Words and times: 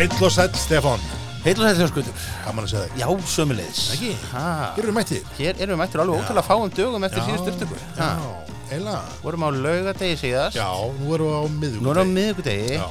Heill 0.00 0.24
og 0.24 0.30
sæll, 0.32 0.48
Stefán 0.56 0.96
Heill 1.44 1.58
og 1.60 1.66
þetta 1.66 1.76
þjóðskutur. 1.76 2.20
Gaman 2.46 2.64
að 2.64 2.70
segja 2.70 2.84
þig 2.88 3.00
Já, 3.02 3.08
sömulegis. 3.28 3.80
Ekki? 3.92 4.12
Hér 4.32 4.80
eru 4.86 4.94
mættir 4.96 5.20
hér 5.36 5.52
erum 5.60 5.74
við 5.74 5.80
mættir 5.82 6.00
alveg 6.00 6.16
ótrúlega 6.22 6.44
fáum 6.46 6.70
dögum 6.72 7.04
eftir 7.04 7.20
síðustu 7.26 7.52
upptöku. 7.52 7.76
Já, 7.98 8.06
Ha, 8.06 8.32
eila 8.72 8.94
vorum 9.20 9.44
á 9.44 9.52
laugadegi 9.52 10.16
síðast. 10.22 10.56
Já, 10.56 10.72
nú 11.02 11.12
erum 11.18 11.28
við 11.28 11.36
á 11.36 11.44
miðugum 11.52 11.84
Nú 11.84 11.92
erum 11.92 12.00
við 12.00 12.00
á 12.00 12.16
miðugudegi 12.16 12.72
Já, 12.78 12.88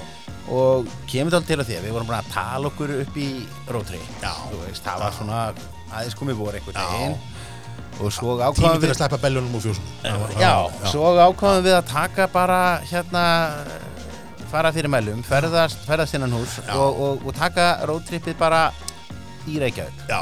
og 0.60 0.86
kemur 1.10 1.34
þetta 1.34 1.50
til 1.50 1.58
að 1.58 1.66
því 1.72 1.76
að 1.80 1.84
við 1.88 1.94
vorum 1.98 2.10
bara 2.14 2.22
að 2.22 2.30
tala 2.38 2.66
okkur 2.70 2.90
upp 3.00 3.14
í 3.18 3.20
rótri. 3.74 3.98
Já. 4.22 4.34
Þú 4.54 4.58
veist, 4.68 4.86
það 4.86 5.02
var 5.08 5.12
svona 5.18 5.42
aðeins 5.90 6.14
komið 6.22 6.38
voru 6.44 6.54
einhvern 6.62 6.78
veginn. 6.94 7.18
Og 7.98 8.14
við... 8.86 8.94
svo 10.94 11.10
ákvaðum 11.26 11.66
við 11.66 11.74
að 11.82 11.90
taka 11.90 12.30
bara 12.38 12.62
hérna 12.86 13.26
fara 14.50 14.72
fyrir 14.74 14.90
mælum, 14.90 15.22
ferðast, 15.26 15.84
ferðast 15.86 16.16
innan 16.18 16.34
hús 16.34 16.58
og, 16.74 17.02
og, 17.06 17.26
og 17.26 17.36
taka 17.38 17.72
rótrippið 17.90 18.38
bara 18.40 18.70
í 19.50 19.60
Reykjavík. 19.64 20.04
Já, 20.10 20.20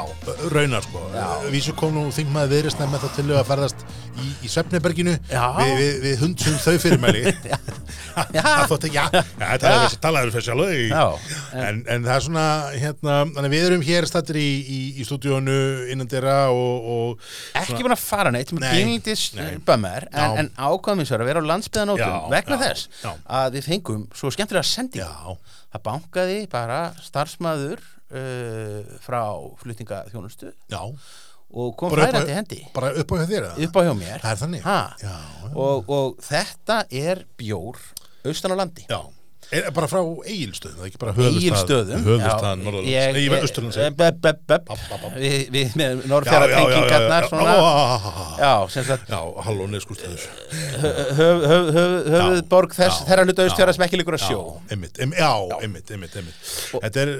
raunar 0.54 0.84
sko. 0.86 1.04
Vísu 1.52 1.74
kom 1.78 1.94
nú 1.96 2.08
þingmaði 2.14 2.54
viðrist 2.56 2.82
með 2.82 3.04
það 3.04 3.16
til 3.18 3.26
að 3.30 3.48
ferðast 3.52 3.84
í, 4.18 4.28
í 4.44 4.52
Svefniberginu 4.52 5.14
Já. 5.30 5.44
við, 5.60 5.74
við, 5.78 5.94
við 6.06 6.22
hundsum 6.24 6.58
þau 6.62 6.78
fyrirmæli. 6.82 7.24
Það 8.18 8.64
þótti, 8.72 8.90
já, 8.90 9.04
þessi 9.38 9.98
talaður 10.02 10.32
fyrir 10.34 10.46
sjálf 10.48 10.72
Já, 10.90 11.04
en, 11.60 11.80
en 11.86 12.06
það 12.06 12.14
er 12.14 12.24
svona, 12.24 12.46
hérna, 12.74 13.18
við 13.52 13.66
erum 13.68 13.84
hér 13.86 14.08
stættir 14.10 14.38
í, 14.40 14.48
í, 14.58 14.78
í 14.98 15.06
stúdíónu 15.06 15.58
innan 15.92 16.10
dyrra 16.10 16.38
og, 16.54 16.88
og 16.94 17.28
ekki 17.60 17.84
búin 17.84 17.94
að 17.94 18.02
fara 18.02 18.32
neitt 18.34 18.50
Nei, 18.56 18.66
bílindis 18.72 19.28
nei. 19.38 19.60
bömmar 19.66 20.08
en, 20.10 20.42
en 20.42 20.50
ákvæðum 20.56 21.04
eins 21.04 21.12
og 21.12 21.22
að 21.22 21.30
vera 21.30 21.44
á 21.44 21.50
landsbyðanótum 21.52 22.32
vegna 22.34 22.58
já, 22.58 22.62
þess 22.64 23.04
já. 23.04 23.12
að 23.38 23.58
við 23.58 23.70
fengum 23.70 24.08
svo 24.18 24.32
skemmtilega 24.34 24.66
sendingu. 24.66 25.06
Já, 25.06 25.54
það 25.76 25.86
bankaði 25.86 26.40
bara 26.52 26.80
starfsmæður 27.04 27.86
uh, 28.10 28.98
frá 29.04 29.22
flutningaþjónustu 29.62 30.52
já, 30.70 30.80
og 31.48 31.76
kom 31.80 31.92
færandi 31.96 32.34
hendi. 32.36 32.60
bara 32.74 32.92
upp 32.96 33.12
á 33.12 33.14
hjá 33.20 33.26
þér 33.32 33.46
upp 33.66 33.76
á 33.76 33.80
hjá 33.84 33.94
mér. 33.98 34.18
Ha, 34.64 34.78
Já, 35.02 35.14
og, 35.54 35.88
og 35.88 36.18
þetta 36.24 36.82
er 36.90 37.24
bjór 37.40 37.78
austan 38.24 38.52
á 38.52 38.56
landi. 38.60 38.84
Já 38.88 39.00
Er 39.48 39.70
bara 39.72 39.86
frá 39.88 40.02
Egilstöðum, 40.28 40.82
er 40.82 40.90
ekki 40.90 40.98
bara 41.00 41.14
höfustad 41.16 41.38
Egilstöðum 41.40 42.02
Höfustad 42.04 42.58
Norðurlands? 42.60 42.88
Nei, 42.92 43.20
bapp. 44.68 45.06
við, 45.16 45.76
með 45.80 46.02
norðfjara 46.10 46.48
tengingarnar 46.52 47.28
Já, 48.42 48.52
sem 48.74 48.84
sagt 48.84 49.08
já, 49.08 49.20
halló 49.46 49.68
neðskúrstæður 49.72 50.26
höfuðborg 52.12 52.76
þess 52.76 53.06
þeirra 53.08 53.24
hluta 53.24 53.46
austfjara 53.48 53.76
sem 53.76 53.86
ekki 53.86 54.02
líkur 54.02 54.18
að 54.18 54.26
sjó. 54.26 54.36
Já, 54.36 54.74
einmitt, 54.76 55.00
em, 55.00 55.16
já, 55.16 55.32
einmitt, 55.62 55.94
einmitt, 55.96 56.18
einmitt. 56.20 56.52
Þetta 56.74 57.04
er 57.06 57.14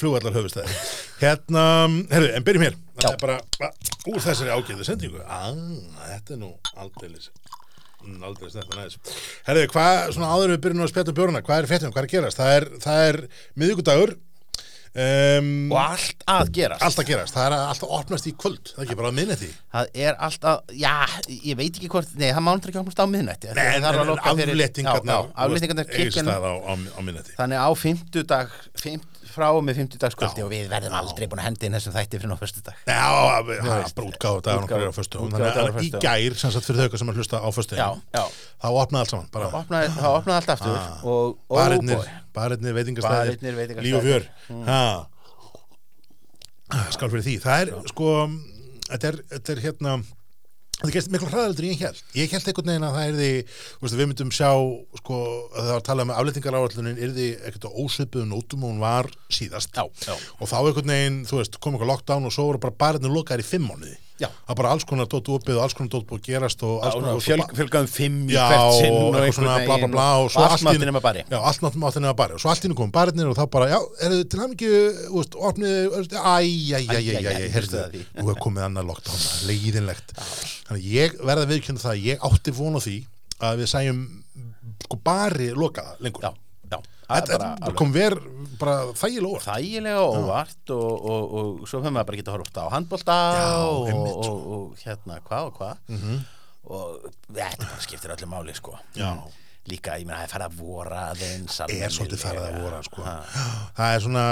flugvallar 0.00 0.36
höfustæði 0.36 0.76
Hérna, 1.22 1.64
herru, 2.12 2.28
en 2.36 2.44
byrjum 2.44 2.66
hér. 2.68 2.76
Það 3.00 3.14
er 3.14 3.22
bara, 3.24 3.40
a, 3.40 3.72
úr 4.12 4.20
þessari 4.20 4.52
ágæðu 4.52 4.84
sendingu. 4.88 5.24
Ah, 5.24 5.48
Þetta 6.10 6.36
er 6.36 6.44
nú 6.44 6.52
aldrei 6.76 7.08
aldrei 8.26 8.50
snett 8.52 8.70
að 8.70 8.80
næðis 8.80 9.20
Herru, 9.46 9.66
hvað, 9.74 10.00
svona 10.16 10.32
áður 10.32 10.54
við 10.54 10.64
byrjum 10.66 10.86
að 10.86 10.92
spjata 10.94 11.12
um 11.12 11.20
bjórna 11.20 11.44
Hvað 11.46 11.62
er 11.62 11.70
fréttum, 11.70 11.94
hvað 11.94 12.02
er 12.02 12.08
að 12.08 12.16
gerast? 12.16 12.40
Það 12.40 12.56
er, 12.56 12.68
það 12.84 13.06
er 13.10 13.20
miðvikudagur 13.60 14.16
um, 14.90 15.50
og 15.70 15.78
allt 15.78 16.24
að 16.30 16.50
gerast. 16.56 16.82
Allt 16.86 17.02
að 17.02 17.10
gerast, 17.12 17.36
það 17.36 17.46
er 17.46 17.56
alltaf 17.58 17.92
opnast 18.00 18.26
í 18.26 18.32
kvöld. 18.34 18.72
Það 18.72 18.82
er 18.82 18.88
ekki 18.88 18.98
bara 18.98 19.12
að 19.12 19.18
minna 19.20 19.36
því 19.38 19.50
það 19.76 20.00
er 20.06 20.18
allt 20.26 20.48
að, 20.50 20.74
já, 20.80 20.94
ég 21.36 21.58
veit 21.60 21.70
ekki 21.70 21.90
hvort 21.92 22.16
nei, 22.16 22.28
það 22.30 22.44
mánur 22.48 22.72
ekki 22.72 22.82
opnast 22.82 23.02
á 23.02 23.06
miðnætti. 23.10 23.52
Nei, 23.54 23.64
en, 23.76 23.86
afléttingarnar 24.32 25.30
afléttingarnar 25.46 25.90
því 25.94 27.36
þannig 27.36 27.62
á 27.62 27.70
fimmtudag 27.78 28.56
fimt, 28.80 29.19
frá 29.34 29.48
með 29.64 29.78
fimmtudagskvöldi 29.80 30.40
Já. 30.40 30.44
og 30.46 30.50
við 30.52 30.68
verðum 30.72 30.94
aldrei 31.00 31.26
búin 31.30 31.40
að 31.42 31.46
hendi 31.48 31.66
inn 31.68 31.76
þessum 31.78 31.94
þætti 31.96 32.18
fyrir 32.20 32.30
ná 32.30 32.36
fyrstudag 32.40 32.74
Já, 32.86 33.06
það 33.06 33.46
veist. 33.50 33.90
er 33.90 33.94
bara 34.00 34.08
útgáfa 34.10 34.42
dagar 34.46 34.60
Útgáfa- 34.60 34.80
nokkar 34.80 34.90
á 34.90 34.98
á 35.16 35.20
Þannig 35.20 35.34
að 35.40 35.56
í 35.70 35.80
föstudögum. 35.80 36.04
gær, 36.06 36.36
sem 36.42 36.50
sagt 36.56 36.66
fyrir 36.70 36.80
þau 36.90 36.98
sem 37.02 37.08
að 37.12 37.16
hlusta 37.20 37.36
á 37.40 37.48
já, 37.80 37.88
já, 38.14 38.24
þá 38.62 38.68
opnaði 38.82 39.00
allt 39.04 39.10
saman 39.14 39.28
bara 39.32 39.48
opnaði, 39.60 39.88
allt 40.40 40.50
aftur 40.56 40.76
Ah. 40.76 41.00
veitingastæðir 42.80 43.36
Barirnir, 43.36 43.54
veitingastæðir. 43.60 43.84
líf 43.86 43.96
og 43.96 44.04
fjör 44.04 44.22
ha. 44.66 45.06
skál 46.94 47.10
fyrir 47.10 47.24
því 47.26 47.36
það 47.42 47.60
er 47.60 47.88
sko 47.90 48.08
er, 49.10 49.16
þetta 49.34 49.54
er 49.56 49.60
hérna 49.64 49.94
þetta 50.80 50.92
gerst 50.96 51.12
miklu 51.12 51.30
hraðaldur 51.30 51.68
ég 51.68 51.84
held 51.84 52.02
ég 52.16 52.34
held 52.34 52.50
einhvern 52.50 52.70
veginn 52.72 52.86
að 52.88 52.96
það 52.96 53.08
er 53.08 53.16
því 53.20 53.30
veist, 53.84 53.96
við 54.00 54.10
myndum 54.10 54.34
sjá 54.34 54.50
sko 55.00 55.20
að 55.20 55.60
það 55.60 55.70
var 55.70 55.80
að 55.80 55.88
tala 55.90 56.06
um 56.06 56.14
afleitingar 56.16 56.58
áallunin 56.58 57.00
er 57.00 57.16
því 57.16 57.28
á 57.68 57.70
ósvipuðu 57.70 58.28
nótum 58.30 58.64
og 58.64 58.72
hún 58.72 58.82
var 58.82 59.10
síðast. 59.30 59.74
Já, 59.76 59.84
já. 60.08 60.14
og 60.16 60.50
þá 60.50 60.56
einhvern 60.60 60.94
veginn, 60.94 61.18
þú 61.28 61.42
veist, 61.42 61.60
kom 61.60 61.76
eitthvað 61.76 61.92
lockdown 61.92 62.28
og 62.28 62.34
svo 62.34 62.48
voru 62.48 62.62
bara 62.62 62.80
barinnir 62.84 63.12
lokaðir 63.12 63.44
í 63.44 63.50
fimm 63.50 63.68
mánuði 63.68 63.98
Já. 64.20 64.28
það 64.28 64.50
var 64.52 64.58
bara 64.60 64.70
alls 64.74 64.84
konar 64.88 65.06
dótt 65.10 65.28
opið 65.32 65.56
og 65.56 65.62
alls 65.64 65.74
konar 65.78 65.90
dótt 65.94 66.06
búið 66.10 66.20
að 66.20 66.26
gerast 66.28 66.64
og 66.68 66.82
alls 66.84 66.96
konar 66.98 67.22
Fjöl, 67.24 67.44
fjölgaðum 67.56 67.88
fimm 67.90 68.18
í 68.28 68.34
hvert 68.36 68.74
sinn 68.76 68.96
og 68.98 69.16
eitthvað 69.16 69.36
svona 69.38 69.54
bla 69.64 69.78
bla 69.80 69.88
bla 69.94 70.06
og 70.20 70.36
allt 70.44 70.64
máttin 70.66 70.84
nema 70.90 71.02
bari 71.04 71.24
Já, 71.24 71.38
allt 71.40 71.64
náttúrulega 71.64 72.02
nema 72.04 72.16
bari 72.20 72.36
og 72.36 72.42
svo 72.44 72.52
allt 72.52 72.68
nú 72.68 72.76
komum 72.76 72.92
barirnir 72.94 73.30
og 73.32 73.38
þá 73.38 73.44
bara, 73.56 73.70
já, 73.72 73.78
er 74.04 74.14
þið 74.16 74.24
til 74.34 74.42
ekki 74.46 74.70
úst, 75.20 75.38
opnið, 75.50 75.96
æ, 76.12 76.20
æ, 76.20 76.80
æ, 76.80 76.84
æ, 76.84 77.00
æ, 77.00 77.16
æ, 77.16 77.32
Æ, 77.40 77.48
heyrðu, 77.54 77.80
að 77.80 77.96
því. 77.96 78.02
nú 78.20 78.34
er 78.34 78.40
komið 78.44 78.66
annar 78.68 78.86
lockdown, 78.90 79.24
leiðinlegt. 79.48 80.14
Þannig 80.68 80.86
ég 80.92 81.16
verða 81.22 81.46
að 81.46 81.54
viðkynna 81.54 81.82
það 81.82 81.94
að 81.96 82.06
ég 82.10 82.28
átti 82.30 82.54
von 82.60 82.76
á 82.76 82.80
því 82.84 82.96
að 83.40 83.62
við 83.62 83.72
sæjum 83.72 84.04
sko 84.84 85.00
bari 85.06 85.50
lokaða 85.56 85.96
lengur 86.04 86.28
það 87.64 87.74
kom 87.80 87.92
ver 87.96 88.16
bara 88.60 88.74
þægilega 89.00 89.32
orð 89.36 89.46
þægilega 89.48 90.02
óvart 90.20 90.72
og, 90.76 91.06
og, 91.14 91.34
og 91.40 91.68
svo 91.68 91.80
höfum 91.80 91.96
við 91.98 92.06
bara 92.10 92.20
á 92.60 92.66
handbolta 92.74 93.16
Já, 93.36 93.50
og, 93.66 93.88
einmitt, 93.90 94.14
og, 94.14 94.24
sko. 94.24 94.56
og, 94.56 94.80
hérna 94.84 95.20
hvað 95.26 95.50
og 95.50 95.60
hvað. 95.60 95.76
Og 96.70 97.06
þetta 97.34 97.66
bara 97.66 97.84
skiptir 97.86 98.12
öllu 98.14 98.28
máli 98.30 98.54
sko. 98.56 98.76
Já. 98.98 99.12
líka, 99.70 99.98
ég 100.00 100.06
meina, 100.08 100.22
það 100.22 100.24
er 100.24 100.32
farið 100.32 100.46
að 100.48 100.60
vora 100.64 101.00
aðeins 101.12 101.56
er 101.68 101.92
svolítið 101.94 102.22
farið 102.22 102.46
að 102.48 102.54
vora 102.64 102.78
sko. 102.86 103.02
það 103.76 103.94
er 103.96 104.00
svona 104.06 104.22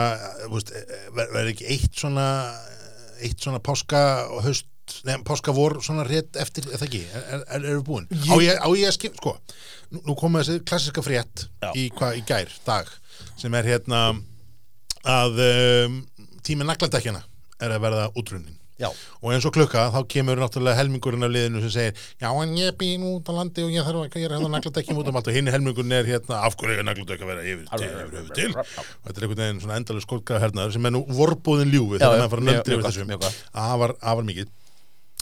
þú 0.41 0.53
veist, 0.55 0.73
ver- 1.19 1.33
verður 1.35 1.51
ekki 1.53 1.67
eitt 1.75 1.99
svona 2.01 2.25
eitt 3.23 3.45
svona 3.45 3.61
páska 3.63 4.01
og 4.33 4.41
haust 4.89 5.05
nefn 5.07 5.25
páska 5.27 5.53
vor 5.55 5.79
svona 5.85 6.05
rétt 6.07 6.37
eftir 6.41 6.67
það 6.69 6.87
ekki, 6.89 7.03
er, 7.13 7.43
er, 7.47 7.65
er, 7.73 7.81
búin? 7.85 8.09
Á 8.09 8.35
ég, 8.41 8.57
á 8.57 8.69
ég 8.77 8.89
að 8.89 8.97
skip, 8.97 9.17
sko 9.19 9.37
nú, 9.93 10.03
nú 10.07 10.17
komið 10.19 10.49
þessi 10.49 10.65
klassiska 10.69 11.05
frétt 11.05 11.49
í, 11.75 11.89
hva, 11.97 12.15
í 12.17 12.25
gær, 12.27 12.53
dag 12.67 12.89
sem 13.39 13.55
er 13.55 13.69
hérna 13.69 14.05
að 15.09 15.43
um, 15.45 15.99
tími 16.45 16.67
nagladekjana 16.67 17.25
er 17.59 17.75
að 17.75 17.85
verða 17.85 18.09
útrunnin. 18.15 18.55
Já, 18.79 18.93
og 19.19 19.33
eins 19.35 19.43
og 19.43 19.51
klukka 19.57 19.89
þá 19.91 20.05
kemur 20.07 20.39
náttúrulega 20.39 20.79
helmingurinn 20.79 21.27
af 21.27 21.33
liðinu 21.35 21.65
sem 21.65 21.73
segir 21.75 22.03
já 22.23 22.29
en 22.31 22.53
ég 22.55 22.77
býn 22.79 23.03
út 23.09 23.27
á 23.27 23.35
landi 23.35 23.65
og 23.67 23.73
ég 23.75 23.83
þarf 23.83 24.05
að 24.05 24.13
gera 24.15 24.37
hérna 24.37 24.53
nagladekkjum 24.53 25.01
út 25.01 25.11
um 25.11 25.19
allt. 25.19 25.31
Og 25.33 25.35
hinn 25.35 25.51
helmingurinn 25.51 25.97
er 25.97 26.07
hérna 26.07 26.45
af 26.47 26.55
hverju 26.61 26.77
er 26.79 26.87
nagladekk 26.87 27.25
að 27.25 27.33
vera 27.33 27.43
yfir 27.43 27.65
til, 27.73 27.89
yfir, 27.89 28.15
yfir 28.21 28.37
til. 28.37 28.55
og 28.55 29.09
þetta 29.09 29.17
er 29.17 29.27
einhvern 29.27 29.43
veginn 29.43 29.59
svona 29.65 29.81
endalega 29.81 30.07
skólkaða 30.07 30.43
hernaður 30.45 30.77
sem 30.77 30.87
er 30.87 30.95
nú 30.95 31.03
vorbúðin 31.11 31.75
ljúfi 31.75 31.99
þegar 31.99 32.23
maður 32.23 32.33
fara 32.37 32.47
nöldri 32.53 32.79
mjög 32.79 32.89
yfir 32.93 33.11
mjög 33.11 33.25
gott. 33.27 33.43
afar, 33.65 33.97
afar 33.99 34.31
mikið 34.31 34.55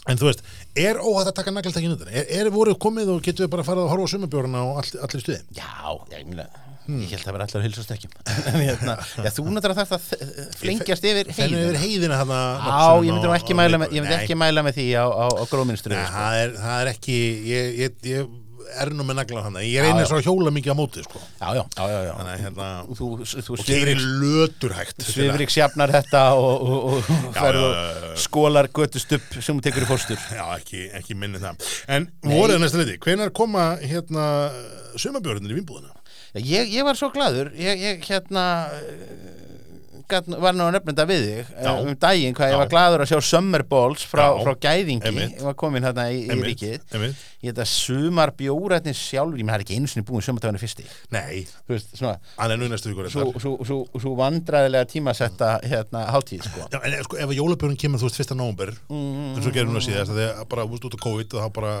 en 0.07 0.19
þú 0.21 0.29
veist, 0.29 0.45
er 0.77 1.01
óhætt 1.01 1.31
að 1.31 1.35
taka 1.41 1.53
nagladekkin 1.55 1.97
út 1.97 2.05
er, 2.07 2.29
er 2.39 2.51
voruð 2.53 2.79
komið 2.83 3.11
og 3.15 3.25
getur 3.25 3.47
við 3.47 3.51
bara 3.55 3.65
að 3.65 3.69
fara 3.71 3.83
að 3.83 3.91
horfa 3.93 4.07
á 4.07 4.13
sumabjórna 4.13 4.63
og 4.67 4.79
all, 4.83 5.03
allir 5.07 5.23
stuði? 5.25 5.41
Já, 5.57 5.67
ég 6.15 6.25
meina 6.31 6.47
ég 6.87 7.11
held 7.11 7.27
að 7.27 7.35
vera 7.35 7.45
allar 7.47 7.63
hilsast 7.65 7.89
ekki 7.91 8.07
en 8.53 8.61
hérna, 8.63 8.93
já, 9.19 9.29
þú 9.35 9.45
náttúrulega 9.51 9.83
þarf 9.83 9.95
að 9.97 10.51
flengjast 10.61 11.07
yfir 11.09 11.31
heiðina. 11.35 11.63
yfir 11.65 11.79
heiðina 11.81 12.19
þarna 12.21 12.37
Já, 12.63 12.83
ég 13.03 13.11
myndi 13.17 13.31
ekki 13.35 13.57
mæla 13.59 13.81
með, 13.81 13.95
ég 13.97 14.05
myndi 14.05 14.17
ekki 14.21 14.37
mæla 14.39 14.63
með 14.63 14.77
því 14.79 14.85
á, 14.95 15.05
á, 15.11 15.25
á 15.27 15.43
gróminstru 15.51 15.95
Nei, 15.97 16.05
sko. 16.05 16.13
það, 16.15 16.37
er, 16.43 16.53
það 16.63 16.83
er 16.85 16.91
ekki 16.93 17.17
ég, 17.51 17.73
ég, 17.81 17.97
ég 18.07 18.29
er 18.81 18.91
nú 18.95 19.05
með 19.07 19.19
naglan 19.21 19.45
hann 19.47 19.59
ég 19.63 19.85
reynir 19.85 20.07
svo 20.09 20.19
að 20.19 20.27
hjóla 20.27 20.53
mikið 20.55 20.73
á 20.73 20.77
móti 20.77 21.03
sko. 21.05 21.21
Já, 21.39 21.47
já, 21.57 21.63
já, 22.07 22.11
þannig 22.17 22.43
hérna 22.45 22.67
Þú, 22.97 23.09
þú 23.25 23.57
svifriks, 23.61 24.07
löturhægt 24.23 25.07
svifriks 25.07 25.57
jafnar 25.59 25.93
þetta 25.95 26.23
og, 26.37 26.67
og, 26.67 27.11
og 27.37 28.17
skólar 28.19 28.69
götustupp 28.73 29.39
sem 29.39 29.57
þú 29.57 29.65
tekur 29.67 29.85
í 29.85 29.89
fórstur 29.89 30.19
já, 30.19 30.45
ekki, 30.57 30.87
ekki 30.97 31.17
minni 31.19 31.41
það. 31.41 31.69
En 31.97 32.09
voruð 32.25 32.61
næsta 32.61 32.81
leiti, 32.81 32.97
hvenær 33.03 33.33
koma 33.35 33.69
hérna 33.83 34.27
sumabjörnir 34.97 35.53
í 35.53 35.59
vinnbúðina 35.61 35.93
Já, 36.35 36.41
ég, 36.43 36.73
ég 36.75 36.85
var 36.85 36.97
svo 36.99 37.09
gladur 37.13 37.53
ég, 37.55 37.79
ég 37.81 38.03
hérna 38.09 38.43
var 40.41 40.55
nú 40.55 40.63
að 40.67 40.75
þetta 40.87 41.05
við 41.09 41.23
þig 41.27 41.49
Já. 41.51 41.71
eh, 41.71 41.81
um 41.83 41.95
daginn 41.99 42.35
hvað 42.37 42.47
ég 42.47 42.55
Já. 42.55 42.59
var 42.61 42.69
gladur 42.71 43.03
að 43.03 43.09
sjá 43.11 43.19
Summer 43.27 43.63
Balls 43.67 44.05
frá, 44.07 44.25
frá 44.43 44.53
Gæðingi 44.67 45.11
ég 45.17 45.41
var 45.43 45.53
komin 45.59 45.83
hérna 45.83 46.05
í, 46.13 46.21
í 46.27 46.37
ríkið 46.41 46.79
einmitt. 46.95 47.25
ég 47.43 47.51
þetta 47.53 47.65
sumar 47.69 48.31
bjórætni 48.39 48.93
sjálfur 48.97 49.37
ég 49.41 49.45
með 49.47 49.53
það 49.53 49.59
er 49.59 49.65
ekki 49.67 49.77
einu 49.77 49.91
sinni 49.91 50.05
búin 50.07 50.23
sumardaginu 50.25 50.61
fyrsti 50.63 50.87
Nei, 51.11 51.45
veist, 51.69 51.91
svona, 51.99 52.17
hann 52.37 52.51
er 52.55 52.61
nú 52.61 52.69
næstu 52.71 52.91
vikur 52.93 53.09
svo, 53.11 53.27
svo, 53.39 53.55
svo, 53.67 53.79
svo 53.99 54.15
vandræðilega 54.19 54.87
tímasetta 54.91 55.57
hérna 55.67 56.05
hátíð 56.13 56.47
sko. 56.47 56.67
Já, 56.71 56.79
en 56.87 56.97
sko, 57.03 57.19
ef 57.23 57.35
jólabjörn 57.37 57.77
kemur, 57.79 57.99
þú 58.01 58.09
veist, 58.09 58.21
fyrsta 58.21 58.37
nómber 58.37 58.73
Mm. 58.87 59.35
eins 59.35 59.45
og 59.47 59.53
gerum 59.53 59.73
við 59.73 59.77
nú 59.77 59.83
síðast, 59.83 60.13
bara, 60.49 60.63
út 60.87 60.95
á 60.95 60.99
COVID 61.03 61.33
og 61.35 61.43
þá 61.43 61.53
bara 61.53 61.73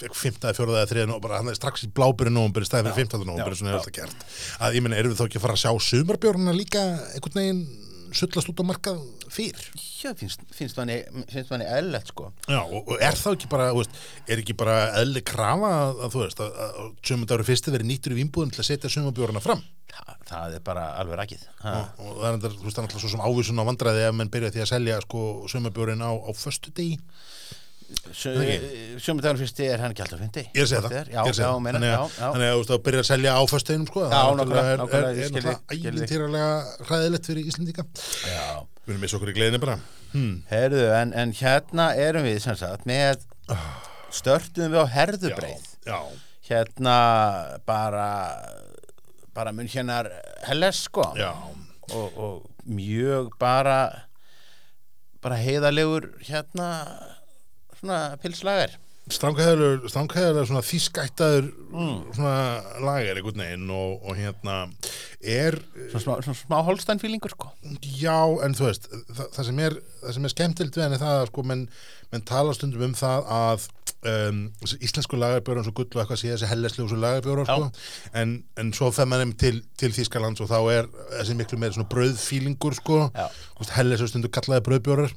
fekk 0.00 0.16
5. 0.18 0.40
4. 0.56 0.66
eða 0.72 0.88
3. 0.90 1.06
og 1.12 1.22
bara 1.24 1.40
hann 1.40 1.52
er 1.52 1.58
strax 1.58 1.86
í 1.86 1.92
blábyrju 1.92 2.32
nómber 2.32 2.64
í 2.64 2.68
stæði 2.68 2.94
fyrir 2.96 3.12
15. 3.12 3.28
nómber, 3.28 3.56
svona 3.58 3.74
er 3.74 3.80
alltaf 3.80 3.96
gert 3.96 4.26
að 4.62 4.78
ég 4.78 4.84
meina, 4.84 4.98
erum 4.98 5.12
við 5.12 5.20
þá 5.20 5.26
ekki 5.28 5.40
að 5.40 5.46
fara 5.46 5.58
að 5.58 5.64
sjá 5.64 5.88
sumarbjörnuna 5.90 6.56
líka 6.56 6.84
einhvern 7.12 7.40
veginn 7.42 7.64
sullast 8.12 8.50
út 8.52 8.60
á 8.60 8.64
markað 8.68 9.00
fyrr 9.32 9.58
já, 9.72 10.12
finnst, 10.18 10.42
finnst 10.52 10.76
manni 10.76 10.98
manni 11.48 11.66
eðlilegt 11.66 12.12
sko 12.12 12.28
Já, 12.44 12.60
og, 12.60 12.90
og 12.92 13.00
er 13.00 13.16
þá 13.16 13.28
ekki 13.32 13.48
bara, 13.52 13.70
veist, 13.76 13.94
er 14.28 14.42
ekki 14.42 14.56
bara 14.58 14.76
eðli 15.00 15.22
krafa 15.24 15.70
að, 15.86 16.02
að 16.06 16.16
þú 16.16 16.22
veist, 16.24 16.42
að, 16.44 16.82
sumandagur 17.08 17.48
fyrsti 17.48 17.74
verið 17.74 17.88
nýttur 17.88 18.16
í 18.16 18.18
vínbúðum 18.20 18.52
til 18.52 18.62
að 18.62 18.68
setja 18.68 18.92
sumarbjörnuna 18.92 19.44
fram 19.44 19.64
Þa, 19.92 20.16
það 20.28 20.56
er 20.56 20.64
bara 20.64 20.86
alveg 21.00 21.20
rakið 21.20 21.46
ha. 21.64 21.72
og, 21.72 22.04
og 22.04 22.20
það 22.20 22.28
er 22.28 22.36
endar, 22.38 22.56
þú 22.56 22.66
veist, 22.66 22.76
það 22.76 22.82
er 22.82 22.88
alltaf 22.88 23.04
svo 23.04 23.12
sem 23.12 23.24
ávísun 23.24 23.64
á 23.64 23.68
vandræði 23.68 24.04
ef 24.06 24.18
menn 24.18 24.32
byrja 24.32 24.52
því 24.54 24.64
að 24.64 24.70
selja 24.72 25.00
sko 25.04 25.24
sumarbjörn 25.52 26.04
á, 26.04 26.12
á 26.12 26.30
föstu 26.36 26.72
degi 27.92 28.56
sumardaginu 29.02 29.40
fyrsti 29.42 29.66
er 29.72 29.82
hann 29.82 29.92
ekki 29.94 30.04
alltaf 30.04 30.20
fyndi 30.22 30.44
Ég 30.56 30.68
segja 30.70 30.82
það, 30.86 31.10
já, 31.12 31.20
að 31.22 31.30
já, 31.30 31.36
það. 31.38 31.66
þannig 31.68 31.88
já, 31.88 31.96
að, 31.98 32.16
já. 32.18 32.26
þannig 32.32 32.48
að 32.48 32.54
þú 32.54 32.60
veist, 32.62 32.72
að 32.76 32.82
byrja 32.88 33.02
að 33.04 33.08
selja 33.10 33.34
á 33.36 33.42
föstudeginum 33.52 33.88
sko, 33.90 34.02
Já, 34.02 34.10
það 34.12 34.70
er 34.72 34.82
náttúrulega- 34.82 35.56
ævintýralega 35.72 36.50
hræðilegt 36.88 37.30
fyrir 37.30 37.50
Íslendinga. 37.52 37.84
Já. 38.28 38.46
Við 38.82 38.92
erum 38.94 39.02
með 39.04 39.14
okkur 39.18 39.30
í 39.32 39.36
gleðinni 39.36 39.60
bara. 39.62 39.76
Hmm. 40.12 40.32
Herðu, 40.50 40.82
en, 40.98 41.12
en 41.22 41.32
hérna 41.38 41.86
erum 41.96 42.26
við 42.26 42.40
sem 42.44 42.56
sagt 42.60 42.86
með 42.90 43.22
störtum 44.12 44.72
við 44.74 44.82
á 44.82 44.86
herðubreið. 44.96 45.68
Já, 45.86 45.98
hérna 46.50 46.96
bara 47.68 48.08
bara 49.32 49.52
mun 49.56 49.70
hérna 49.72 50.02
helles 50.48 50.82
sko. 50.88 51.06
Já, 51.16 51.30
og, 51.94 52.18
og 52.18 52.66
mjög 52.68 53.30
bara 53.40 53.78
bara 55.22 55.38
heiðalegur 55.38 56.10
hérna 56.26 56.68
svona 57.82 58.00
pilslager 58.22 58.78
Stránkæðilegur 59.10 59.88
stránkæðilegur 59.90 60.46
svona 60.46 60.60
þýskættaður 60.62 61.46
Mm. 61.72 62.02
svona 62.14 62.34
lager 62.86 63.18
einhvern 63.18 63.40
veginn 63.42 63.70
og, 63.74 64.04
og 64.06 64.14
hérna 64.16 64.56
er 65.18 65.56
svona 65.90 66.20
smá, 66.22 66.34
smá 66.36 66.58
holstænfílingur 66.68 67.32
sko. 67.34 67.48
Já, 67.82 68.14
en 68.46 68.54
þú 68.54 68.68
veist, 68.68 68.86
það, 69.10 69.26
það 69.34 69.48
sem 69.48 69.58
er 69.66 69.76
það 70.04 70.14
sem 70.14 70.28
er 70.28 70.34
skemmtilt 70.36 70.76
við 70.78 70.84
henni 70.86 71.00
það 71.02 71.16
að 71.22 71.26
sko 71.32 71.44
menn, 71.50 71.64
menn 72.12 72.24
tala 72.30 72.54
stundum 72.54 72.84
um 72.86 72.94
það 72.94 73.26
að 73.40 73.66
um, 74.12 74.40
íslensku 74.78 75.18
lagarbjóra 75.18 75.62
eins 75.64 75.72
og 75.72 75.76
gull 75.80 75.88
og 75.90 76.04
eitthvað 76.04 76.22
sé 76.22 76.30
þessi 76.36 76.52
hellesljósu 76.52 77.00
lagarbjóra 77.02 77.48
sko, 77.48 77.68
en, 78.22 78.36
en 78.60 78.72
svo 78.76 78.92
fer 78.94 79.10
maður 79.10 79.34
til, 79.42 79.56
til 79.82 79.90
Þýskalands 79.98 80.44
og 80.44 80.50
þá 80.52 80.58
er 80.76 80.90
þessi 81.18 81.38
miklu 81.40 81.58
meira 81.58 81.74
svona 81.74 81.90
brauðfílingur 81.90 82.78
sko, 82.78 83.02
Já. 83.16 83.26
helleslu 83.80 84.10
stundu 84.12 84.30
kallaði 84.30 84.66
brauðbjórar 84.70 85.14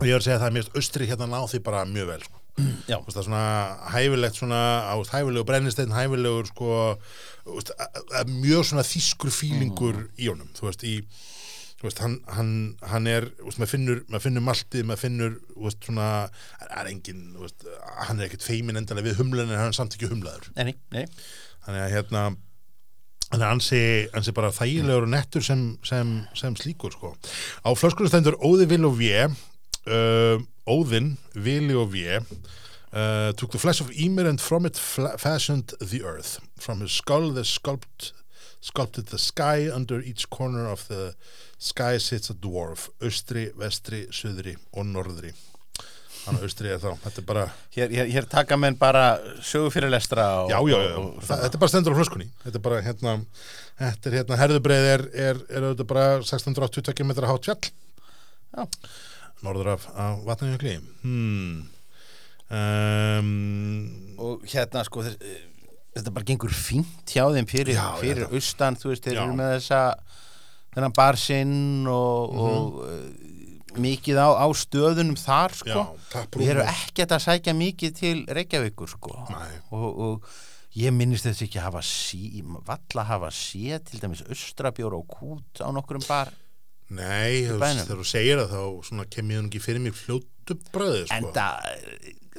og 0.00 0.06
ég 0.08 0.14
var 0.16 0.22
að 0.22 0.26
segja 0.26 0.36
að 0.38 0.44
það 0.44 0.50
er 0.50 0.56
mjög 0.58 0.76
austri 0.80 1.08
hérna 1.10 1.26
ná 1.30 1.40
því 1.52 1.60
bara 1.66 1.84
mjög 1.88 2.06
vel 2.14 2.20
sko. 2.24 2.36
það 2.60 3.18
er 3.20 3.26
svona 3.26 3.42
hæfilegt 3.94 4.36
svona, 4.40 4.60
á, 4.84 4.92
veist, 4.98 5.12
hæfilegur 5.14 5.46
brennisteinn, 5.48 5.92
hæfilegur 5.96 6.48
sko, 6.50 6.70
að- 7.46 8.00
að 8.20 8.32
mjög 8.42 8.64
svona 8.68 8.84
þýskur 8.84 9.30
fílingur 9.32 10.00
í 10.18 10.28
honum, 10.28 10.50
þú 10.56 10.66
veist, 10.68 10.82
í 10.84 10.96
þú 11.80 11.86
veist, 11.88 12.02
hann, 12.04 12.18
hann, 12.36 12.50
hann 12.90 13.06
er 13.08 13.30
maður 13.40 13.70
finnur, 13.72 14.02
maður 14.10 14.24
finnur 14.26 14.44
maltið, 14.44 14.84
maður 14.84 15.02
finnur 15.06 15.38
veist, 15.56 15.80
svona, 15.86 16.08
er 16.68 16.90
engin 16.90 17.22
veist, 17.40 17.64
hann 18.08 18.20
er 18.20 18.28
ekkert 18.28 18.44
feimin 18.44 18.76
endalega 18.76 19.08
við 19.08 19.22
humlan 19.22 19.48
en 19.48 19.56
hann 19.62 19.72
er 19.72 19.78
samt 19.78 19.96
ekki 19.96 20.10
humlaður. 20.12 20.50
Nei, 20.58 20.74
nei, 20.92 21.06
þannig 21.64 21.86
að 21.86 21.94
hérna 21.96 22.24
hann 23.30 23.40
er 23.46 23.46
ansi, 23.54 23.80
ansi 24.12 24.32
bara 24.36 24.50
þægilegur 24.52 25.06
og 25.06 25.12
nettur 25.14 25.44
sem, 25.46 25.78
sem, 25.86 26.26
sem 26.34 26.56
slíkur 26.58 26.92
sko. 26.92 27.14
á 27.64 27.70
flöskunum 27.78 28.10
stendur 28.10 28.36
Óði 28.42 28.66
Vil 28.68 28.84
og 28.88 28.98
Vé 28.98 29.30
uh, 29.86 30.40
Óðinn, 30.68 31.16
Vili 31.34 31.74
og 31.74 31.92
Vé 31.94 32.20
uh, 32.92 33.32
took 33.32 33.50
the 33.52 33.58
flesh 33.58 33.80
of 33.80 33.90
Ymir 33.90 34.26
and 34.26 34.40
from 34.40 34.66
it 34.66 34.76
fashioned 34.76 35.74
the 35.80 36.02
earth. 36.02 36.40
From 36.58 36.80
his 36.80 36.92
skull 36.92 37.30
the 37.30 37.42
sculpt, 37.42 38.12
sculpted 38.60 39.06
the 39.06 39.18
sky. 39.18 39.70
Under 39.72 40.00
each 40.00 40.28
corner 40.30 40.66
of 40.66 40.86
the 40.88 41.14
sky 41.58 41.98
sits 41.98 42.30
a 42.30 42.34
dwarf. 42.34 42.88
Austri, 43.00 43.50
vestri, 43.56 44.06
suðri 44.12 44.56
og 44.72 44.86
norðri. 44.86 45.32
Hann 46.26 46.36
á 46.36 46.44
austri 46.44 46.68
er 46.68 46.80
þá, 46.82 46.90
þetta 47.00 47.20
er 47.22 47.24
bara 47.24 47.42
hér, 47.72 47.92
hér, 47.96 48.08
hér 48.12 48.26
taka 48.28 48.56
menn 48.60 48.76
bara 48.76 49.04
sögu 49.40 49.70
fyrir 49.72 49.88
lestra 49.88 50.26
og, 50.42 50.50
já, 50.52 50.58
já, 50.68 50.76
já, 50.76 50.96
og, 51.00 51.06
og, 51.14 51.22
þetta 51.24 51.48
er 51.48 51.62
bara 51.62 51.72
stendur 51.72 51.96
á 51.96 51.98
flöskunni. 52.00 52.26
Þetta 52.44 52.60
er 52.60 52.64
bara 52.66 52.80
hérna 52.84 53.14
er 53.80 54.16
hérna, 54.18 54.36
herðubreið 54.36 54.88
er, 54.90 55.06
er, 55.14 55.40
er 55.48 55.68
auðvitað 55.70 55.88
bara 55.94 56.04
682 56.28 57.06
metra 57.08 57.30
hátt 57.30 57.48
fjall. 57.48 57.70
Já. 58.50 58.66
Norður 59.46 59.72
af, 59.74 59.86
af 59.96 60.24
vatnajökli 60.26 60.74
hmm. 61.02 61.68
um, 62.50 63.30
og 64.20 64.44
hérna 64.50 64.82
sko 64.86 65.04
eh, 65.06 65.14
þetta 65.96 66.12
bara 66.14 66.28
gengur 66.28 66.52
fínt 66.54 67.10
hjá 67.14 67.24
þeim 67.34 67.48
fyrir, 67.50 67.74
Já, 67.78 67.86
fyrir 68.00 68.24
þetta- 68.26 68.36
austan 68.40 68.78
þú 68.80 68.92
veist, 68.92 69.06
þeir 69.06 69.16
Já. 69.18 69.22
eru 69.24 69.38
með 69.38 69.54
þessa 69.56 69.80
þennan 70.74 70.94
barsinn 70.94 71.86
og, 71.90 72.34
Mhm. 72.34 72.44
og 72.46 72.74
uh, 72.84 73.80
mikið 73.80 74.18
á, 74.18 74.28
á 74.34 74.46
stöðunum 74.50 75.16
þar 75.18 75.52
sko 75.54 75.70
já, 75.70 75.78
og 75.86 75.98
tapprúm 76.10 76.42
þeir 76.42 76.56
eru 76.56 76.62
ekkert 76.66 77.12
að 77.14 77.24
sækja 77.26 77.52
mikið 77.54 77.92
til 77.94 78.24
Reykjavíkur 78.26 78.88
sko 78.90 79.12
og, 79.70 80.00
og 80.06 80.24
ég 80.74 80.90
minnist 80.94 81.26
þess 81.26 81.42
ekki 81.46 81.58
að 81.58 81.68
hafa 81.68 81.82
sí, 81.86 82.42
valla 82.66 83.04
hafa 83.06 83.30
sé 83.30 83.78
til 83.86 84.00
dæmis 84.02 84.22
austrabjór 84.26 84.94
og 84.98 85.06
kút 85.10 85.62
á 85.62 85.70
nokkrum 85.74 86.02
bar 86.08 86.30
nei, 86.90 87.44
þegar 87.46 88.00
þú 88.00 88.06
segir 88.08 88.40
það 88.42 88.54
þá 88.54 88.88
svona 88.88 89.06
kem 89.10 89.30
ég 89.34 89.44
ekki 89.46 89.62
fyrir 89.62 89.84
mig 89.84 89.96
fljótu 89.98 90.56
bröði 90.74 91.06
sko. 91.06 91.18
enda 91.20 91.46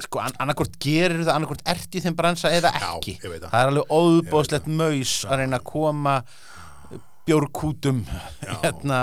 sko 0.02 0.22
an 0.22 0.34
annarkort 0.42 0.78
gerir 0.82 1.22
það 1.22 1.34
annarkort 1.36 1.66
ert 1.72 1.94
í 1.96 2.02
þeim 2.04 2.16
bransa 2.18 2.50
eða 2.52 2.72
Já, 2.74 2.88
ekki. 2.96 3.16
veit 3.22 3.42
það. 3.44 3.52
það 3.52 3.60
er 3.62 3.72
alveg 3.72 3.94
óðbóðslegt 3.98 4.72
maus 4.80 5.14
að 5.28 5.42
reyna 5.42 5.60
að 5.60 5.68
koma 5.72 6.16
bjórkútum 7.22 8.00
hérna. 8.64 9.00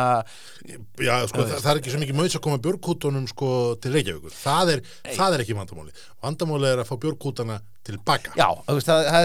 Já, 1.00 1.14
sko, 1.32 1.46
það, 1.48 1.62
það 1.64 1.70
er 1.72 1.80
ekki 1.80 1.94
svo 1.94 2.02
mikið 2.02 2.18
mögst 2.20 2.36
að 2.40 2.44
koma 2.50 2.60
björgkútunum 2.66 3.28
sko, 3.32 3.52
til 3.80 3.94
Reykjavíkur. 3.96 4.34
Það 4.36 4.74
er, 4.74 4.82
það 5.16 5.36
er 5.38 5.44
ekki 5.46 5.56
vandamáli 5.56 5.94
vandamáli 6.26 6.68
er 6.74 6.82
að 6.84 6.90
fá 6.90 6.98
björgkútana 7.06 7.62
tilbaka. 7.90 8.32
Já, 8.38 8.48
það, 8.70 8.80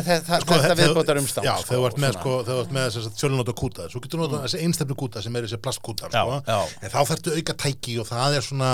það, 0.05 0.41
Sko, 0.45 0.59
þetta 0.65 0.77
viðbótar 0.81 1.21
umstang 1.21 1.45
Já, 1.47 1.53
sko, 1.61 1.69
þegar 1.69 1.81
þú 1.81 1.87
ert 1.89 2.01
með, 2.05 2.17
sko, 2.19 2.33
með 2.75 2.87
þess 2.89 3.09
að 3.11 3.19
fjölunóta 3.23 3.55
kúta 3.61 3.87
svo 3.93 4.03
getur 4.05 4.19
þú 4.19 4.25
notað 4.25 4.45
þessi 4.47 4.61
einstefnu 4.65 4.97
kúta 5.05 5.23
sem 5.25 5.37
er 5.39 5.47
þessi 5.47 5.59
plastkútar 5.65 6.15
Já, 6.15 6.23
sko. 6.25 6.59
en 6.85 6.93
þá 6.95 6.99
þarftu 7.11 7.35
auka 7.39 7.57
tæki 7.65 7.97
og 8.03 8.09
það 8.11 8.37
er 8.39 8.47
svona 8.49 8.71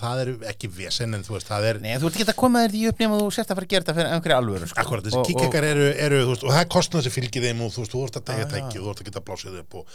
það 0.00 0.22
er 0.24 0.32
ekki 0.52 0.70
vesen 0.76 1.14
en 1.16 1.24
þú 1.26 1.36
veist, 1.36 1.48
það 1.50 1.68
er 1.70 1.80
Nei, 1.86 1.92
þú 2.00 2.10
ert 2.10 2.18
ekki 2.20 2.28
að 2.32 2.38
koma 2.42 2.64
þér 2.66 2.74
því 2.76 2.82
upp 2.92 3.02
nema 3.04 3.20
þú 3.22 3.28
sért 3.36 3.50
að 3.52 3.60
fara 3.60 3.66
að 3.66 3.72
gera 3.74 3.86
þetta 3.86 3.96
fyrir 4.00 4.12
einhverja 4.16 4.38
alvöru 4.42 4.70
sko. 4.70 4.80
akkurat, 4.84 5.04
þessi 5.06 5.20
Og- 5.20 5.26
og- 5.26 5.30
kikkekar 5.32 5.68
eru, 5.70 5.86
eru 6.06 6.22
veist, 6.32 6.44
og 6.46 6.50
það 6.56 6.62
er 6.64 6.70
kostnað 6.76 7.02
sem 7.06 7.14
fylgir 7.16 7.46
þeim 7.46 7.60
og 7.66 7.72
þú 7.76 7.84
veist, 7.84 7.92
þú 7.96 8.04
ert 8.06 8.16
að 8.20 8.26
tækja 8.30 8.48
tæki 8.54 8.78
og 8.80 8.84
þú 8.86 8.90
ert 8.94 9.00
að 9.04 9.08
geta 9.10 9.24
blásið 9.26 9.58
upp 9.62 9.74
og 9.80 9.86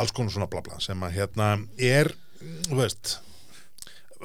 alls 0.00 0.12
konar 0.16 0.30
svona 0.34 0.50
bla 0.50 0.60
bla 0.66 0.80
sem 0.80 1.00
að 1.06 1.14
hérna 1.18 1.50
er, 1.78 2.12
þú 2.70 2.80
veist 2.80 3.18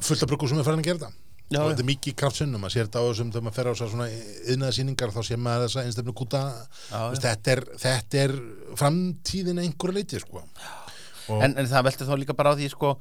fullt 0.01 0.23
af 0.23 0.29
bruggur 0.29 0.49
sem 0.51 0.59
er 0.59 0.67
farin 0.67 0.81
að 0.83 0.89
gera 0.89 0.99
þetta 1.05 1.24
Já, 1.53 1.59
og 1.61 1.67
þetta 1.69 1.83
er 1.83 1.87
mikið 1.91 2.15
kraftsinnum 2.17 2.63
að 2.65 2.71
sér 2.73 2.87
þetta 2.87 3.01
á 3.01 3.05
þessum 3.05 3.27
þegar 3.33 3.43
maður 3.45 3.55
fer 3.59 3.67
á 3.69 3.71
þessar 3.75 3.89
svona 3.91 4.07
yðnaða 4.49 4.75
sýningar 4.79 5.11
þá 5.13 5.19
sé 5.27 5.35
maður 5.37 5.67
þessa 5.67 5.83
einstefnu 5.85 6.13
kúta 6.17 6.41
Já, 6.89 7.01
þetta, 7.21 7.51
er, 7.53 7.61
þetta 7.83 8.21
er 8.23 8.33
framtíðin 8.79 9.61
að 9.61 9.67
einhverju 9.69 9.95
leiti 9.99 10.21
sko. 10.23 10.41
en, 11.35 11.53
en 11.53 11.69
það 11.69 11.85
veltur 11.89 12.09
þá 12.09 12.15
líka 12.21 12.35
bara 12.37 12.53
á 12.53 12.57
því 12.57 12.71
sko, 12.73 12.91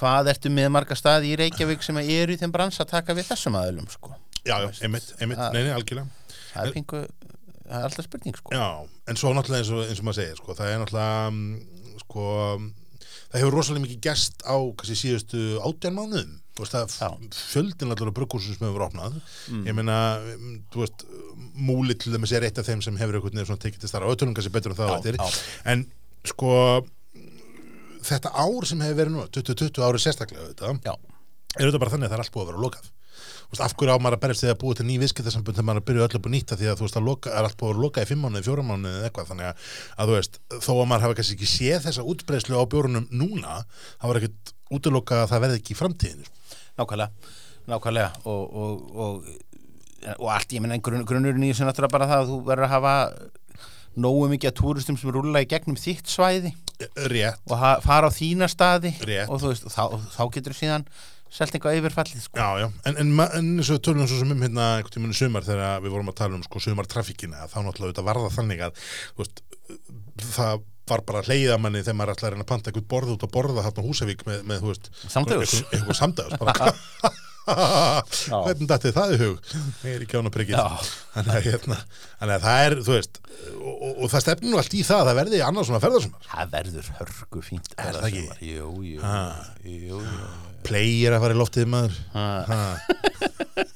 hvað 0.00 0.32
ertu 0.32 0.52
með 0.52 0.70
marga 0.72 0.96
staði 0.96 1.30
í 1.34 1.36
Reykjavík 1.40 1.84
sem 1.84 2.00
eru 2.02 2.34
í 2.34 2.40
þeim 2.40 2.52
brans 2.56 2.80
að 2.80 2.90
taka 2.96 3.16
við 3.16 3.28
þessum 3.30 3.56
aðlum 3.60 3.88
sko. 3.92 4.16
já, 4.44 4.56
já, 4.64 4.68
einmitt, 4.84 5.12
einmitt, 5.20 5.38
Það- 5.40 5.52
nei, 5.56 5.62
nei, 5.68 5.72
algjörlega 5.76 6.08
það 6.54 6.66
er 6.66 6.74
pingu 6.76 7.00
það 7.70 7.78
er 7.78 7.86
alltaf 7.88 8.04
spurning 8.08 8.36
sko. 8.40 8.52
já, 8.56 8.66
en 9.12 9.16
svo 9.20 9.32
náttúrulega 9.36 9.60
eins 9.64 9.72
og, 9.76 9.82
eins 9.86 10.00
og 10.00 10.04
maður 10.08 10.18
segir 10.24 10.40
sko, 10.40 10.56
það 10.58 10.72
er 10.72 10.80
náttúrulega 10.82 11.30
mm, 11.30 11.48
sko, 12.04 12.24
það 13.30 13.40
hefur 13.44 13.56
rosalega 13.60 13.84
mikið 13.86 14.00
gest 14.08 14.44
á 14.48 14.56
kannski 14.56 14.96
síðustu 15.04 15.44
átján 15.64 15.96
mánuðum 16.00 16.36
þú 16.49 16.49
veist 16.62 16.76
það 16.76 16.94
fjöldin 17.36 17.94
allar 17.94 18.12
brukkúsum 18.16 18.56
sem 18.56 18.66
hefur 18.68 18.86
opnað. 18.86 19.18
Ég 19.66 19.76
meina, 19.76 19.98
mm, 20.20 20.56
þú 20.72 20.84
veist 20.84 21.04
múli 21.56 21.96
til 21.98 22.14
að 22.14 22.28
segja 22.30 22.48
eitt 22.48 22.60
af 22.62 22.68
þeim 22.68 22.84
sem 22.84 23.00
hefur 23.00 23.18
einhvern 23.18 23.36
veginn 23.36 23.50
svona 23.50 23.64
tekið 23.64 23.84
til 23.84 23.92
starra 23.92 24.12
ötulum 24.12 24.36
kannski 24.36 24.54
betur 24.54 24.74
en 24.74 24.80
það 24.80 24.94
á 24.94 24.98
já. 25.00 25.42
en 25.72 25.86
sko 26.28 26.54
þetta 28.06 28.32
ár 28.32 28.68
sem 28.68 28.80
hefur 28.84 29.00
verið 29.02 29.16
nú 29.16 29.26
2020 29.28 29.84
árið 29.84 30.06
sérstaklega 30.06 30.52
þetta 30.52 30.96
er 31.58 31.66
þetta 31.66 31.82
bara 31.82 31.92
þannig 31.92 32.06
að 32.08 32.12
það 32.12 32.18
er 32.18 32.24
allt 32.24 32.34
búið 32.34 32.44
að 32.44 32.50
vera 32.52 32.64
lokað. 32.64 32.90
Veist, 33.50 33.62
af 33.64 33.72
hverju 33.74 33.94
á 33.98 33.98
maður 33.98 34.16
að 34.16 34.22
berjast 34.22 34.44
því 34.44 34.50
að 34.52 34.58
búið 34.60 34.76
til 34.78 34.86
ný 34.86 34.96
viðskiptasambund 35.02 35.56
þegar 35.56 35.66
maður 35.66 35.80
er 35.80 35.82
að 35.82 35.88
byrja 35.88 36.04
öll 36.06 36.18
upp 36.18 36.26
og 36.28 36.32
nýta 36.34 36.58
því 36.60 36.68
að 36.70 36.76
þú 36.78 36.86
veist 36.86 36.98
að 37.00 37.08
loka, 37.08 37.32
er 37.34 37.48
allt 37.48 37.56
búið 37.58 37.72
að 37.74 37.80
lokað 37.84 38.04
í 38.04 38.10
fimm 38.10 38.22
mánuði, 38.22 38.44
fjóra 38.46 38.64
mánuði 38.68 38.92
eða 39.00 39.08
eitthvað. 39.08 39.30
Þannig 39.32 39.48
að, 39.48 39.64
að 39.96 40.10
þú 40.10 40.14
veist, 40.14 40.38
þó 40.54 40.70
að 40.76 40.86
maður 40.92 41.06
hafa 41.06 41.16
kannski 41.18 41.36
ekki 41.36 41.50
séð 41.50 41.88
þessa 41.88 42.04
útbreyslu 42.12 42.62
á 42.62 42.64
bjórunum 42.70 43.08
núna 43.10 43.56
það 43.66 44.06
var 44.06 44.20
ekkert 44.20 44.54
útilokað 44.70 45.24
að 45.24 45.32
það 45.32 45.42
verði 45.46 45.58
ekki 45.60 45.74
í 45.74 45.80
framtíðinu 45.80 46.30
nákvæmlega, 46.80 47.36
nákvæmlega. 47.70 48.24
Og, 48.24 48.56
og, 48.62 48.96
og, 49.04 49.28
og 50.16 50.32
allt, 50.32 50.56
ég 50.56 50.64
menna 50.64 50.80
grun, 50.80 51.04
grunnurinn 51.08 51.46
í 51.46 51.52
þessu 51.52 51.68
náttúrulega 51.68 51.96
bara 51.96 52.10
það 52.10 52.24
að 52.24 52.32
þú 52.32 52.40
verður 52.48 52.68
að 52.68 52.74
hafa 52.74 52.96
nógu 54.00 54.26
mikið 54.30 54.52
að 54.52 54.58
túristum 54.60 54.98
sem 54.98 55.14
rúla 55.14 55.44
í 55.44 55.48
gegnum 55.50 55.78
þitt 55.78 56.10
svæði. 56.10 56.52
Rétt, 57.12 57.40
og 57.50 57.64
fara 57.84 58.08
á 58.08 58.10
þína 58.14 58.48
staði. 58.48 58.94
Rétt. 59.04 59.28
og 59.28 59.42
veist, 59.44 59.66
þá, 59.68 59.98
þá 60.14 60.22
getur 60.36 60.56
síðan 60.56 60.86
selt 61.30 61.54
eitthvað 61.54 61.78
yfirfallið 61.78 62.24
sko. 62.24 62.40
já, 62.40 62.64
já, 62.64 62.66
en, 62.88 62.96
en, 62.98 63.12
en 63.22 63.50
eins 63.60 63.70
og 63.70 63.78
við 63.78 63.84
tölum 63.86 64.08
svo 64.10 64.18
sem 64.18 64.32
um 64.34 64.42
hérna 64.42 64.66
einhvern 64.78 64.94
tímann 64.96 65.14
í 65.14 65.18
sumar 65.18 65.46
þegar 65.46 65.84
við 65.84 65.94
vorum 65.94 66.10
að 66.10 66.18
tala 66.18 66.38
um 66.38 66.42
sko 66.42 66.62
sumartrafíkina 66.64 67.46
þá 67.46 67.58
náttúrulega 67.62 67.86
auðvitað 67.86 68.08
var 68.08 68.20
það 68.24 68.36
þannig 68.38 68.64
að 68.66 68.80
veist, 69.20 69.42
það 70.26 70.64
var 70.90 71.04
bara 71.08 71.24
hleyða 71.26 71.56
manni 71.62 71.82
þegar 71.84 71.98
maður 72.00 72.14
ætlaði 72.16 72.36
að 72.36 72.44
að 72.44 72.50
panta 72.50 72.70
eitthvað 72.70 72.90
borð 72.94 73.14
út 73.16 73.26
að 73.26 73.34
borða 73.36 73.64
þarna 73.66 73.82
á 73.82 73.88
Húsavík 73.88 74.26
með, 74.28 74.44
með 74.50 74.62
þú 74.62 74.70
veist, 74.74 74.92
eitthvað, 75.72 75.98
samdægus 76.02 76.38
bara. 76.44 76.72
Hvernig 77.50 78.68
dætti 78.68 78.92
það 78.94 79.14
í 79.14 79.18
hug? 79.24 79.52
Ég 79.82 79.94
er 79.96 80.02
að 80.04 80.34
þannig 81.14 81.32
að, 81.34 81.46
hérna, 81.46 81.78
þannig 82.20 82.34
að 82.36 82.44
það 82.44 82.64
er 82.66 82.76
þú 82.86 82.94
veist, 82.94 83.20
og, 83.56 83.72
og, 83.72 83.94
og 84.04 84.12
það 84.12 84.24
stefnir 84.26 84.52
nú 84.52 84.60
allt 84.60 84.76
í 84.76 84.82
það 84.86 85.00
að 85.00 85.08
það 85.10 85.18
verði 85.20 85.40
annars 85.46 85.70
svona 85.70 85.82
ferðarsumar 85.82 86.28
það 86.28 86.52
verður 86.54 86.92
hörgu 87.00 87.42
fínt 87.46 87.72
Er 87.80 87.98
það 87.98 88.08
ekki? 88.10 88.22
jú, 88.50 88.68
jú, 88.86 89.00
jú, 89.64 90.02
jú. 90.04 90.30
plegir 90.68 91.16
að 91.16 91.24
fara 91.24 91.36
í 91.36 91.40
loftið 91.40 91.72
maður. 91.74 91.98
Ha. 92.14 92.26
ha. 92.50 92.60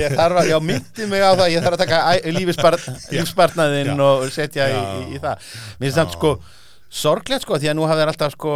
ég 0.00 0.14
þarf 0.18 0.40
að, 0.42 0.50
já, 0.50 0.58
myndi 0.70 1.08
mig 1.10 1.24
á 1.24 1.30
það 1.32 1.52
ég 1.54 1.64
þarf 1.64 1.76
að 1.76 1.82
taka 1.84 2.00
lífsbarnaðinn 3.16 3.92
Já. 3.94 4.04
og 4.06 4.28
setja 4.34 4.68
í, 4.70 4.78
í, 4.80 5.16
í 5.16 5.22
það. 5.22 5.50
Mér 5.80 5.88
finnst 5.88 6.00
það 6.00 6.14
sko 6.18 6.32
sorglegt 7.00 7.46
sko 7.46 7.58
því 7.60 7.72
að 7.72 7.76
nú 7.78 7.88
hafa 7.88 8.00
þeir 8.02 8.12
alltaf 8.12 8.36
sko 8.36 8.54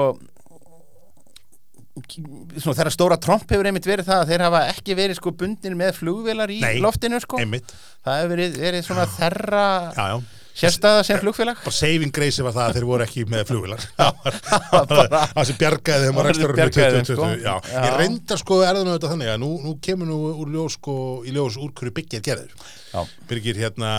svona 2.58 2.74
þeirra 2.74 2.90
stóra 2.90 3.18
tromp 3.22 3.46
hefur 3.50 3.68
einmitt 3.70 3.86
verið 3.86 4.08
það 4.08 4.22
að 4.24 4.30
þeir 4.32 4.42
hafa 4.48 4.62
ekki 4.72 4.96
verið 4.98 5.18
sko 5.20 5.32
bundin 5.38 5.76
með 5.78 5.92
flugvélar 6.00 6.50
í 6.50 6.58
Nei. 6.64 6.80
loftinu 6.82 7.20
sko. 7.22 7.38
Einmitt, 7.42 7.70
það 8.02 8.18
hefur 8.18 8.34
verið, 8.34 8.56
verið 8.64 8.88
svona 8.88 9.06
þeirra 9.14 9.66
já, 9.94 10.08
já 10.10 10.16
sérstæða 10.54 11.02
sem 11.06 11.18
flugfélag? 11.22 11.60
Bara 11.64 11.76
saving 11.78 12.12
grace 12.14 12.44
var 12.46 12.54
það 12.54 12.68
að 12.68 12.78
þeir 12.78 12.86
voru 12.90 13.06
ekki 13.06 13.24
með 13.30 13.52
bara- 13.98 15.24
það 15.34 15.48
sem 15.48 15.58
bjargaði 15.60 16.06
þeim 16.08 16.18
á 16.18 16.22
þeim, 16.28 16.38
2020 16.44 17.10
sko. 17.10 17.58
ég 17.74 17.98
reyndar 17.98 18.40
sko 18.40 18.60
erðan 18.66 18.92
auðvitað 18.92 19.14
þannig 19.16 19.32
að 19.34 19.42
nú, 19.42 19.50
nú 19.64 19.74
kemur 19.84 20.10
nú 20.10 20.20
úr 20.44 20.54
ljós 20.54 20.78
sko, 20.78 20.94
í 21.26 21.34
ljós 21.34 21.58
úr 21.60 21.74
hverju 21.74 21.94
byggja 21.98 22.20
er 22.22 22.26
gerður. 22.30 22.56
Já. 22.94 23.02
Birgir 23.30 23.58
hérna 23.64 23.90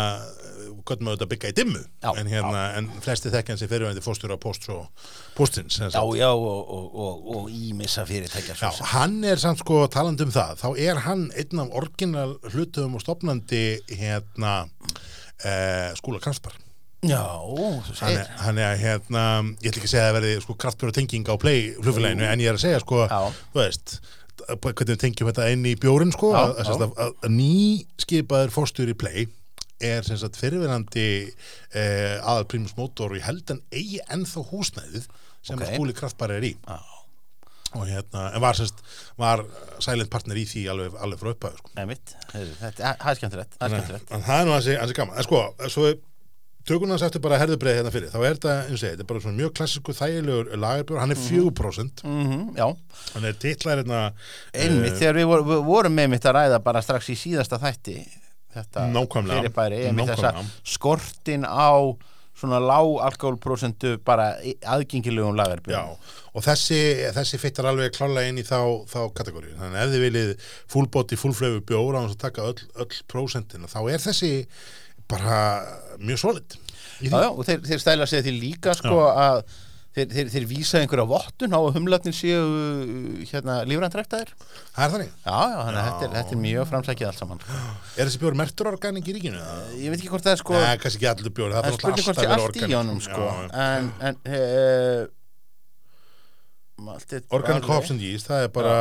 hvernig 0.86 1.06
maður 1.06 1.16
auðvitað 1.16 1.30
byggja 1.34 1.50
í 1.52 1.56
dimmu? 1.58 1.82
Já, 2.04 2.10
en, 2.20 2.28
hérna, 2.30 2.62
en 2.78 2.88
flesti 3.02 3.32
þekkjan 3.34 3.58
sem 3.60 3.70
fyrirvændi 3.72 4.04
fóstjóra 4.06 4.38
post 4.42 4.68
og 4.74 5.10
postins 5.36 5.80
já, 5.82 5.90
já, 6.18 6.28
og, 6.30 6.70
og, 6.78 6.86
og, 6.94 7.26
og 7.36 7.48
ímissa 7.54 8.06
fyrirtækja 8.08 8.56
Já, 8.60 8.70
hann 8.94 9.18
er 9.28 9.42
samt 9.42 9.64
sko 9.64 9.82
talandi 9.92 10.28
um 10.28 10.34
það. 10.36 10.62
Þá 10.62 10.68
er 10.86 11.02
hann 11.08 11.26
einn 11.36 11.64
af 11.66 11.74
orginal 11.82 12.36
hlutum 12.54 12.96
og 13.00 13.04
stopnandi 13.04 13.64
hérna 13.98 14.54
eh, 15.44 15.92
skúla 16.00 16.22
Kraftbar 16.24 16.56
já, 17.06 17.22
hann 18.02 18.58
er, 18.58 18.72
er 18.74 18.78
hérna 18.82 19.24
ég 19.62 19.70
ætla 19.70 19.82
ekki 19.82 19.88
að 19.88 19.92
segja 19.92 20.04
að 20.04 20.10
það 20.10 20.18
verði 20.20 20.36
sko 20.46 20.56
kraftbjóra 20.64 20.96
tenging 20.96 21.30
á 21.30 21.36
play 21.42 21.66
flugfélaginu 21.80 22.28
en 22.28 22.44
ég 22.44 22.52
er 22.52 22.58
að 22.58 22.64
segja 22.66 22.82
sko 22.84 23.04
Já. 23.06 23.20
þú 23.54 23.62
veist 23.62 23.98
hvernig 24.46 24.90
við 24.92 25.02
tengjum 25.04 25.30
þetta 25.32 25.50
inn 25.54 25.68
í 25.70 25.76
bjórin 25.80 26.14
sko 26.16 26.32
Já, 26.34 26.40
að, 26.42 26.56
að, 26.64 26.72
að, 26.76 26.96
að, 27.06 27.14
að 27.28 27.36
nýskipaður 27.36 28.56
fórstur 28.56 28.92
í 28.92 28.98
play 28.98 29.28
er 29.86 30.06
sem 30.08 30.18
sagt 30.20 30.40
fyrirverandi 30.40 31.08
eh, 31.76 32.18
aðal 32.24 32.48
primus 32.52 32.76
motor 32.80 33.12
og 33.12 33.20
ég 33.20 33.28
held 33.28 33.44
hann 33.52 33.64
eigi 33.76 34.02
ennþá 34.08 34.46
húsnæðið 34.50 35.08
sem 35.46 35.60
Ok. 35.60 35.62
okay. 35.62 35.76
skúli 35.76 35.96
kraftbar 35.98 36.34
er 36.38 36.48
í 36.48 36.56
Já. 36.56 36.80
Og 37.76 37.86
hérna, 37.90 38.26
en 38.32 38.44
var 38.44 38.58
semst 38.58 38.82
var 39.20 39.46
silent 39.84 40.12
partner 40.14 40.40
í 40.42 40.48
því 40.50 40.66
alveg, 40.74 40.98
alveg 41.06 41.22
frá 41.22 41.32
upphæðu 41.36 41.62
sko. 41.62 41.72
Nei, 41.78 41.86
mitt, 41.94 42.18
það 42.32 42.82
er 42.82 43.22
skemmtilegt 43.22 43.56
það 43.56 43.66
er 43.68 43.76
skemmtilegt. 43.76 44.12
en 44.12 44.28
það 44.28 44.42
er 44.42 44.50
nú 44.50 44.58
hansi, 44.58 45.00
gaman. 45.00 45.18
En 45.20 45.28
sko, 45.28 45.46
svo 45.70 45.94
hans 46.66 47.04
eftir 47.06 47.22
bara 47.22 47.38
herðubreið 47.38 47.78
hérna 47.78 47.92
fyrir, 47.94 48.10
þá 48.10 48.18
er 48.24 48.38
þetta, 48.38 48.54
eins 48.64 48.74
og 48.74 48.82
segja, 48.82 48.96
þetta 48.96 49.04
er 49.04 49.10
bara 49.12 49.22
svona 49.22 49.38
mjög 49.38 49.52
klassísku 49.60 49.94
þægilegur 49.94 50.48
lagarbjór, 50.64 51.02
hann 51.04 51.14
er 51.14 51.20
4% 51.22 52.06
mm 52.06 52.46
Já, 52.58 52.66
hann 53.14 53.28
er 53.30 53.38
titlar 53.38 53.82
hérna 53.84 54.00
einmitt, 54.54 54.98
þegar 54.98 55.20
við, 55.20 55.28
vor, 55.30 55.46
við 55.46 55.62
vorum 55.68 55.98
með 56.00 56.10
mitt 56.16 56.26
að 56.26 56.38
ræða 56.40 56.62
bara 56.66 56.82
strax 56.82 57.12
í 57.14 57.18
síðasta 57.20 57.60
þætti 57.62 58.00
þetta 58.56 58.88
fyrirbæri, 58.90 59.84
einmitt 59.90 60.10
þessa 60.16 60.34
skortin 60.66 61.46
á 61.46 61.94
svona 62.36 62.60
lág 62.60 62.90
alkoholprósentu 63.08 63.96
bara 64.06 64.34
aðgengilegum 64.76 65.38
lagarbjörn 65.40 65.76
Já, 65.76 66.16
og 66.36 66.46
þessi, 66.46 66.80
þessi 67.16 67.40
fittar 67.40 67.70
alveg 67.72 67.96
klálega 67.96 68.32
inn 68.32 68.42
í 68.42 68.46
þá, 68.48 68.60
þá 68.92 69.00
kategóri 69.16 69.54
þannig 69.56 69.80
að 69.80 69.86
ef 69.86 69.94
þið 69.94 70.06
viljið 70.06 70.34
fullbóti, 70.76 71.20
fullflöfu 71.20 71.64
bjór 71.72 71.96
á 71.96 72.02
þess 72.04 72.18
að 72.18 72.24
taka 72.26 72.50
öll, 72.52 72.66
öll 72.84 73.00
prósentina 73.12 73.72
þá 73.72 73.80
er 73.86 74.04
þessi 74.04 74.34
bara 75.12 75.40
mjög 76.02 76.22
solid. 76.22 76.58
Já, 77.04 77.12
já, 77.12 77.30
og 77.30 77.46
þeir, 77.46 77.64
þeir 77.68 77.82
stæla 77.84 78.08
sig 78.10 78.24
því 78.26 78.36
líka 78.40 78.74
sko 78.78 79.04
að 79.12 79.44
þeir, 79.96 80.08
þeir, 80.12 80.30
þeir 80.34 80.46
vísa 80.50 80.82
einhverja 80.82 81.06
vottun 81.10 81.56
á 81.56 81.60
að 81.62 81.78
humlatnir 81.78 82.16
séu 82.16 82.42
uh, 82.44 83.24
hérna 83.32 83.58
lífræntræktaðir 83.70 84.34
Það 84.36 84.86
er 84.86 84.94
þannig. 84.96 85.12
Já, 85.26 85.38
já, 85.40 85.58
þannig 85.62 85.80
að 85.82 85.88
þetta 85.90 86.08
er, 86.10 86.14
þetta 86.20 86.36
er 86.36 86.42
mjög 86.46 86.70
framsækið 86.72 87.10
allt 87.10 87.22
saman. 87.24 87.44
Er 87.98 88.10
þessi 88.10 88.22
bjór 88.26 88.40
mertur 88.44 88.72
organik 88.74 89.08
í 89.08 89.16
ríkinu? 89.16 89.40
eða? 89.40 89.68
Ég 89.80 89.94
veit 89.94 90.00
ekki 90.02 90.12
hvort 90.12 90.26
það 90.28 90.36
er 90.36 90.42
sko 90.44 90.58
Nei, 90.60 90.78
kannski 90.84 91.00
ekki 91.02 91.12
allur 91.14 91.36
bjór, 91.40 91.56
það 91.56 91.62
er 91.62 91.72
er 91.72 91.78
spurning 91.80 92.08
hvort 92.10 92.20
sé 92.20 92.32
allt 92.36 92.60
í 92.60 92.74
honum 92.76 93.02
sko 93.06 93.24
Já. 93.30 93.36
En, 93.66 93.92
en 94.10 94.20
uh, 94.36 95.06
Organic 97.34 97.64
hops 97.72 97.92
and 97.94 98.04
yeast, 98.04 98.28
það 98.28 98.46
er 98.46 98.50
bara 98.54 98.78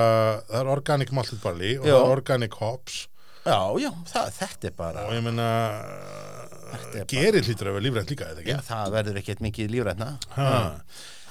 það 0.49 0.61
er 0.61 0.71
organic 0.75 1.12
malted 1.14 1.38
barley 1.44 1.76
og 1.78 1.87
það 1.87 1.99
er 2.00 2.14
organic 2.18 2.56
hops 2.59 3.04
Já, 3.44 3.61
já, 3.76 3.90
það, 4.09 4.28
þetta 4.38 4.68
er 4.71 4.75
bara 4.78 5.02
og 5.04 5.12
ég 5.14 5.26
bara- 5.28 6.44
gerir 7.11 7.45
hlýtur 7.47 7.71
að 7.71 7.76
vera 7.76 7.85
lífrænt 7.87 8.12
líka, 8.14 8.31
Já, 8.47 8.57
það 8.66 8.95
verður 8.97 9.21
ekkert 9.21 9.43
mikið 9.45 9.75
lífrætna 9.75 10.09
Ha, 10.35 10.49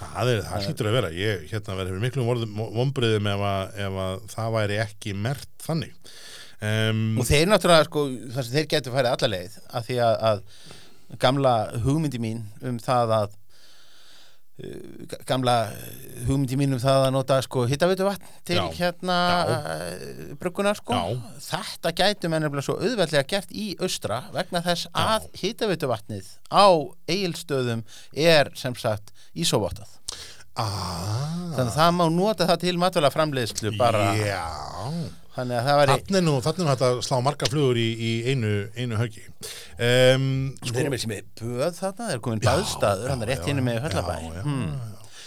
það, 0.02 0.32
er, 0.34 0.44
hlýtur 0.68 0.90
að 0.90 0.98
vera. 0.98 1.12
Ég 1.16 1.44
hérna 1.52 1.78
verður 1.80 2.04
miklu 2.04 2.28
vombriðum 2.78 3.30
ef, 3.34 3.44
að, 3.50 3.76
ef 3.88 4.00
að 4.06 4.24
það 4.34 4.56
væri 4.58 4.80
ekki 4.84 5.16
mert 5.26 5.50
þannig. 5.64 5.94
Um, 6.64 7.04
Og 7.20 7.28
þeir 7.28 7.50
náttúrulega, 7.52 7.88
sko, 7.90 8.06
þeir 8.54 8.68
getur 8.72 8.96
farið 8.96 9.12
alla 9.14 9.32
leið 9.34 9.56
að 9.68 9.88
því 9.90 9.98
að, 10.08 10.20
að 10.30 11.18
gamla 11.24 11.56
hugmyndi 11.84 12.22
mín 12.24 12.44
um 12.64 12.78
það 12.82 13.16
að 13.20 13.40
gamla 15.26 15.56
hugmyndi 16.28 16.58
mín 16.60 16.76
um 16.76 16.82
það 16.82 17.08
að 17.08 17.14
nota 17.16 17.40
sko 17.42 17.64
hittavitu 17.66 18.06
vatn 18.06 18.28
til 18.46 18.60
Já. 18.60 18.66
hérna 18.78 19.16
Já. 19.18 19.56
uh, 19.58 20.36
brugguna 20.38 20.76
sko 20.78 20.94
Já. 20.94 21.18
þetta 21.48 21.94
gætu 21.98 22.30
menn 22.30 22.46
nefnilega 22.46 22.68
svo 22.68 22.76
auðveldlega 22.78 23.26
gert 23.32 23.50
í 23.50 23.72
austra 23.82 24.22
vegna 24.36 24.62
þess 24.62 24.92
að 24.94 25.26
hittavitu 25.42 25.90
vatnið 25.90 26.30
á 26.54 26.70
eigilstöðum 27.10 27.82
er 28.14 28.54
sem 28.60 28.78
sagt 28.78 29.10
ísóvottað 29.34 29.90
ah, 30.54 31.50
þannig 31.58 31.74
að 31.74 31.76
það 31.80 31.92
má 31.98 32.06
nota 32.14 32.50
það 32.54 32.64
til 32.68 32.78
matvæla 32.86 33.14
framleiðslu 33.16 33.74
bara 33.82 34.14
já 34.22 34.46
þannig 35.36 35.60
að 35.60 35.68
það 35.70 35.80
væri 35.82 35.98
Þannig 36.04 36.26
nú, 36.28 36.34
þannig 36.46 36.72
að 36.88 36.98
slá 37.08 37.18
marga 37.26 37.50
flugur 37.52 37.80
í, 37.82 37.88
í 37.98 38.12
einu, 38.34 38.54
einu 38.78 39.00
höggi. 39.02 39.24
Um, 39.78 40.28
Þeir 40.64 40.84
eru 40.86 40.92
með 40.94 41.04
sem 41.06 41.16
er 41.18 41.24
böð 41.42 41.78
þarna, 41.80 42.10
þeir 42.10 42.18
eru 42.20 42.26
komin 42.28 42.44
baðstaður, 42.44 43.14
hann 43.14 43.24
er 43.26 43.32
rétt 43.34 43.42
já, 43.46 43.50
hinni 43.52 43.64
með 43.66 43.80
já, 43.80 43.86
höllabæ. 43.88 44.18
já, 44.28 44.44
hmm. 44.46 44.76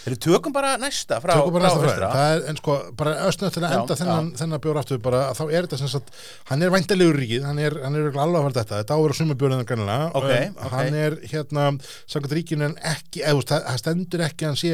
Þeir 0.07 0.15
eru 0.15 0.19
tökum 0.23 0.53
bara 0.55 0.69
næsta 0.79 1.17
frá, 1.19 1.33
Tökum 1.35 1.57
bara 1.57 1.67
frá 1.67 1.75
næsta 1.75 1.89
Austra. 1.91 2.09
fræði, 2.13 2.15
það 2.15 2.37
er, 2.37 2.43
en 2.53 2.59
sko, 2.61 2.75
bara 3.01 3.15
östnöð 3.27 3.55
til 3.57 3.63
að 3.67 3.73
Já, 3.75 3.79
enda 3.81 3.97
þennan, 3.99 4.29
þennan 4.39 4.63
bjór 4.63 4.79
aftur 4.79 5.01
bara, 5.03 5.23
að 5.33 5.41
þá 5.41 5.43
er 5.49 5.67
þetta 5.67 5.79
sem 5.81 5.91
sagt, 5.97 6.13
hann 6.53 6.63
er 6.63 6.71
væntanlegur 6.77 7.19
ríkið, 7.19 7.47
hann 7.49 7.59
er, 7.59 7.79
hann 7.83 7.99
er 7.99 8.05
örugglega 8.05 8.27
alveg 8.29 8.39
að 8.39 8.47
fara 8.47 8.59
þetta, 8.61 8.79
þetta 8.85 8.95
á 8.95 8.99
að 9.01 9.03
vera 9.09 9.19
sumabjórið 9.19 9.65
kannilega, 9.73 10.07
Ok, 10.21 10.29
um, 10.31 10.55
ok. 10.63 10.77
hann 10.77 10.99
er 11.03 11.19
hérna, 11.33 11.65
samkvæmt 12.07 12.37
ríkinu 12.39 12.69
en 12.71 12.79
ekki, 12.95 13.25
eða 13.27 13.43
það 13.51 13.67
það 13.67 13.81
stendur 13.83 14.25
ekki 14.29 14.47
að 14.47 14.53
hann 14.55 14.61
sé 14.63 14.73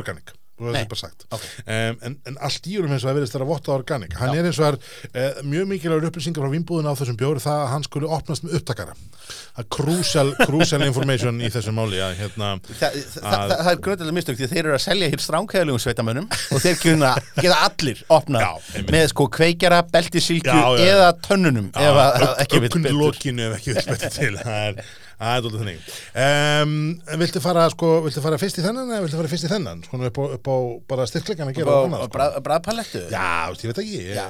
organik, 0.00 0.32
þú 0.62 0.70
veist 0.70 0.78
Nei. 0.78 0.82
það 0.82 0.92
bara 0.94 1.02
sagt, 1.02 1.26
Ok. 1.36 1.46
um, 1.66 1.98
en, 2.08 2.16
en 2.32 2.38
allt 2.48 2.68
í 2.70 2.76
úrum 2.80 2.94
eins 2.94 3.02
og 3.04 3.10
það 3.10 3.18
verðist 3.20 3.36
þeirra 3.36 3.48
votta 3.52 3.74
organik, 3.76 4.14
hann 4.20 4.36
er 4.38 4.48
eins 4.48 4.60
og 4.62 4.68
er 4.70 4.78
uh, 4.78 5.42
mjög 5.52 5.68
mikilvægur 5.72 6.08
upplýsingar 6.12 6.46
frá 6.46 6.52
vinnbúðin 6.54 6.88
á 6.88 6.94
þessum 7.02 7.18
bjóri 7.20 7.42
það 7.44 7.62
að 7.64 7.70
hann 7.74 7.86
skuli 7.88 8.10
opnast 8.18 8.46
með 8.46 8.56
upptakara, 8.60 8.96
það 9.52 9.62
er 9.64 9.68
crucial, 9.76 10.26
crucial 10.46 10.82
information 10.86 11.40
í 11.42 11.50
þessum 11.54 11.76
máli, 11.78 12.00
að 12.04 12.16
hérna, 12.22 12.52
Þa, 12.72 12.88
það, 12.88 13.20
það, 13.22 13.52
það 13.52 13.72
er 13.74 13.82
grundalega 13.88 14.16
mistök 14.18 14.38
því 14.40 14.46
að 14.48 14.54
þeir 14.56 14.62
eru 14.64 14.76
að 14.78 14.84
selja 14.86 15.10
hér 15.12 15.22
stránkæðalegum 15.26 15.82
sveitamönnum 15.84 16.26
og 16.32 16.62
þeir 16.64 16.80
kunna, 16.82 17.12
geta 17.38 17.58
allir 17.68 18.02
opnað 18.12 18.46
Já, 18.46 18.82
með 18.92 19.06
sko 19.12 19.28
kveikjara, 19.38 19.82
beltisílku 19.92 20.48
Já, 20.48 20.62
já, 20.62 20.82
já. 20.82 20.92
eða 20.96 21.08
tönnunum 21.28 21.70
ef 21.72 22.00
að, 22.06 22.26
að 22.28 22.42
ekki 22.46 22.62
vill 22.66 22.74
betur 22.88 22.98
það 25.22 25.36
er, 25.38 25.44
dólið 25.46 25.62
þannig. 25.62 25.92
Um, 26.26 26.74
viltu 27.22 27.42
fara, 27.44 27.66
sko, 27.72 27.90
viltu 28.06 28.22
fara 28.24 28.38
fyrst 28.42 28.58
í 28.58 28.64
þennan 28.66 28.90
eða 28.92 29.04
viltu 29.06 29.20
fara 29.20 29.30
fyrst 29.32 29.46
í 29.46 29.52
þennan? 29.52 29.84
Svona 29.86 30.10
upp 30.10 30.18
á, 30.18 30.24
upp 30.38 30.50
á 30.50 30.56
bara 30.92 31.06
styrkleikan 31.10 31.52
að 31.52 31.60
gera 31.60 31.76
og, 31.78 31.86
annað, 31.88 32.04
og 32.06 32.10
sko. 32.12 32.42
bræðpalettu 32.48 33.04
Já, 33.12 33.28
ég 33.54 33.72
veit 33.72 33.82
ekki. 33.84 34.02
Já. 34.16 34.26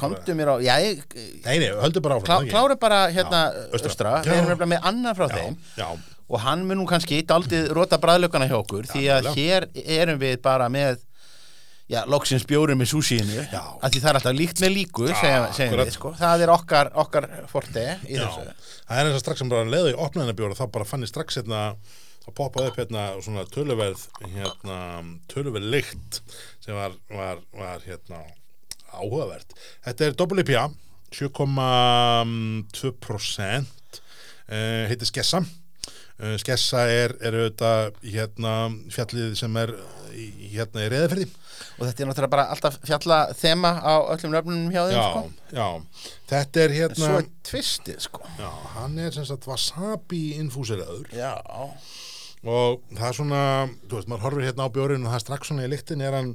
Komdu 0.00 0.32
mér 0.38 0.52
á, 0.52 0.54
já, 0.64 0.74
ég 0.80 1.02
Nei, 1.44 1.56
nei, 1.60 1.66
höldu 1.82 2.00
bara 2.04 2.16
klá, 2.20 2.38
áfram. 2.38 2.46
ekki? 2.46 2.52
klára 2.54 2.76
bara 2.80 3.00
hérna 3.12 3.40
Já, 3.52 4.22
Já. 4.22 4.24
við 4.24 4.38
erum 4.38 4.48
nefnilega 4.48 4.70
með 4.72 4.88
annan 4.92 5.18
frá 5.18 5.26
þeim 5.34 5.56
Já, 5.76 5.88
og 6.30 6.40
hann 6.46 6.62
mun 6.68 6.78
nú 6.80 6.86
kannski 6.88 7.18
daldið 7.26 7.68
rota 7.76 7.98
bræðlökana 8.00 8.46
hjá 8.48 8.56
okkur 8.62 8.86
því 8.88 9.02
að 9.18 9.28
hér 9.34 9.66
erum 9.84 10.20
við 10.22 10.38
bara 10.46 10.70
með 10.72 11.02
já, 11.90 12.00
loksins 12.10 12.44
bjórum 12.48 12.78
með 12.80 12.88
súsíinu 12.92 13.38
að 13.42 13.88
því 13.90 13.98
það 14.02 14.10
er 14.10 14.16
alltaf 14.20 14.36
líkt 14.36 14.58
með 14.62 14.70
líku 14.76 15.04
Já, 15.10 15.14
segjum 15.18 15.44
akkurat. 15.48 15.86
við, 15.88 15.94
sko. 15.96 16.08
það 16.20 16.38
er 16.44 16.50
okkar, 16.54 16.86
okkar 17.02 17.24
forte 17.50 17.84
í 18.06 18.08
já. 18.14 18.18
þessu 18.26 18.42
Það 18.90 18.96
er 19.00 19.04
eins 19.08 19.18
og 19.18 19.22
strax 19.24 19.36
sem 19.42 19.50
bara 19.50 19.70
leiði 19.70 19.90
í 19.94 20.00
opnaðina 20.06 20.38
bjóra, 20.38 20.58
þá 20.58 20.66
bara 20.74 20.88
fann 20.88 21.04
ég 21.06 21.10
strax 21.10 21.28
hérna, 21.40 21.60
þá 22.24 22.28
poppaði 22.38 22.66
upp 22.72 22.78
hérna 22.82 23.02
svona 23.22 23.42
töluverð, 23.54 24.00
hérna, 24.34 24.78
töluverð 25.30 25.66
lykt 25.74 26.12
sem 26.62 26.74
var, 26.78 26.92
var, 27.14 27.36
var 27.54 27.78
hérna 27.86 28.18
áhugavert. 28.90 29.48
Þetta 29.86 30.00
er 30.08 30.12
IPA, 30.42 30.64
7,2% 31.14 33.66
uh, 34.50 34.82
heitir 34.90 35.06
Skessa. 35.10 35.40
Uh, 36.20 36.34
Skessa 36.42 36.80
er, 36.90 37.10
er 37.22 37.32
auðvitað 37.38 37.94
hérna 38.04 38.52
fjallið 38.90 39.30
sem 39.38 39.52
er 39.62 39.70
hérna 40.50 40.84
í 40.86 40.88
reyðaferði. 40.92 41.26
Og 41.80 41.86
þetta 41.88 42.02
er 42.04 42.08
náttúrulega 42.10 42.32
bara 42.34 42.44
alltaf 42.52 42.76
fjalla 42.84 43.18
þema 43.40 43.70
á 43.80 43.94
öllum 44.12 44.34
nöfnunum 44.36 44.70
hjá 44.74 44.82
þeim 44.90 44.98
Já, 44.98 45.04
sko. 45.08 45.22
já. 45.56 45.68
Þetta 46.30 46.62
er 46.66 46.74
hérna, 46.76 47.00
svo 47.00 47.18
er 47.22 47.28
tvistið 47.48 47.98
sko. 48.04 48.20
já, 48.38 48.50
hann 48.76 48.98
er 49.00 49.10
sem 49.16 49.24
sagt 49.24 49.48
wasabi 49.48 50.22
infúseraður. 50.38 51.08
já, 51.16 51.32
og 52.44 52.84
það 52.96 53.06
er 53.10 53.16
svona, 53.16 53.40
þú 53.88 53.96
veist, 53.98 54.08
maður 54.12 54.26
horfir 54.28 54.46
hérna 54.50 54.68
á 54.68 54.74
bjórinu 54.76 55.04
og 55.08 55.12
það 55.14 55.18
er 55.18 55.24
strax 55.26 55.50
svona 55.50 55.64
í 55.66 55.72
lyktin 55.72 56.04
er 56.04 56.16
hann 56.20 56.30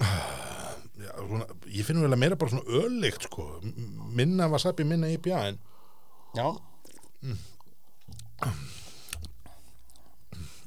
já, 1.06 1.10
svona, 1.16 1.48
ég 1.72 1.84
finn 1.88 2.00
vel 2.04 2.12
að 2.12 2.20
meira 2.20 2.36
bara 2.40 2.52
svona 2.52 2.80
ölykt 2.84 3.26
sko, 3.28 3.48
minna 4.16 4.48
wasabi, 4.52 4.84
minna 4.88 5.08
IPA 5.16 5.42
en 5.50 5.58
já 6.36 6.48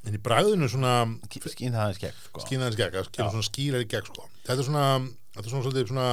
en 0.09 0.17
í 0.17 0.21
bræðinu 0.25 0.69
svona 0.71 0.93
skýn 1.29 1.75
það 1.75 1.81
aðeins 1.85 2.01
gegn 2.01 2.21
sko. 2.25 2.43
skýnaðins 2.45 2.79
gegn, 2.79 3.09
það 3.15 3.33
svona 3.35 3.47
skýrar 3.47 3.85
í 3.85 3.89
gegn 3.89 4.09
sko. 4.09 4.27
þetta 4.47 4.57
er 4.57 4.67
svona, 4.67 4.85
þetta 5.35 5.45
er 5.45 5.53
svona 5.53 5.65
svolítið 5.67 5.91
svona, 5.91 6.09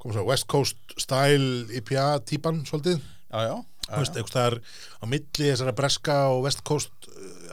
komum 0.00 0.16
svo, 0.16 0.26
West 0.30 0.48
Coast 0.50 0.96
style 1.00 1.80
IPA 1.80 2.06
típan 2.28 2.62
svolítið 2.68 2.98
já, 3.00 3.40
já, 3.50 3.56
Þú 3.90 3.98
veist, 4.04 4.18
einhvers 4.20 4.30
staðar 4.30 4.56
á 5.02 5.04
milli 5.10 5.48
þessara 5.48 5.74
breska 5.74 6.18
og 6.30 6.44
West 6.44 6.60
Coast 6.66 7.08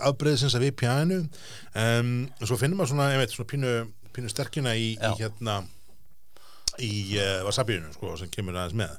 afbreyðsins 0.05 0.55
af 0.57 0.65
IPA-inu 0.67 1.23
um, 1.23 2.11
og 2.37 2.45
svo 2.45 2.59
finnum 2.61 2.77
maður 2.81 2.93
svona, 2.93 3.09
ég 3.15 3.23
veit, 3.23 3.33
svona 3.33 3.49
pínu, 3.49 3.73
pínu 4.13 4.29
sterkjuna 4.31 4.75
í, 4.77 4.91
í 4.93 5.01
Já. 5.01 5.15
hérna 5.23 5.63
í 6.77 6.91
uh, 7.17 7.41
wasabiinu, 7.47 7.89
sko, 7.95 8.13
sem 8.21 8.29
kemur 8.29 8.59
aðeins 8.59 8.77
með 8.77 8.93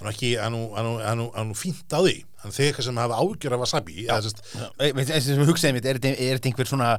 hann 0.00 0.54
er 0.54 1.16
nú- 1.20 1.58
fínt 1.58 1.92
á 1.92 2.00
því. 2.00 2.16
Hann 2.40 2.52
þeir 2.56 2.70
eitthvað 2.70 2.86
sem 2.88 2.96
hafa 3.02 3.18
ágjör 3.20 3.52
af 3.56 3.60
wasabi. 3.64 4.06
Eins 4.08 4.30
og 4.30 5.22
sem 5.26 5.44
hugsaði 5.46 5.76
mitt, 5.76 5.84
er 5.86 5.98
þetta 6.00 6.14
er 6.16 6.40
einhver 6.40 6.68
svona 6.70 6.94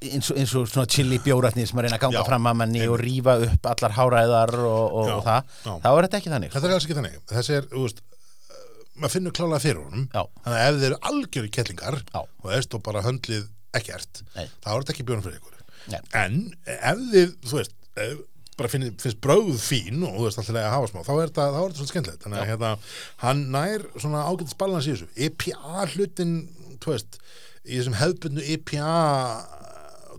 eins 0.00 0.30
og, 0.30 0.36
eins 0.40 0.52
og 0.56 0.68
svona 0.70 0.86
chili 0.88 1.18
bjóratni 1.20 1.66
sem 1.68 1.78
að 1.78 1.86
reyna 1.86 1.98
að 1.98 2.04
ganga 2.06 2.20
Já, 2.22 2.26
fram 2.28 2.46
að 2.48 2.54
manni 2.62 2.84
og 2.88 3.00
rífa 3.02 3.34
upp 3.44 3.66
allar 3.72 3.92
háræðar 3.96 4.54
og, 4.56 4.94
og, 5.00 5.08
Já, 5.10 5.16
það, 5.26 5.50
já. 5.66 5.72
þá 5.82 5.88
er 5.90 6.06
þetta 6.06 6.20
ekki 6.20 6.32
þannig 6.32 6.54
þetta 6.54 6.68
er 6.70 6.74
alls 6.76 6.86
ekki 6.86 6.96
þannig. 7.00 7.18
Þessi 7.32 7.56
er, 7.58 7.66
þú 7.74 7.82
veist 7.84 8.00
uh, 8.00 8.62
maður 8.96 9.14
finnur 9.16 9.34
klálega 9.36 9.60
fyrir 9.66 9.82
honum. 9.82 10.06
Þannig 10.14 10.56
að 10.56 10.70
ef 10.70 10.78
þeir 10.80 10.88
eru 10.92 11.00
algjöru 11.10 11.50
kettlingar 11.58 11.98
og 12.22 12.48
veist 12.48 12.78
og 12.78 12.84
bara 12.86 13.04
höndlið 13.04 13.44
ekkert 13.76 14.22
Nei. 14.38 14.46
þá 14.64 14.70
er 14.72 14.78
þetta 14.80 14.94
ekki 14.96 15.06
björn 15.10 15.26
fyrir 15.26 15.42
ykkur. 15.42 15.52
Nei. 15.92 16.00
en 16.18 16.38
ef 16.66 17.04
þið, 17.12 17.36
þú 17.46 17.58
veist 17.60 17.76
ef, 18.06 18.16
bara 18.56 18.70
finn, 18.72 18.86
finnst 19.00 19.20
bröð 19.24 19.56
fín 19.60 20.04
og 20.06 20.16
þú 20.16 20.26
veist 20.26 20.40
alltaf 20.40 20.60
að 20.60 20.70
hafa 20.72 20.90
smá, 20.90 21.00
þá 21.04 21.12
er 21.14 21.30
þetta, 21.30 21.46
svolítið 21.56 21.90
skemmtilegt. 21.92 22.22
Þannig 22.24 22.40
að 22.40 22.50
hérna, 22.52 22.70
hann 23.22 23.42
nær 23.52 23.84
svona 23.96 24.24
ágætis 24.28 24.56
balans 24.60 24.88
í 24.88 24.94
þessu. 24.94 25.08
EPA 25.28 25.86
hlutin 25.92 26.32
þú 26.80 26.94
veist, 26.94 27.20
í 27.66 27.78
þessum 27.78 27.98
hefbundnu 28.00 28.46
EPA 28.56 28.94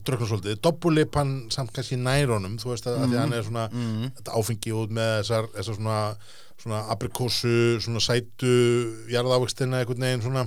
dröknum 0.08 0.30
svolítið, 0.30 0.60
dobbulipan 0.64 1.32
samt 1.54 1.74
kannski 1.76 1.98
nær 2.00 2.32
honum, 2.36 2.58
þú 2.62 2.72
veist 2.72 2.88
að, 2.88 3.02
að 3.02 3.10
því 3.10 3.18
að 3.18 3.24
hann 3.24 3.36
er 3.38 3.48
svona 3.48 3.66
þetta 4.20 4.38
áfengi 4.40 4.76
út 4.78 4.94
með 4.96 5.14
þessar, 5.18 5.50
þessar 5.58 5.80
svona, 5.80 5.98
svona 6.62 6.84
aprikósu 6.94 7.58
svona 7.84 8.04
sætu 8.04 8.54
jarðávextina 9.12 9.82
einhvern 9.82 10.08
veginn 10.08 10.24
svona 10.24 10.46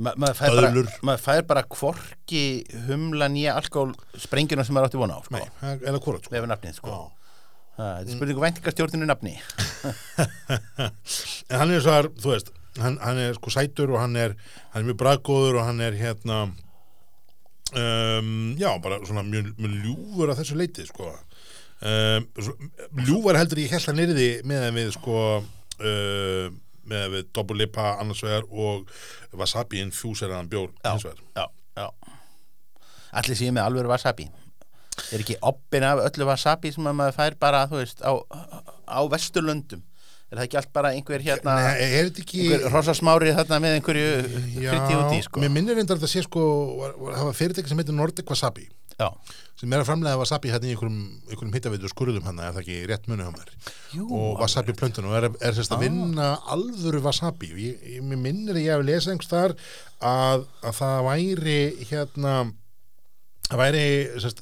Ma, 0.00 0.14
maður, 0.16 0.36
fær 0.38 0.54
bara, 0.56 0.70
maður 1.04 1.24
fær 1.24 1.42
bara 1.48 1.62
kvorki 1.68 2.44
humla 2.86 3.26
nýja 3.32 3.56
alkohol 3.60 3.90
sprengjuna 4.20 4.64
sem 4.64 4.76
maður 4.76 4.88
átti 4.88 5.00
vona 5.00 5.18
á 5.18 5.20
sko, 5.26 5.36
nei, 5.36 5.74
eða 5.76 6.00
hvort 6.00 6.28
sko. 6.28 6.46
nafnið 6.48 6.78
sko. 6.78 7.00
Þetta 7.80 8.12
er 8.12 8.16
spurningu 8.16 8.42
væntingastjórninu 8.42 9.06
nafni. 9.08 9.34
En 11.50 11.62
hann 11.62 11.72
er 11.72 11.82
svo 11.82 11.94
þar, 11.94 12.08
þú 12.20 12.32
veist 12.34 12.50
hann, 12.78 12.98
hann 13.02 13.18
er 13.18 13.36
sko 13.38 13.52
sætur 13.52 13.94
og 13.94 14.02
hann 14.02 14.16
er 14.20 14.34
hann 14.72 14.82
er 14.82 14.88
mjög 14.90 14.98
braggóður 15.00 15.60
og 15.60 15.66
hann 15.66 15.82
er 15.84 15.96
hérna 15.98 16.40
um, 17.74 18.56
já, 18.60 18.70
bara 18.82 19.00
svona 19.06 19.24
mjög, 19.26 19.52
mjög 19.58 19.76
ljúfur 19.84 20.32
að 20.32 20.42
þessu 20.42 20.58
leiti 20.60 20.86
sko. 20.88 21.12
Um, 21.80 22.26
ljúfur 23.06 23.38
heldur 23.40 23.62
ég 23.62 23.72
held 23.74 23.92
að 23.92 24.00
nýrði 24.00 24.30
með 24.48 24.66
að 24.66 24.80
við 24.80 24.90
sko 24.98 25.22
uh, 25.40 26.50
með 26.90 27.06
að 27.06 27.16
við 27.16 27.28
dobbulipa 27.38 27.88
annars 28.02 28.22
vegar 28.26 28.46
og 28.50 28.90
wasabi 29.40 29.82
infuseraðan 29.84 30.50
bjór 30.52 30.72
hins 30.84 31.06
vegar. 31.06 31.22
já, 31.36 31.46
já. 31.80 32.16
Allir 33.20 33.38
séu 33.38 33.54
með 33.54 33.66
alvöru 33.66 33.90
wasabi. 33.90 34.28
Er 35.10 35.22
ekki 35.22 35.38
oppin 35.46 35.86
af 35.86 36.02
öllu 36.04 36.26
wasabi 36.28 36.72
sem 36.74 36.86
að 36.86 36.98
maður 36.98 37.16
fær 37.16 37.38
bara, 37.40 37.62
þú 37.70 37.80
veist, 37.80 38.02
á, 38.04 38.12
á 38.86 39.00
vesturlöndum? 39.10 39.82
Er 40.30 40.38
það 40.38 40.44
ekki 40.46 40.58
allt 40.60 40.70
bara 40.76 40.90
einhver 40.94 41.22
hérna 41.24 41.54
Nei, 41.58 41.70
er 41.82 42.06
þetta 42.06 42.20
ekki 42.22 42.42
einhver 42.44 42.70
rossasmári 42.70 43.32
þarna 43.34 43.56
með 43.64 43.72
einhverju 43.80 44.10
krytti 44.60 44.98
út 44.98 45.14
í, 45.16 45.22
sko? 45.26 45.40
mér 45.42 45.50
minnir 45.50 45.74
reyndar 45.74 45.98
að 45.98 46.04
þetta 46.04 46.12
sé 46.12 46.22
sko 46.22 46.44
var, 46.78 46.92
var, 47.00 47.16
það 47.16 47.26
var 47.30 47.38
fyrirtæki 47.40 47.72
sem 47.72 47.82
heitir 47.82 47.96
Nordic 47.98 48.30
Wasabi 48.30 48.68
já, 49.00 49.08
sem 49.60 49.74
er 49.74 49.82
að 49.82 49.88
framlega 49.90 50.20
wasabi 50.20 50.52
hérna 50.52 50.68
í 50.68 50.74
einhverjum, 50.74 51.00
einhverjum 51.28 51.56
hittaveitur 51.56 51.92
skurðum 51.92 52.28
hann 52.28 52.38
er 52.40 52.54
það 52.54 52.62
ekki 52.62 52.78
rétt 52.88 53.10
muni 53.10 53.26
á 53.28 53.32
mér. 53.34 53.50
Jú, 53.96 54.06
og 54.16 54.40
wasabi 54.40 54.76
plöntunum 54.76 55.12
og 55.12 55.18
er, 55.18 55.28
er 55.40 55.56
sérst 55.56 55.74
að 55.76 55.84
vinna 55.84 56.30
alvöru 56.54 57.02
wasabi. 57.04 57.52
Og 57.52 57.60
ég, 57.60 57.82
ég, 57.96 58.06
mér 58.06 58.22
minnir 58.22 58.56
að 58.56 58.64
ég 58.64 58.76
hef 58.76 58.86
lesað 58.88 59.16
einhvers 59.16 59.32
þar 59.34 59.56
að, 60.12 60.48
að 60.64 60.80
það 60.80 61.04
væri 61.10 61.60
hérna 61.90 62.38
það 63.50 63.60
væri 63.60 63.84
sérst, 64.22 64.40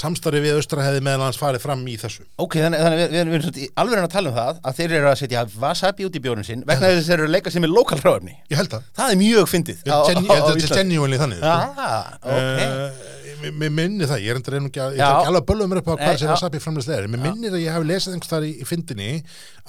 samstarfi 0.00 0.40
við 0.42 0.58
austra 0.58 0.84
hefði 0.84 1.02
meðal 1.04 1.26
hans 1.26 1.38
farið 1.40 1.64
fram 1.64 1.82
í 1.90 1.96
þessu. 2.00 2.24
Ok, 2.40 2.56
þannig, 2.62 2.82
þannig 2.84 3.00
við, 3.00 3.12
við, 3.12 3.28
við 3.28 3.62
erum 3.66 3.82
alveg 3.84 4.04
að 4.06 4.14
tala 4.14 4.32
um 4.32 4.38
það 4.38 4.60
að 4.64 4.80
þeir 4.80 4.96
eru 4.98 5.10
að 5.10 5.16
setja 5.20 5.44
wasabi 5.60 6.08
út 6.08 6.16
í 6.16 6.22
bjórun 6.24 6.46
sinn 6.46 6.64
vegna 6.68 6.90
þess 6.90 7.04
að 7.04 7.10
þeir 7.10 7.18
eru 7.18 7.28
að 7.30 7.34
leika 7.36 7.54
sem 7.54 7.66
er 7.68 7.74
lokal 7.74 8.00
hráefni. 8.00 8.36
Ég 8.50 8.60
held 8.60 8.74
það, 8.74 8.90
það 9.00 9.14
er 9.14 9.20
mjög 9.20 9.50
fyndið 9.54 9.82
að 9.86 10.10
þetta 10.10 10.52
er 10.56 10.76
genuinely 10.80 11.20
þannig 11.20 11.42
sko. 11.42 11.54
Já, 11.54 11.90
ok. 12.20 12.62
Uh, 12.64 13.19
mér- 13.60 13.74
minni 13.74 14.06
það, 14.08 14.22
ég 14.24 14.32
er 14.32 14.38
endur 14.40 14.56
að, 14.56 14.66
ég 14.68 15.00
ætla 15.00 15.08
ekki 15.10 15.30
alveg 15.30 15.40
að 15.40 15.48
bölva 15.50 15.68
mér 15.70 15.80
upp 15.80 15.90
á 15.90 15.94
hvað 16.00 16.18
sem 16.20 16.28
já. 16.28 16.32
wasabi 16.34 16.60
framleyslega 16.64 16.98
er, 17.00 17.08
mér 17.10 17.22
minnir 17.24 17.56
að 17.56 17.62
ég 17.64 17.76
hef 17.76 17.86
lesið 17.88 18.16
einhvers 18.16 18.32
þar 18.32 18.46
í, 18.46 18.52
í 18.60 18.66
fyndinni 18.68 19.08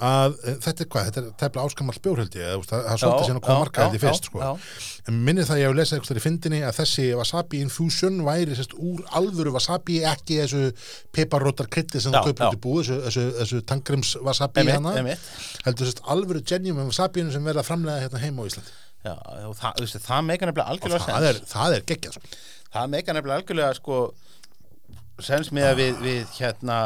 að 0.02 0.36
uh, 0.36 0.56
þetta 0.66 0.84
er 0.84 0.90
hvað, 0.92 1.08
þetta 1.08 1.20
er 1.22 1.52
eða 2.42 2.52
þú 2.52 2.60
veist, 2.62 2.72
það 2.72 2.82
það 2.82 2.92
er 2.92 3.02
svolítið 3.02 3.26
síðan 3.28 3.40
að 3.40 3.46
koma 3.46 3.62
markaði 3.62 3.92
því 3.92 4.02
fyrst 4.02 4.28
sko. 4.28 4.52
en 5.02 5.16
mér 5.16 5.24
minnir 5.28 5.48
það 5.48 5.56
að 5.56 5.62
ég 5.62 5.68
hef 5.68 5.76
lesið 5.78 5.96
einhvers 5.96 6.12
þar 6.12 6.20
í 6.20 6.24
fyndinni 6.26 6.62
að 6.66 6.78
þessi 6.80 7.06
wasabi 7.18 7.62
infusion 7.62 8.20
væri 8.26 8.58
sérst 8.58 8.76
úr 8.76 9.02
alvöru 9.18 9.54
wasabi 9.56 10.00
ekki 10.12 10.40
þessu 10.42 10.62
piparrótar 11.14 11.70
krytti 11.72 12.02
sem 12.02 12.14
út 12.14 12.42
í 12.48 12.60
búið, 12.62 12.94
þessu, 13.08 13.26
þessu, 13.40 13.62
tangrims 13.68 14.14
wasabi 14.22 14.66
hana, 14.70 14.94
heldur 15.66 15.90
sérst 15.90 16.02
alvöru 16.12 16.42
genuine 16.46 16.88
wasabiinu 16.90 17.34
sem 17.34 17.44
verða 17.46 17.66
framlega 17.66 18.06
hérna 18.06 18.22
heima 18.22 18.46
á 18.46 18.48
Íslandi. 18.50 18.74
Já, 19.02 19.16
það, 19.58 19.78
þú 19.78 19.82
veist, 19.82 20.02
það 20.04 20.26
meika 20.28 20.46
nefnilega 20.46 20.72
algjörlega 20.72 21.06
það 21.08 21.24
sens 21.26 21.52
það 21.52 21.76
er 21.76 21.86
geggjað 21.90 22.18
sko. 22.18 22.28
Það 22.72 22.92
meika 22.94 23.12
nefnilega 23.16 23.40
algjörlega 23.42 23.74
sko 23.78 23.96
sens 25.22 25.50
með 25.54 25.66
að 25.70 25.80
við, 25.82 25.98
við 26.06 26.36
hérna 26.38 26.78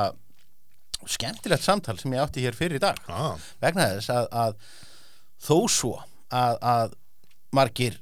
skemmtilegt 1.07 1.63
samtal 1.63 1.95
sem 2.01 2.13
ég 2.17 2.25
átti 2.25 2.43
hér 2.43 2.57
fyrir 2.59 2.81
í 2.81 2.83
dag 2.83 2.99
ah, 3.13 3.37
vegna 3.63 3.85
þess 3.95 4.11
að, 4.11 4.27
að 4.33 4.57
þó 5.47 5.57
svo 5.71 5.93
að, 6.35 6.57
að 6.67 6.97
margir 7.55 8.01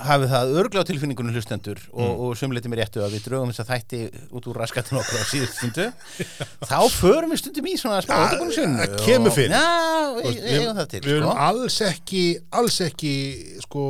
hafi 0.00 0.28
það 0.30 0.52
örgla 0.60 0.82
á 0.84 0.88
tilfinningunum 0.90 1.34
hlustendur 1.34 1.80
og, 1.90 2.04
Mm. 2.04 2.20
og 2.28 2.36
sumleiti 2.38 2.70
mér 2.70 2.82
réttu 2.84 3.00
að 3.02 3.16
við 3.16 3.24
drögum 3.26 3.50
þess 3.50 3.62
að 3.64 3.70
þætti 3.72 3.98
út 4.38 4.46
úr 4.52 4.60
raskatinn 4.62 5.00
okkur 5.00 5.18
á 5.18 5.24
síðust 5.32 5.56
stundu 5.58 5.86
þá 6.70 6.78
förum 6.94 7.32
við 7.34 7.40
stundum 7.42 7.66
í 7.72 7.74
svona 7.80 7.98
smá 8.04 8.20
Ja, 8.20 8.86
kemur 9.02 9.34
fyrir. 9.34 9.56
Já, 9.56 10.20
við 10.20 10.46
eigum 10.52 10.78
það 10.78 10.88
til 10.92 11.00
við 11.08 11.16
erum 11.16 11.32
sko. 11.32 11.38
alls 11.48 11.80
ekki 11.88 12.22
alls 12.60 12.78
ekki 12.86 13.14
sko 13.64 13.84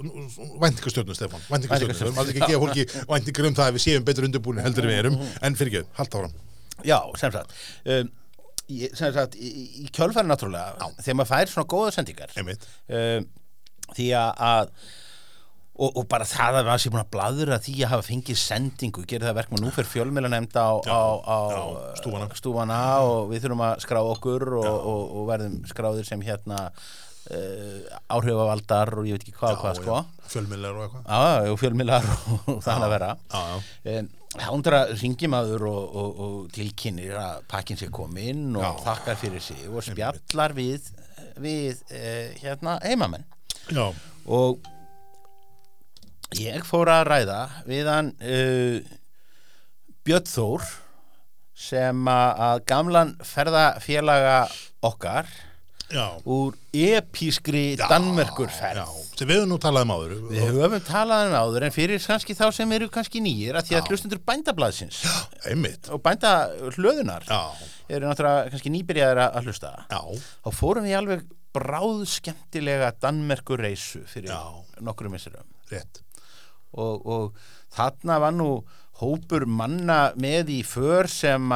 væntingastjörnum 0.00 1.16
Stefán. 1.18 1.42
Væntingastjörnum, 1.50 1.96
við 1.96 2.06
erum 2.06 2.22
alls 2.22 2.32
ekki 2.32 2.44
að 2.44 2.54
gefa 2.54 2.62
fólki 2.66 2.86
væntingar 3.10 3.50
um 3.50 3.58
það 3.58 3.68
að 3.70 3.76
við 3.76 3.84
séum 3.86 4.06
betur 4.06 4.28
undirbúin 4.28 4.62
heldur 4.64 4.86
en 4.86 4.92
við 4.92 5.02
erum. 5.02 5.18
En 5.42 5.58
fyrir 5.58 5.80
ekki, 5.80 5.92
halda 5.98 6.22
áram 6.24 6.38
Já, 6.86 6.98
sem 7.20 7.34
sagt 7.34 7.52
um, 7.84 8.10
sem 8.94 9.12
sagt, 9.12 9.36
í, 9.36 9.50
í 9.84 9.90
kjölfæri 9.94 10.30
náttúrulega 10.30 10.90
þegar 11.02 11.18
maður 11.18 11.30
fær 11.32 11.52
svona 11.52 11.70
góða 11.70 11.92
sendingar 11.96 12.34
um, 12.38 13.28
því 13.96 14.06
að, 14.14 14.70
og, 15.74 15.88
og 15.88 16.06
bara 16.10 16.28
það 16.28 16.60
að 16.60 16.70
það 16.70 16.82
sé 16.84 16.92
búin 16.94 17.02
að 17.02 17.12
bladra 17.16 17.58
því 17.64 17.76
að 17.80 17.92
hafa 17.96 18.06
fengið 18.06 18.40
sendingu, 18.44 19.04
gerir 19.10 19.26
það 19.26 19.38
verkmann 19.40 19.64
nú 19.66 19.74
fyrir 19.74 19.90
fjölmjöla 19.90 20.30
nefnda 20.30 20.66
á, 20.70 20.72
á, 20.86 21.00
á 21.26 21.38
stúfana 22.38 22.80
og 23.02 23.32
við 23.32 23.44
þurfum 23.44 23.66
að 23.66 23.84
skrá 23.84 24.00
okkur 24.04 24.46
og, 24.60 24.70
og, 24.70 25.02
og 25.18 25.30
verðum 25.32 25.60
skráðir 25.70 26.06
sem 26.06 26.22
hérna 26.24 26.68
uh, 27.30 27.98
áhrifavaldar 28.16 28.94
og 29.00 29.08
ég 29.08 29.18
veit 29.18 29.26
ekki 29.26 29.36
hvað 29.38 29.56
og 29.56 29.60
hvað 29.64 29.80
sko. 29.82 29.98
fjölmiðlar 30.30 30.78
og 30.78 30.86
eitthvað. 30.86 31.04
Já, 31.10 31.52
og 31.52 31.60
fjölmiðlar 31.60 32.08
og 32.54 32.62
það 32.66 32.86
að 32.86 32.94
vera. 32.96 33.12
já, 33.34 33.44
já, 33.50 33.94
En 33.98 34.10
Hándra 34.38 34.84
ringi 34.94 35.26
maður 35.26 35.64
og, 35.66 35.94
og, 35.98 36.18
og 36.22 36.34
tilkynir 36.54 37.16
að 37.18 37.40
pakkin 37.50 37.78
sé 37.80 37.88
komin 37.90 38.52
og 38.54 38.62
Já. 38.62 38.68
þakkar 38.84 39.16
fyrir 39.18 39.42
sig 39.42 39.64
og 39.66 39.82
spjallar 39.82 40.54
við, 40.54 40.86
við 41.42 41.80
eh, 41.90 42.36
hérna 42.38 42.76
heimamenn. 42.84 43.24
Já, 43.74 43.88
og 44.30 44.62
ég 46.38 46.62
fór 46.62 46.92
að 46.94 47.08
ræða 47.10 47.40
við 47.66 47.90
hann 47.90 48.12
uh, 48.22 48.78
Björn 50.06 50.30
Þór 50.30 50.68
sem 51.60 52.06
að 52.14 52.62
gamlan 52.70 53.16
ferðafélaga 53.26 54.44
okkar 54.86 55.26
já. 55.92 56.06
úr 56.24 56.56
episkri 56.72 57.64
Danmerkurferð 57.80 58.80
já, 58.80 58.86
sem 59.18 59.28
við 59.28 59.40
höfum 59.40 59.52
nú 59.52 59.58
talað 59.62 59.86
um 59.86 59.92
áður. 59.96 60.14
Við 60.30 60.46
höfum 60.46 60.84
talað 60.86 61.26
um 61.28 61.36
áður 61.40 61.66
en 61.68 61.74
fyrir 61.74 62.04
kannski 62.04 62.36
þá 62.38 62.46
sem 62.56 62.76
eru 62.76 62.88
kannski 62.92 63.22
nýjir 63.24 63.58
að 63.58 63.68
því 63.68 63.78
að 63.78 63.90
hlustundur 63.90 64.22
bændablaðsins 64.30 65.02
og 65.90 66.02
bænda 66.04 66.34
hlöðunar 66.76 67.26
eru 67.90 68.06
náttúrulega 68.06 68.50
kannski 68.54 68.74
nýbyrjaðir 68.74 69.22
að 69.26 69.50
hlusta. 69.50 69.74
Já, 69.90 70.02
þá 70.46 70.50
fórum 70.60 70.86
við 70.86 70.98
alveg 71.00 71.26
bráð 71.54 72.04
skemmtilega 72.10 72.92
Danmerkur 73.02 73.62
reysu 73.62 74.04
fyrir 74.08 74.30
Já. 74.30 74.42
nokkrum 74.86 75.16
missurum 75.16 75.48
og, 76.78 77.06
og 77.06 77.40
þarna 77.74 78.20
var 78.22 78.36
nú 78.36 78.50
hópur 79.00 79.46
manna 79.48 80.12
með 80.20 80.50
í 80.52 80.60
för 80.66 81.08
sem 81.10 81.50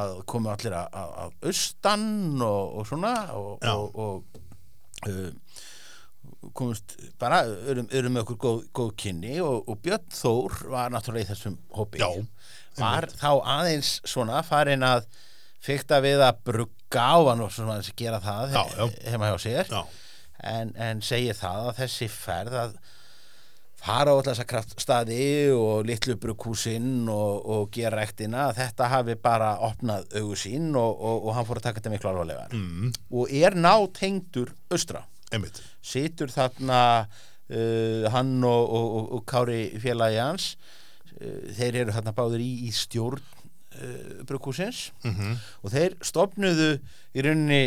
að- 0.00 0.22
komu 0.30 0.50
allir 0.52 0.74
að- 0.78 1.34
austan 1.50 2.06
og, 2.42 2.78
og 2.80 2.86
svona 2.88 3.14
og, 3.36 3.58
og, 3.68 3.98
og 4.00 5.10
uh, 5.10 5.30
komust 6.56 6.94
bara 7.20 7.42
erum, 7.68 7.88
erum 7.92 8.14
með 8.16 8.24
okkur 8.24 8.38
góð, 8.44 8.60
góð 8.76 8.92
kynni 9.02 9.34
og, 9.44 9.68
Björn 9.84 10.06
Þór 10.14 10.56
var 10.72 10.92
náttúrulega 10.94 11.26
í 11.28 11.30
þessum 11.34 11.58
hópi. 11.76 12.00
Já, 12.00 12.08
var 12.80 13.06
þá 13.12 13.28
aðeins 13.58 13.90
svona 14.08 14.40
farin 14.46 14.84
að 14.86 15.04
fykta 15.60 15.98
við 16.00 16.22
að 16.24 16.38
brugga 16.48 17.02
á 17.12 17.16
hann 17.28 17.42
og 17.44 17.52
svona 17.52 17.76
að 17.82 17.90
gera 18.00 18.20
það 18.24 18.54
Já, 18.56 18.62
já. 18.78 18.86
heima 19.12 19.28
hjá 19.34 19.36
sér. 19.44 19.74
En, 20.40 20.70
en 20.80 21.02
segir 21.04 21.36
það 21.36 21.66
að 21.68 21.80
þessi 21.82 22.08
ferð 22.08 22.56
að 22.62 22.78
fara 23.80 24.12
á 24.12 24.14
alltaf 24.18 24.42
kraftstaði 24.48 25.24
og 25.56 25.86
litlu 25.88 26.16
brukkúsinn 26.20 27.08
og, 27.08 27.46
og 27.48 27.70
gera 27.74 28.02
rektina 28.02 28.48
að 28.48 28.58
þetta 28.60 28.90
hafi 28.92 29.16
bara 29.20 29.54
opnað 29.66 30.10
augu 30.20 30.36
sín 30.38 30.68
og, 30.76 30.92
og, 31.00 31.24
og 31.24 31.36
hann 31.36 31.48
fór 31.48 31.60
að 31.60 31.68
taka 31.68 31.80
þetta 31.80 31.94
miklu 31.94 32.12
alvarlegar 32.12 32.54
mm, 32.56 32.92
og 33.16 33.32
er 33.32 33.56
nátengdur 33.56 34.52
austra 34.72 35.06
einmitt. 35.30 35.62
Situr 35.80 36.32
þarna 36.34 36.82
uh, 37.06 38.06
hann 38.12 38.36
og, 38.44 38.62
og, 38.68 38.86
og, 38.98 39.10
og 39.16 39.26
Kári 39.30 39.62
félagi 39.80 40.20
hans 40.20 40.52
uh, 41.16 41.48
þeir 41.56 41.84
eru 41.84 41.96
þarna 41.96 42.16
báður 42.16 42.44
í, 42.44 42.50
í 42.68 42.74
stjórn 42.74 43.22
uh, 43.22 44.20
brukkúsins 44.28 44.90
mm 45.06 45.38
og 45.64 45.72
þeir 45.72 45.96
stopnuðu 46.04 46.74
í 47.16 47.24
rauninni 47.24 47.64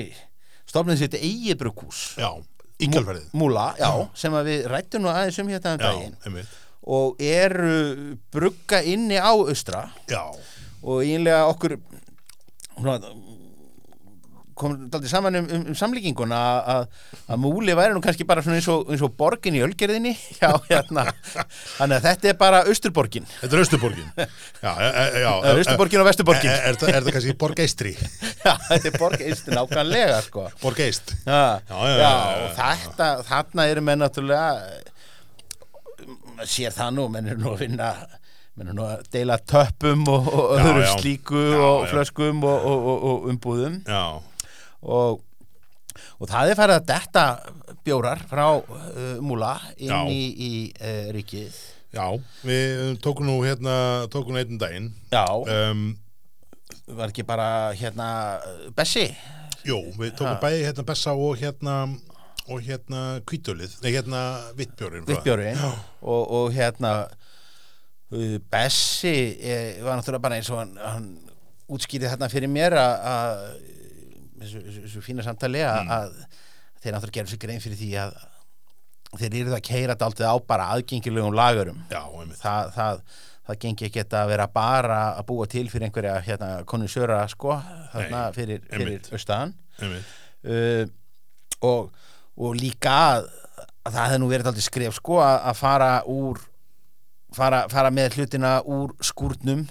stopnuðu 0.69 1.03
sitt 1.03 1.17
eigið 1.17 1.59
brukkús 1.61 2.05
já, 2.21 2.29
í 2.83 2.89
kjálfærið 2.93 3.29
Múla, 3.39 3.69
já, 3.79 3.89
sem 4.23 4.35
að 4.37 4.49
við 4.51 4.67
rættum 4.73 5.05
nú 5.05 5.11
aðeins 5.13 5.39
um 5.43 5.51
hérna 5.53 5.75
um 5.77 5.83
daginn. 5.83 6.15
einmitt. 6.27 6.59
Og 6.83 7.21
eru 7.23 8.17
brugga 8.35 8.81
inni 8.83 9.15
á 9.15 9.31
austra 9.31 9.85
já, 10.11 10.23
og 10.83 11.03
einlega 11.05 11.45
okkur 11.51 11.77
svona, 12.75 12.97
kom 14.59 14.75
daldið 14.93 15.09
saman 15.11 15.35
um, 15.39 15.47
um, 15.57 15.63
um 15.71 15.75
samlíkinguna 15.77 16.39
að- 16.73 16.87
múli 17.41 17.73
væri 17.77 17.93
nú 17.95 18.01
kannski 18.03 18.25
bara 18.27 18.41
eins 18.45 18.67
og, 18.71 18.89
eins 18.93 19.01
og 19.05 19.13
borgin 19.17 19.55
í 19.57 19.61
ölgerðinni. 19.65 20.13
Já, 20.41 20.51
hérna, 20.69 21.05
þannig 21.77 21.97
að 21.99 22.07
þetta 22.07 22.31
er 22.33 22.37
bara 22.39 22.63
austurborgin, 22.69 23.25
þetta 23.41 23.57
er 23.57 23.63
Östuborgin 23.63 24.07
já, 24.17 24.27
já, 24.63 24.89
já, 25.23 25.31
Það 25.43 25.59
austurborgin 25.63 26.01
og 26.03 26.07
vesturborgin. 26.09 26.51
Er, 26.53 26.61
er, 26.63 26.79
er, 26.93 27.03
það 27.03 27.11
kannski 27.17 27.35
borgeistri 27.43 27.93
já, 28.47 28.53
þetta 28.69 28.89
er 28.91 28.97
borg 28.99 29.21
eistin 29.27 29.57
nákvæmlega 29.57 30.17
sko. 30.27 30.47
Borgeist 30.61 31.13
Já, 31.25 31.41
Já, 31.69 31.77
já, 31.77 31.77
já, 31.83 31.97
já, 31.97 32.01
já, 32.01 32.11
og 32.47 32.57
þetta, 32.59 33.07
þarna 33.29 33.67
eru 33.71 33.81
menn 33.89 34.03
náttúrulega 34.03 34.49
sér 36.49 36.73
það 36.75 36.91
nú, 36.97 37.05
menn 37.13 37.29
eru 37.31 37.39
nú 37.43 37.51
að 37.53 37.61
vinna 37.63 37.89
menn 38.57 38.67
eru 38.69 38.75
nú 38.77 38.85
að 38.85 39.05
deila 39.13 39.37
töppum 39.49 40.03
og, 40.11 40.27
Já, 40.29 40.59
öðru 40.59 40.83
já. 40.83 40.91
slíku 40.99 41.39
Já, 41.41 41.57
og 41.63 41.85
já. 41.85 41.89
flöskum 41.93 42.43
og, 42.45 42.67
og, 42.69 42.87
og, 42.91 43.03
og 43.09 43.27
umbúðum. 43.31 43.79
Já, 43.87 44.03
og, 44.83 45.23
og 46.19 46.29
það 46.29 46.51
er 46.51 46.59
farið 46.59 46.79
að 46.79 46.89
detta 46.91 47.25
bjórar 47.83 48.23
frá 48.29 48.45
uh, 48.55 49.17
múla 49.23 49.55
inn 49.77 49.91
Já. 49.91 49.99
í, 50.11 50.21
í 50.33 50.51
uh, 50.77 51.09
ríkið. 51.15 51.59
Já 51.93 52.07
við 52.41 52.95
tókum 53.05 53.27
nú 53.29 53.37
hérna 53.45 53.75
tókum 54.13 54.39
einn 54.39 54.57
daginn. 54.61 54.89
Já, 55.13 55.27
um, 55.29 55.91
var 56.87 57.11
ekki 57.11 57.25
bara 57.27 57.73
hérna 57.77 58.07
Bessi? 58.75 59.11
Jú, 59.63 59.77
við 59.99 60.15
tókum 60.17 60.41
bæði 60.41 60.65
hérna 60.65 60.87
Bessa 60.87 61.13
og 61.13 61.37
hérna 61.39 61.77
og 62.51 62.63
hérna 62.63 63.21
kvítölið, 63.23 63.77
nei 63.83 63.93
hérna 63.93 64.21
vittbjórin 64.57 65.05
Vittbjörn 65.07 65.61
og, 65.63 66.23
og 66.27 66.49
hérna 66.51 67.05
uh, 67.05 68.39
Bessi 68.51 69.13
eh, 69.39 69.79
var 69.83 69.95
náttúrulega 69.95 70.25
bara 70.25 70.39
eins 70.39 70.49
og 70.51 70.59
hann, 70.59 70.73
hann 70.81 71.07
útskýrið 71.71 72.11
þarna 72.11 72.29
fyrir 72.33 72.51
mér 72.51 72.75
að 72.81 73.45
þessu, 74.43 74.61
þessu, 74.83 75.01
fína 75.05 75.25
samtali 75.25 75.63
að, 75.65 75.81
Mm. 75.83 75.91
að 75.97 76.15
þeir 76.83 76.95
náttúrulega 76.97 77.17
gerðu 77.19 77.33
sig 77.33 77.41
grein 77.43 77.61
fyrir 77.63 77.79
því 77.79 77.91
að 78.03 78.15
þeir 79.13 79.35
eru 79.39 79.51
það 79.53 79.59
að 79.59 79.67
keira 79.67 79.95
dálítið 80.01 80.25
á 80.25 80.35
bara 80.47 80.69
aðgengilegum 80.73 81.35
lagurum 81.37 81.83
já, 81.91 82.01
það, 82.41 82.71
það, 82.77 83.01
það 83.47 83.59
gengi 83.65 83.85
ekki 83.89 84.03
að 84.07 84.31
vera 84.33 84.47
bara 84.49 84.99
að 85.19 85.27
búa 85.29 85.45
til 85.51 85.67
fyrir 85.69 85.87
einhverja 85.89 86.15
hérna, 86.25 86.49
konusjöra 86.65 87.19
sko 87.31 87.59
þarna 87.93 88.23
Nei, 88.29 88.33
fyrir, 88.37 88.63
fyrir 88.71 89.11
austaðan 89.13 89.53
uh, 89.83 90.85
og, 91.63 91.91
og 92.37 92.57
líka 92.57 92.95
að, 93.13 93.29
að 93.85 93.93
það 93.95 94.07
hefði 94.07 94.21
nú 94.23 94.31
verið 94.33 94.49
aldrei 94.51 94.65
skref 94.65 94.97
sko 94.97 95.21
að, 95.23 95.37
að 95.51 95.59
fara 95.61 95.91
úr 96.09 96.41
fara, 97.37 97.63
fara 97.71 97.91
með 97.93 98.17
hlutina 98.17 98.57
úr 98.65 98.95
skúrnum 99.03 99.67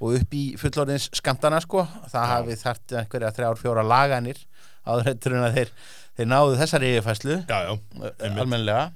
og 0.00 0.18
upp 0.18 0.34
í 0.36 0.42
fullorðins 0.60 1.08
skamtana 1.16 1.60
sko. 1.64 1.86
Það 2.12 2.26
hafi 2.32 2.56
þart 2.60 2.96
einhverja 3.00 3.30
þrjár 3.38 3.60
fjóra 3.62 3.84
laganir 3.86 4.42
áður 4.86 5.08
hættur 5.10 5.36
en 5.38 5.46
að 5.48 5.56
þeir, 5.60 5.70
þeir 6.18 6.28
náðu 6.30 6.58
þessari 6.60 6.90
yfirfæslu 6.94 7.38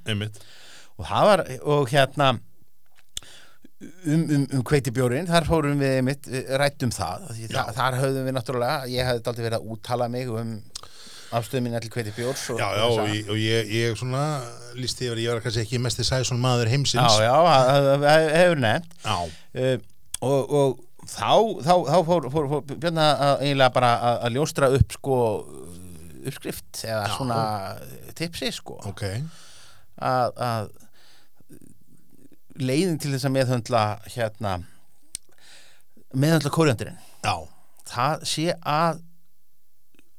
einmitt. 0.07 0.41
og 1.01 1.09
það 1.09 1.29
var 1.31 1.43
og 1.75 1.91
hérna 1.95 2.29
um, 3.81 4.23
um, 4.29 4.45
um 4.59 4.65
kveitibjórin 4.67 5.29
þar 5.31 5.47
fórum 5.49 5.81
við 5.81 5.97
einmitt 6.01 6.29
eh, 6.31 6.51
ræddum 6.61 6.93
það. 6.95 7.31
Þa 7.51 7.65
þar 7.77 7.97
höfðum 8.03 8.29
við 8.29 8.37
náttúrulega 8.37 8.91
ég 8.93 9.09
hefði 9.09 9.31
aldrei 9.33 9.47
verið 9.49 9.59
að 9.61 9.73
úttala 9.75 10.09
mig 10.13 10.29
um 10.31 10.53
afstöðu 11.31 11.63
mín 11.63 11.77
til 11.79 11.93
kveitibjórs 11.95 12.45
og, 12.53 12.59
já, 12.59 12.67
já, 12.75 12.85
þessa- 12.85 13.03
og, 13.05 13.11
ég, 13.15 13.29
og 13.31 13.39
ég, 13.39 13.69
ég 13.81 13.99
svona 13.99 14.23
lísti 14.75 15.07
yfir, 15.07 15.21
ég 15.23 15.33
var 15.37 15.43
kannski 15.45 15.63
ekki 15.65 15.79
mesti 15.83 16.07
sæsson 16.07 16.41
maður 16.43 16.71
heimsins. 16.73 17.19
Já, 17.19 17.23
já, 17.23 17.37
það- 18.05 18.33
hefur 18.35 18.63
nefnt. 18.65 18.97
Já, 19.05 19.19
uh, 19.63 19.77
og, 20.27 20.55
og 20.61 20.81
þá, 21.09 21.33
þá, 21.65 21.75
þá 21.89 21.97
fór, 22.09 22.29
fór, 22.33 22.49
fór 22.51 22.65
Björn 22.73 23.01
að 23.03 23.45
eiginlega 23.45 23.75
bara 23.77 23.93
að, 23.99 24.19
að 24.27 24.37
ljóstra 24.39 24.71
upp 24.77 24.97
sko 24.99 25.21
uppskrift 26.21 26.83
eða 26.85 27.05
Já. 27.07 27.15
svona 27.17 27.41
tipsi 28.19 28.51
sko. 28.53 28.77
Ok. 28.91 29.07
Að, 30.01 30.43
að 30.45 30.69
leiðin 32.61 32.99
til 33.01 33.15
þess 33.15 33.29
að 33.29 33.35
meðhöndla 33.37 33.85
hérna 34.13 34.57
meðhöndla 36.13 36.53
kóriandurinn 36.53 36.99
það 37.91 38.25
sé 38.29 38.47
að 38.59 39.01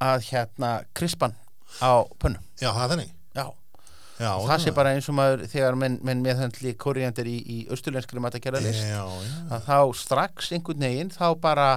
að 0.01 0.27
hérna 0.31 0.71
krispan 0.97 1.35
á 1.83 2.01
pönnu 2.21 2.41
já, 2.57 2.71
það 2.71 2.83
er 2.83 2.91
þannig 2.93 3.11
já, 4.21 4.31
það 4.47 4.63
sé 4.65 4.73
bara 4.77 4.93
eins 4.95 5.09
og 5.11 5.17
maður 5.17 5.43
þegar 5.51 5.79
menn, 5.81 5.97
menn 6.05 6.21
meðhöndli 6.25 6.75
kóriandur 6.79 7.27
í, 7.31 7.35
í 7.41 7.57
austurlenskri 7.73 8.21
já, 8.85 9.01
að 9.57 9.67
þá 9.67 9.77
strax 10.05 10.51
einhvern 10.55 10.85
veginn 10.87 11.11
þá 11.13 11.27
bara 11.41 11.67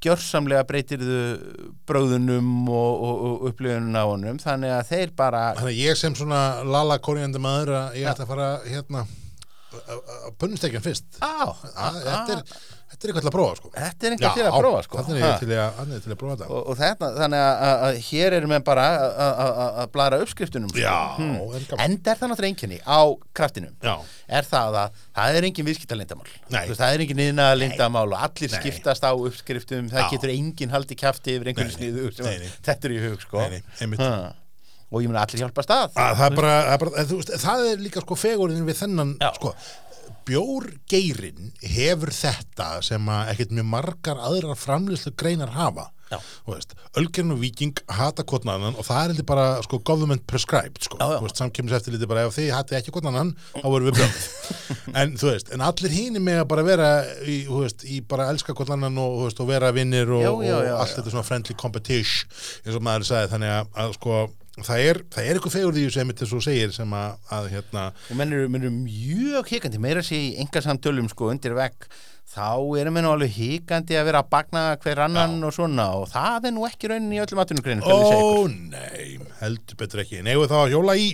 gjörsamlega 0.00 0.64
breytir 0.64 1.02
þau 1.04 1.72
bróðunum 1.88 2.68
og, 2.72 3.02
og, 3.04 3.16
og 3.30 3.42
upplifunum 3.50 3.96
á 4.00 4.04
honum. 4.08 4.38
Þannig 4.40 4.72
að 4.72 4.86
þeir 4.94 5.10
bara 5.18 5.42
Þannig 5.58 5.74
að 5.74 5.80
ég 5.84 5.98
sem 6.00 6.16
svona 6.16 6.40
lala 6.64 6.96
kóriandi 7.04 7.42
maður 7.42 7.74
að 7.82 7.98
ég 8.00 8.08
ætla 8.08 8.24
að 8.24 8.32
fara 8.32 8.48
hérna 8.64 9.02
að- 9.04 10.32
pönnustekjan 10.40 10.82
fyrst. 10.86 11.20
Á, 11.20 11.52
Að- 11.76 12.00
þetta, 12.06 12.38
er, 12.38 12.64
þetta 12.90 13.06
er 13.06 13.10
eitthvað 13.10 13.24
til 13.24 13.30
að 13.30 13.34
prófa 13.36 13.56
sko. 13.60 13.70
Þetta 13.74 14.06
er 14.08 14.14
einhver 14.16 14.34
til 14.36 14.44
að 14.46 14.56
prófa 14.60 14.80
sko. 14.86 14.96
þannig 15.06 15.24
er 15.26 15.36
til 15.40 15.50
að, 15.54 15.78
er 15.96 16.02
til 16.04 16.12
að 16.14 16.18
prófa 16.20 16.36
þetta. 16.40 16.48
Og, 16.50 16.62
og 16.72 16.78
þetta, 16.80 17.10
þannig 17.20 17.42
að, 17.44 17.62
að, 17.66 17.84
að 17.86 18.00
hér 18.10 18.36
erum 18.40 18.54
við 18.54 18.64
bara 18.66 18.86
að- 18.90 19.14
að 19.26 19.52
að- 19.64 19.78
að 19.84 19.92
blara 19.94 20.18
uppskriftunum 20.24 20.72
sko. 20.72 20.82
Já, 20.82 20.96
Hmm. 21.16 21.36
en 21.78 21.92
er 21.92 22.16
það 22.20 22.26
náttúrulega 22.32 22.50
einkenni 22.50 22.80
á 22.82 23.00
kraftinum. 23.34 23.74
Já, 23.82 23.94
er 24.28 24.42
það 24.50 24.80
að 24.82 24.90
það 25.16 25.38
er 25.40 25.48
engin 25.50 25.68
viðskiptalindamál 25.70 26.28
það 26.50 26.94
er 26.94 27.04
engin 27.06 27.24
innalindamál 27.28 28.06
og 28.12 28.18
allir 28.18 28.50
Nei. 28.50 28.58
skiptast 28.60 29.02
á 29.06 29.12
uppskriftum. 29.14 29.88
Það 29.90 30.02
Já. 30.04 30.10
getur 30.10 30.30
engin 30.34 30.70
haldi 30.70 30.94
kjafti 30.96 31.38
yfir 31.38 31.54
nei. 31.54 31.70
sniðu 31.70 32.10
þetta 32.62 32.84
er 32.84 32.90
í 32.90 33.00
hug 33.08 33.20
sko. 33.20 33.38
Nei, 33.48 34.32
og 34.90 35.02
ég 35.04 35.06
mun 35.10 35.16
allir 35.20 35.38
hjálpa 35.44 35.62
stað 35.62 35.92
að, 35.94 36.16
það, 36.18 36.24
er 36.26 36.36
bara, 36.36 36.54
það, 36.66 36.72
er 36.72 36.78
bara, 36.82 37.04
það 37.44 37.68
er 37.70 37.82
líka 37.84 38.02
sko 38.02 38.16
fegurinn 38.18 38.64
við 38.66 38.78
þennan 38.82 39.12
sko, 39.36 39.52
bjórgeirin 40.30 41.52
hefur 41.76 42.12
þetta 42.14 42.72
sem 42.86 43.08
að 43.12 43.32
ekkert 43.34 43.56
mjög 43.58 43.72
margar 43.76 44.20
aðrar 44.30 44.58
framlýslu 44.58 45.14
greinar 45.18 45.52
hafa 45.56 45.90
Já. 46.10 46.18
Ölgerinn 46.98 47.30
og 47.36 47.38
Víking 47.38 47.76
hata 47.86 48.24
kvotnaðan 48.26 48.74
og 48.74 48.82
það 48.82 49.00
er 49.00 49.12
heldur 49.12 49.26
bara 49.28 49.44
sko, 49.62 49.78
government 49.86 50.24
prescribed 50.26 50.82
sko. 50.82 50.98
Já, 50.98 51.12
já. 51.14 51.34
Samkemmis 51.38 51.74
eftir 51.76 51.94
lítið 51.94 52.10
bara 52.10 52.24
ef 52.26 52.34
þið 52.34 52.48
hatið 52.56 52.78
ekki 52.80 52.94
kvotnaðan 52.96 53.30
þá 53.52 53.66
vorum 53.68 53.86
við 53.86 54.00
brjóð 54.00 54.18
en 55.04 55.14
en 55.54 55.64
allir 55.68 55.94
hínir 55.94 56.24
með 56.26 56.42
að 56.42 56.48
bara 56.50 56.66
vera 56.66 56.90
í, 57.22 57.38
veist, 57.46 57.86
í 57.86 58.00
bara 58.02 58.26
elska 58.34 58.56
kvotnaðan 58.58 58.98
og, 58.98 59.22
og 59.30 59.50
vera 59.52 59.70
vinnir 59.76 60.10
og, 60.10 60.24
Já, 60.26 60.32
já, 60.50 60.56
já, 60.66 60.74
og 60.74 60.82
allt 60.82 60.90
já. 60.90 60.96
þetta 60.98 61.14
svona 61.14 61.28
friendly 61.30 61.58
competition 61.62 62.34
eins 62.66 62.74
og 62.80 62.86
maður 62.90 63.10
sagði, 63.12 63.32
þannig 63.36 63.54
að, 63.54 63.72
að 63.84 63.96
sko 64.00 64.20
það 64.66 64.84
er, 64.90 65.00
það 65.12 65.26
er 65.26 65.38
eitthvað 65.38 65.54
fegur 65.56 65.76
því 65.76 65.82
sem 65.94 66.12
þetta 66.12 66.28
svo 66.30 66.40
segir 66.44 66.72
sem 66.74 66.94
að, 66.96 67.18
að 67.36 67.50
hérna 67.54 67.84
og 67.94 68.16
menn 68.18 68.32
eru, 68.36 68.48
menn 68.52 68.64
eru 68.66 68.72
mjög 68.76 69.52
hikandi 69.54 69.80
meira 69.82 70.02
sér 70.06 70.22
í 70.24 70.32
enga 70.42 70.62
samtölum 70.64 71.10
sko 71.12 71.30
undir 71.32 71.54
vegg. 71.58 71.86
Þá 72.30 72.78
erum 72.78 72.94
við 72.94 73.02
nú 73.02 73.10
alveg 73.10 73.32
hikandi 73.34 73.96
að 73.98 74.04
vera 74.06 74.20
að 74.22 74.28
bagna 74.30 74.60
hver 74.78 75.00
annan 75.02 75.32
og 75.48 75.54
svona 75.56 75.88
og 75.98 76.04
það 76.12 76.44
er 76.46 76.52
nú 76.54 76.66
ekki 76.68 76.90
raunin 76.92 77.16
í 77.16 77.18
öllum 77.24 77.40
atvinnugreinu 77.42 77.82
Ó, 77.82 78.44
nei, 78.46 79.16
heldur 79.40 79.80
betur 79.80 80.04
ekki. 80.04 80.20
Nei, 80.22 80.36
þá 80.38 80.54
að 80.60 80.76
hjóla 80.76 80.94
í, 80.94 81.08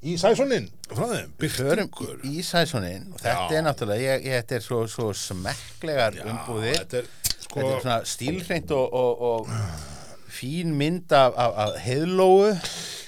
í 0.00 0.14
sæsonin? 0.20 0.70
Frá 0.88 1.10
þeim, 1.10 1.34
Förum 1.36 1.90
byrtingur 1.90 2.24
í 2.30 2.40
sæsonin 2.46 3.10
og 3.12 3.20
þetta 3.20 3.50
Já. 3.52 3.58
er 3.58 3.66
náttúrulega, 3.66 4.06
ég, 4.06 4.24
ég, 4.30 4.40
þetta 4.40 4.56
er 4.56 4.64
svo, 4.64 4.80
svo 4.88 5.10
smekklegar 5.26 6.16
umbúðir. 6.24 6.80
Þetta 6.80 7.02
er, 7.02 7.12
sko, 7.34 7.60
þetta 7.60 7.74
er 7.74 7.84
svona 7.84 8.00
stílhreint 8.14 8.74
og, 8.78 8.96
og, 8.96 9.28
og 9.28 9.95
fín 10.36 10.74
mynd 10.78 11.12
af, 11.16 11.34
af, 11.36 11.54
af 11.64 11.76
heiðlóu 11.84 12.52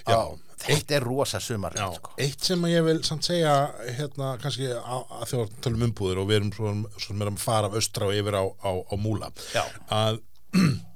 Já. 0.08 0.20
þetta 0.64 0.96
er 0.98 1.06
rosa 1.06 1.40
sumar 1.42 1.76
Já, 1.78 1.86
sko. 1.96 2.14
eitt 2.24 2.48
sem 2.48 2.64
ég 2.72 2.84
vil 2.88 3.02
samt 3.06 3.28
segja 3.28 3.54
hérna 3.98 4.34
kannski 4.42 4.70
að, 4.74 5.04
þjóðar 5.30 5.52
tala 5.64 5.78
um 5.80 5.86
umbúðir 5.90 6.22
og 6.22 6.30
við 6.30 6.40
erum 6.40 6.52
svo, 6.56 6.74
svo 6.96 7.06
sem 7.12 7.24
erum 7.26 7.38
að 7.38 7.44
fara 7.44 7.70
af 7.70 7.78
austra 7.78 8.08
og 8.10 8.16
yfir 8.18 8.38
á, 8.40 8.44
á, 8.44 8.70
á 8.88 8.94
múla 8.98 9.30
Já. 9.54 9.64
að 9.92 10.20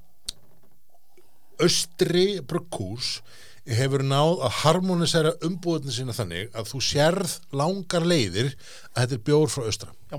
austri 1.63 2.27
brugghús 2.49 3.21
hefur 3.69 4.03
náð 4.03 4.41
að 4.43 4.57
harmonisera 4.65 5.33
umbúðinu 5.47 5.95
sína 5.95 6.15
þannig 6.17 6.49
að 6.59 6.71
þú 6.73 6.81
sérð 6.83 7.35
langar 7.55 8.07
leiðir 8.09 8.49
að 8.97 9.05
þetta 9.05 9.19
er 9.19 9.25
bjór 9.29 9.53
frá 9.53 9.67
austra 9.69 9.93
Já. 10.11 10.19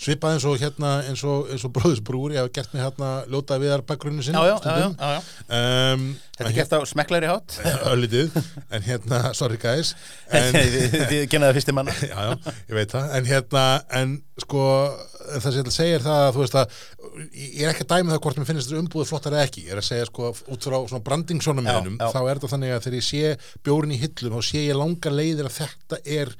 Svipað 0.00 0.36
eins 0.36 0.46
og 0.48 0.58
hérna 0.62 0.92
eins 1.08 1.22
og, 1.28 1.48
eins 1.52 1.64
og 1.66 1.72
bróðisbrúur, 1.76 2.34
ég 2.36 2.44
hef 2.44 2.52
gert 2.56 2.74
mig 2.74 2.84
hérna 2.84 3.12
ljóta 3.30 3.58
viðar 3.62 3.84
bakgrunni 3.86 4.24
já. 4.24 4.56
Um, 5.48 6.06
þetta 6.36 6.48
er 6.48 6.56
gert 6.56 6.74
á 6.76 6.80
smekklegri 6.88 7.30
hátt. 7.30 7.58
Öllitið, 7.92 8.36
en 8.72 8.86
hérna 8.86 9.22
sorry 9.36 9.58
guys 9.62 9.94
en, 10.32 10.56
þið 11.10 11.26
kennaði 11.32 11.58
fyrstir 11.58 11.76
manna. 11.76 11.94
Já, 12.12 12.18
já, 12.18 12.52
ég 12.68 12.76
veit 12.76 12.92
það 12.92 13.12
en 13.16 13.28
hérna, 13.28 13.64
en 14.00 14.14
sko 14.42 14.62
það 15.22 15.44
sem 15.44 15.54
ég 15.54 15.62
ætla 15.62 15.70
að 15.72 15.76
segja 15.76 15.98
er 15.98 16.04
það 16.04 16.22
að 16.22 16.32
þú 16.34 16.42
veist 16.42 16.56
að 16.58 16.76
ég 17.36 17.62
er 17.62 17.70
ekki 17.72 17.84
að 17.86 17.92
dæmi 17.92 18.12
það 18.12 18.22
hvort 18.24 18.40
mér 18.40 18.48
finnst 18.48 18.68
þetta 18.70 18.82
umbúið 18.82 19.10
flottar 19.10 19.36
eða 19.36 19.46
ekki, 19.48 19.64
ég 19.66 19.74
er 19.74 19.82
að 19.82 19.86
segja 19.88 20.08
sko 20.08 20.30
út 20.32 20.66
frá 20.66 20.78
svona 20.90 21.04
branding 21.06 21.44
svona 21.44 21.64
meðinum, 21.66 21.98
Já, 22.00 22.08
já. 22.08 22.14
þá 22.16 22.20
er 22.22 22.40
þetta 22.40 22.52
þannig 22.54 22.74
að 22.76 22.86
þegar 22.86 22.98
ég 22.98 23.06
sé 23.08 23.34
bjórin 23.68 23.94
í 23.94 24.00
hillum, 24.02 24.36
þá 24.38 24.48
sé 24.48 24.64
ég 24.66 24.80
langar 24.80 25.16
leiðir 25.16 25.50
að 25.50 25.58
þetta 25.60 26.00
er 26.18 26.34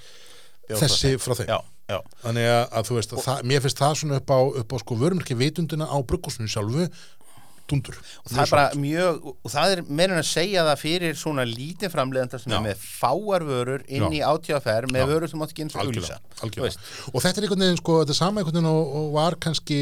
þessi 0.72 1.14
frá 1.20 1.36
þeim 1.42 1.52
já, 1.90 1.98
þannig 2.22 2.50
að, 2.52 2.62
að 2.78 2.88
þú 2.88 2.98
veist, 2.98 3.16
að 3.16 3.26
það, 3.26 3.42
mér 3.50 3.64
finnst 3.64 3.82
það 3.82 3.98
svona 4.02 4.20
upp 4.22 4.32
á, 4.32 4.40
upp 4.62 4.72
á 4.72 4.76
sko 4.84 5.00
vörummerki 5.02 5.38
vitundina 5.38 5.88
á 5.90 5.96
bruggosinu 6.02 6.50
sjálfu 6.52 6.88
dundur 7.70 7.96
og 7.98 8.30
það 8.32 8.42
er 8.42 8.50
bara 8.52 8.80
mjög 8.80 9.26
og 9.32 9.52
það 9.52 9.74
er 9.74 9.82
meira 9.88 10.16
en 10.16 10.22
að 10.22 10.28
segja 10.28 10.64
það 10.66 10.80
fyrir 10.82 11.18
svona 11.18 11.44
lítið 11.48 11.92
framleiðanda 11.92 12.40
sem 12.42 12.52
Já. 12.52 12.56
er 12.58 12.64
með 12.66 12.82
fáar 12.82 13.46
vörur 13.46 13.84
inn 13.86 14.06
Já. 14.06 14.08
í 14.18 14.20
átíðaferð 14.26 14.94
með 14.94 15.12
vörur 15.12 15.30
sem 15.30 15.44
átt 15.44 15.54
ekki 15.54 15.66
eins 15.66 15.76
og 15.78 16.58
veist. 16.62 16.90
og 17.12 17.18
þetta 17.24 17.32
er 17.40 17.46
einhvern 17.46 17.64
veginn 17.64 17.80
sko, 17.80 17.98
þetta 18.02 18.14
er 18.14 18.18
sama 18.18 18.42
einhvern 18.42 18.58
veginn 18.58 18.70
og, 18.72 18.96
og 19.00 19.08
var 19.16 19.38
kannski 19.46 19.78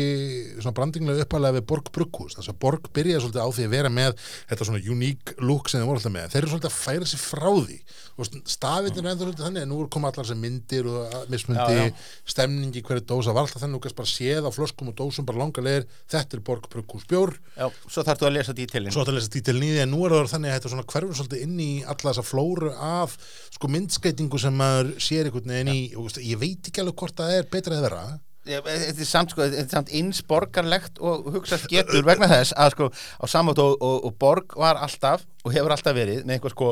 svona 0.59 0.77
brandinglega 0.77 1.27
uppalega 1.27 1.59
við 1.59 1.67
Borg 1.73 1.91
Brugghús. 1.95 2.37
Þess 2.39 2.53
að 2.53 2.61
Borg 2.63 2.91
byrjaði 2.97 3.25
svolítið 3.25 3.45
á 3.45 3.49
því 3.57 3.67
að 3.67 3.75
vera 3.77 3.93
með 3.95 4.27
þetta 4.53 4.69
svona 4.69 4.85
unique 4.85 5.37
look 5.41 5.71
sem 5.71 5.81
þeir 5.81 5.91
voru 5.91 6.03
alltaf 6.03 6.17
með. 6.17 6.31
Þeir 6.35 6.43
eru 6.43 6.53
svolítið 6.55 6.71
að 6.71 6.79
færa 6.79 7.11
sig 7.11 7.23
frá 7.25 7.51
því 7.51 7.79
stafinir 8.27 9.09
er 9.11 9.17
svolítið 9.19 9.45
þannig 9.47 9.65
en 9.65 9.71
nú 9.73 9.81
er 9.85 9.91
komið 9.95 10.13
allar 10.13 10.29
sem 10.31 10.41
myndir 10.41 10.89
og 10.91 11.17
mismundi 11.33 11.77
Já, 11.77 11.89
já. 11.91 12.07
stemningi 12.35 12.83
hverju 12.87 13.05
dósa. 13.09 13.35
Var 13.37 13.47
alltaf 13.47 13.63
þannig 13.63 13.79
að 13.79 13.81
þú 13.81 13.85
gæst 13.87 13.99
bara 14.01 14.13
séð 14.13 14.49
á 14.49 14.51
flöskum 14.55 14.93
og 14.93 14.97
dósum 15.01 15.29
bara 15.29 15.43
langar 15.43 15.67
leir 15.67 15.87
þetta 16.11 16.39
er 16.39 16.45
Borg 16.47 16.71
Brugghús 16.73 17.07
bjór. 17.11 17.35
Já, 17.57 17.69
svo 17.87 18.07
þarftu 18.07 18.31
að 18.31 18.35
lesa 18.39 18.57
dítilinn 18.57 18.95
svo 18.95 19.05
átt 19.05 19.13
að 19.13 19.21
lesa 19.21 19.35
dítil 19.35 19.59
nýði 19.61 19.85
en 19.85 19.95
nú 19.95 20.05
er 20.07 20.17
það 20.17 20.33
þannig 20.37 20.51
að 20.53 20.59
þetta 20.59 20.75
svona 20.75 20.89
hverfur 20.95 21.21
svolítið 21.21 21.45
inn 21.47 21.61
í 21.61 21.71
alla 21.85 22.11
þessa 22.11 22.27
flóru 22.27 22.73
af 22.75 23.19
sko 23.51 23.71
myndskreitingu 23.71 24.41
sem 24.41 24.57
maður 24.57 24.95
sér 25.03 25.31
einhvern 25.31 25.55
veginn 25.55 25.73
í 25.75 25.85
og 25.99 26.19
ég 26.21 26.41
veit 26.41 26.71
ekki 26.71 26.83
alveg 26.83 26.99
hvort 27.03 27.23
það 27.23 27.39
er 27.39 27.49
betra 27.53 27.79
eða 27.79 27.89
vera 27.89 28.03
Þetta 28.41 28.73
er 28.73 29.05
samt, 29.05 29.35
sko, 29.35 29.45
samt 29.69 29.91
eins 29.93 30.23
borgarlegt 30.25 30.97
og 31.05 31.29
hugsast 31.35 31.69
getur 31.69 32.07
vegna 32.09 32.29
þess 32.31 32.55
að 32.57 32.73
sko 32.73 32.89
á 33.21 33.25
samvátt 33.29 33.61
og, 33.61 33.77
og, 33.85 33.99
og 34.09 34.17
borg 34.17 34.57
var 34.57 34.81
alltaf 34.81 35.27
og 35.45 35.53
hefur 35.53 35.75
alltaf 35.75 35.95
verið 35.97 36.25
með 36.25 36.39
einhver 36.39 36.55
sko 36.55 36.71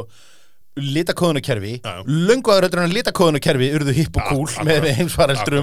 já. 1.82 1.94
löngu 2.06 2.52
aður 2.54 2.66
öllur 2.68 2.82
en 2.84 2.94
litakóðunukerfi 2.96 3.68
urðu 3.78 3.94
hipp 3.96 4.16
og 4.20 4.28
kúl 4.30 4.46
með, 4.68 4.80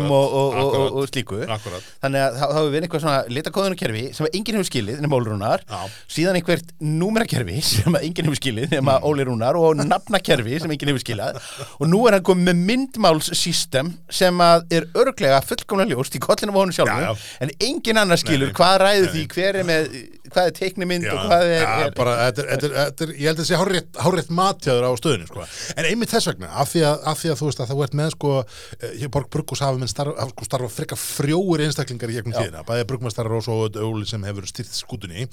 Akkurat. 0.06 0.12
og, 0.12 0.36
og, 0.36 0.56
og, 0.64 0.76
og, 1.02 1.10
slíku 1.12 1.40
Akkurat. 1.46 1.88
þannig 2.04 2.24
að 2.26 2.38
þá 2.40 2.46
hefur 2.56 2.72
verið 2.76 2.88
einhver 2.90 3.04
svona 3.06 3.22
litakóðunukerfi 3.38 4.04
sem 4.18 4.30
enginn 4.32 4.60
hefur 4.60 4.70
skilið 4.72 5.02
nema 5.06 5.20
Óli 5.20 5.32
Rúnar 5.34 5.66
Já. 5.70 5.80
síðan 6.18 6.40
einhvert 6.42 6.74
númerakerfi 6.82 7.60
sem 7.66 8.00
enginn 8.02 8.30
hefur 8.32 8.42
skilið 8.42 8.76
nema 8.76 8.96
Mm. 8.96 9.08
Óli 9.10 9.26
Rúnar 9.28 9.58
og 9.60 9.76
nafnakerfi 9.82 10.60
sem 10.64 10.72
enginn 10.72 10.92
hefur 10.94 11.04
skilað 11.04 11.40
og 11.80 11.88
nú 11.92 12.04
er 12.08 12.16
hann 12.18 12.24
komið 12.26 12.48
með 12.52 12.62
myndmálssystem 12.70 13.94
sem 14.10 14.42
er 14.46 14.88
örglega 14.98 15.42
fullkomlega 15.46 15.94
ljóst 15.96 16.16
í 16.18 16.22
kollinu 16.24 16.54
Já, 16.56 16.86
já. 17.10 17.16
en 17.42 17.52
enginn 17.60 17.98
annar 18.02 18.18
skilur 18.22 18.52
hvað 18.56 18.78
ræður 18.84 19.10
því 19.16 19.26
hver 19.36 19.60
er 19.62 19.68
með 19.68 19.90
hvað 20.36 20.50
er 20.50 20.56
teiknimynd 20.60 21.08
Já, 21.08 21.12
og 21.16 21.28
hvað 21.30 21.46
er, 21.50 21.66
er 21.86 21.94
bara, 21.98 22.16
þetta 22.28 22.46
er, 22.46 22.50
þetta 22.56 22.70
er, 22.70 23.10
er, 23.10 23.14
ég 23.16 23.30
held 23.30 23.36
að 23.36 23.44
þessi 23.44 23.60
hárétt, 23.62 24.02
hárétt 24.06 24.32
matjaður 24.40 24.88
á 24.88 24.92
stöðinu 25.02 25.30
sko. 25.30 25.46
en 25.76 25.90
einmitt 25.90 26.16
þess 26.16 26.32
vegna, 26.32 26.52
af 26.64 26.74
því 26.74 26.84
að, 26.90 27.06
af 27.12 27.22
því 27.22 27.32
að 27.34 27.40
þú 27.42 27.50
veist 27.50 27.64
að 27.64 27.72
þú 27.72 27.86
ert 27.86 28.00
með 28.02 28.12
sko, 28.16 28.34
eh, 28.80 28.98
hér 29.02 29.14
Borg 29.16 29.30
Brugghús 29.34 29.64
hafa 29.66 29.82
menn 29.82 29.92
starfa, 29.92 30.28
sko 30.34 30.50
starfa 30.50 30.72
frekar 30.74 31.02
frjóir 31.02 31.66
einstaklingar 31.68 32.14
í 32.14 32.20
gegnum 32.20 32.36
Já. 32.36 32.42
tíðina, 32.44 32.66
bæði 32.68 32.90
Bruggmestarar 32.92 33.40
og 33.40 33.46
svo 33.48 33.62
Óli 33.86 34.10
sem 34.10 34.28
hefur 34.28 34.48
styrt 34.50 34.76
skútunni 34.76 35.28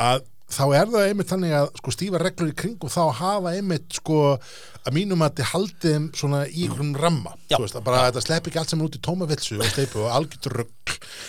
að 0.00 0.24
þá 0.46 0.62
er 0.78 0.90
það 0.92 1.04
einmitt 1.08 1.30
þannig 1.32 1.54
að 1.58 1.68
sko 1.80 1.92
stífa 1.94 2.20
reglur 2.22 2.52
í 2.52 2.56
kringum 2.60 2.92
þá 2.92 3.00
hafa 3.18 3.52
einmitt 3.58 3.96
sko 3.98 4.18
að 4.86 4.94
mínum 4.94 5.24
að 5.26 5.40
þið 5.40 5.48
haldið 5.50 6.04
svona 6.20 6.42
í 6.46 6.66
einhverjum 6.68 6.92
ramma. 7.02 7.32
Veist, 7.50 7.78
bara 7.86 8.04
þetta 8.06 8.22
slepp 8.22 8.46
ekki 8.50 8.60
allt 8.62 8.70
saman 8.70 8.86
út 8.86 8.98
í 8.98 9.02
tómavilsu 9.02 9.58
og 9.58 9.66
steipu 9.72 10.04
og 10.04 10.12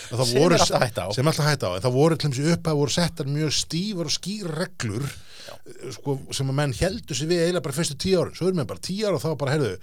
Að 0.08 0.20
það 0.20 0.28
Sem 0.30 0.38
er 0.44 0.54
alltaf 0.58 0.84
hætta 0.86 1.02
á. 1.04 1.08
sem 1.16 1.30
alltaf 1.32 1.48
hætta 1.50 1.70
á. 1.72 1.76
En 1.76 1.82
það 1.84 1.96
voru 1.98 2.16
til 2.22 2.30
þessi 2.30 2.52
upp 2.54 2.70
að 2.70 2.78
voru 2.78 2.94
settar 2.94 3.26
mjög 3.34 3.56
stífar 3.58 4.08
og 4.08 4.14
skýr 4.14 4.52
reglur 4.54 5.08
eh, 5.08 5.90
sko, 5.98 6.14
sem 6.38 6.52
að 6.54 6.58
menn 6.62 6.76
heldur 6.78 7.18
sér 7.18 7.32
við 7.32 7.42
eiginlega 7.42 7.66
bara 7.66 7.78
fyrstu 7.80 7.98
tíu 7.98 8.20
árum, 8.22 8.36
svo 8.38 8.46
erum 8.48 8.62
við 8.62 8.70
bara 8.70 8.86
tíu 8.86 9.08
ára 9.08 9.18
og 9.18 9.24
þá 9.26 9.28
bara 9.42 9.56
heyrðu, 9.56 9.74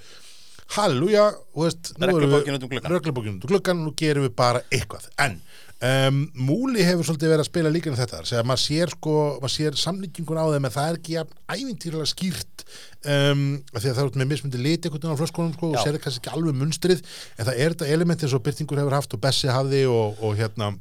halleluja 0.74 1.26
og 1.54 1.64
veist, 1.68 1.94
nú 2.00 2.08
erum 2.10 2.32
við- 2.32 2.42
Reglubókin 2.42 2.56
út 2.58 2.64
um 2.64 2.70
gluggann. 2.70 2.92
reglubókin 2.96 3.36
út 3.38 3.44
um 3.46 3.50
gluggan, 3.52 3.84
nú 3.86 3.94
gerum 3.96 4.26
við 4.26 4.34
bara 4.36 4.62
eitthvað 4.74 5.06
en 5.22 5.38
um, 5.86 6.32
Múli 6.48 6.82
hefur 6.88 7.06
svolítið 7.06 7.30
verið 7.36 7.44
að 7.44 7.50
spila 7.52 7.70
líka 7.70 7.92
en 7.92 8.00
þetta, 8.00 8.24
segja 8.26 8.44
maður 8.48 8.64
sér 8.64 8.90
sko 8.96 9.16
maður 9.44 9.54
sér 9.56 9.78
samlíkingun 9.78 10.40
á 10.42 10.46
þeim 10.56 10.66
en 10.66 10.76
það 10.76 10.90
er 10.90 11.00
ekki 11.00 11.20
ævintýrlega 11.56 12.10
skýrt 12.10 12.66
um, 13.06 13.46
því 13.76 13.78
að 13.78 13.94
það 13.94 14.02
er 14.04 14.10
út 14.10 14.20
með 14.24 14.32
mismundi 14.34 14.58
lit 14.64 14.86
einhvern 14.88 15.04
veginn 15.06 15.16
á 15.16 15.22
flöskunum 15.22 15.54
sko, 15.54 15.70
og 15.70 15.78
Já. 15.78 15.84
sér 15.86 16.00
kannski 16.02 16.24
ekki 16.24 16.34
alveg 16.34 16.58
munstrið 16.64 17.06
en 17.38 17.46
það 17.46 17.60
er 17.62 17.76
þetta 17.76 17.92
element 17.94 18.24
eins 18.26 18.34
og 18.34 18.44
Byrtingur 18.48 18.82
hefur 18.82 18.98
haft 18.98 19.14
og 19.14 19.22
Bessi 19.22 19.48
hafði 19.54 19.86
og, 19.92 20.18
og 20.26 20.36
hérna 20.40 20.72
að 20.74 20.80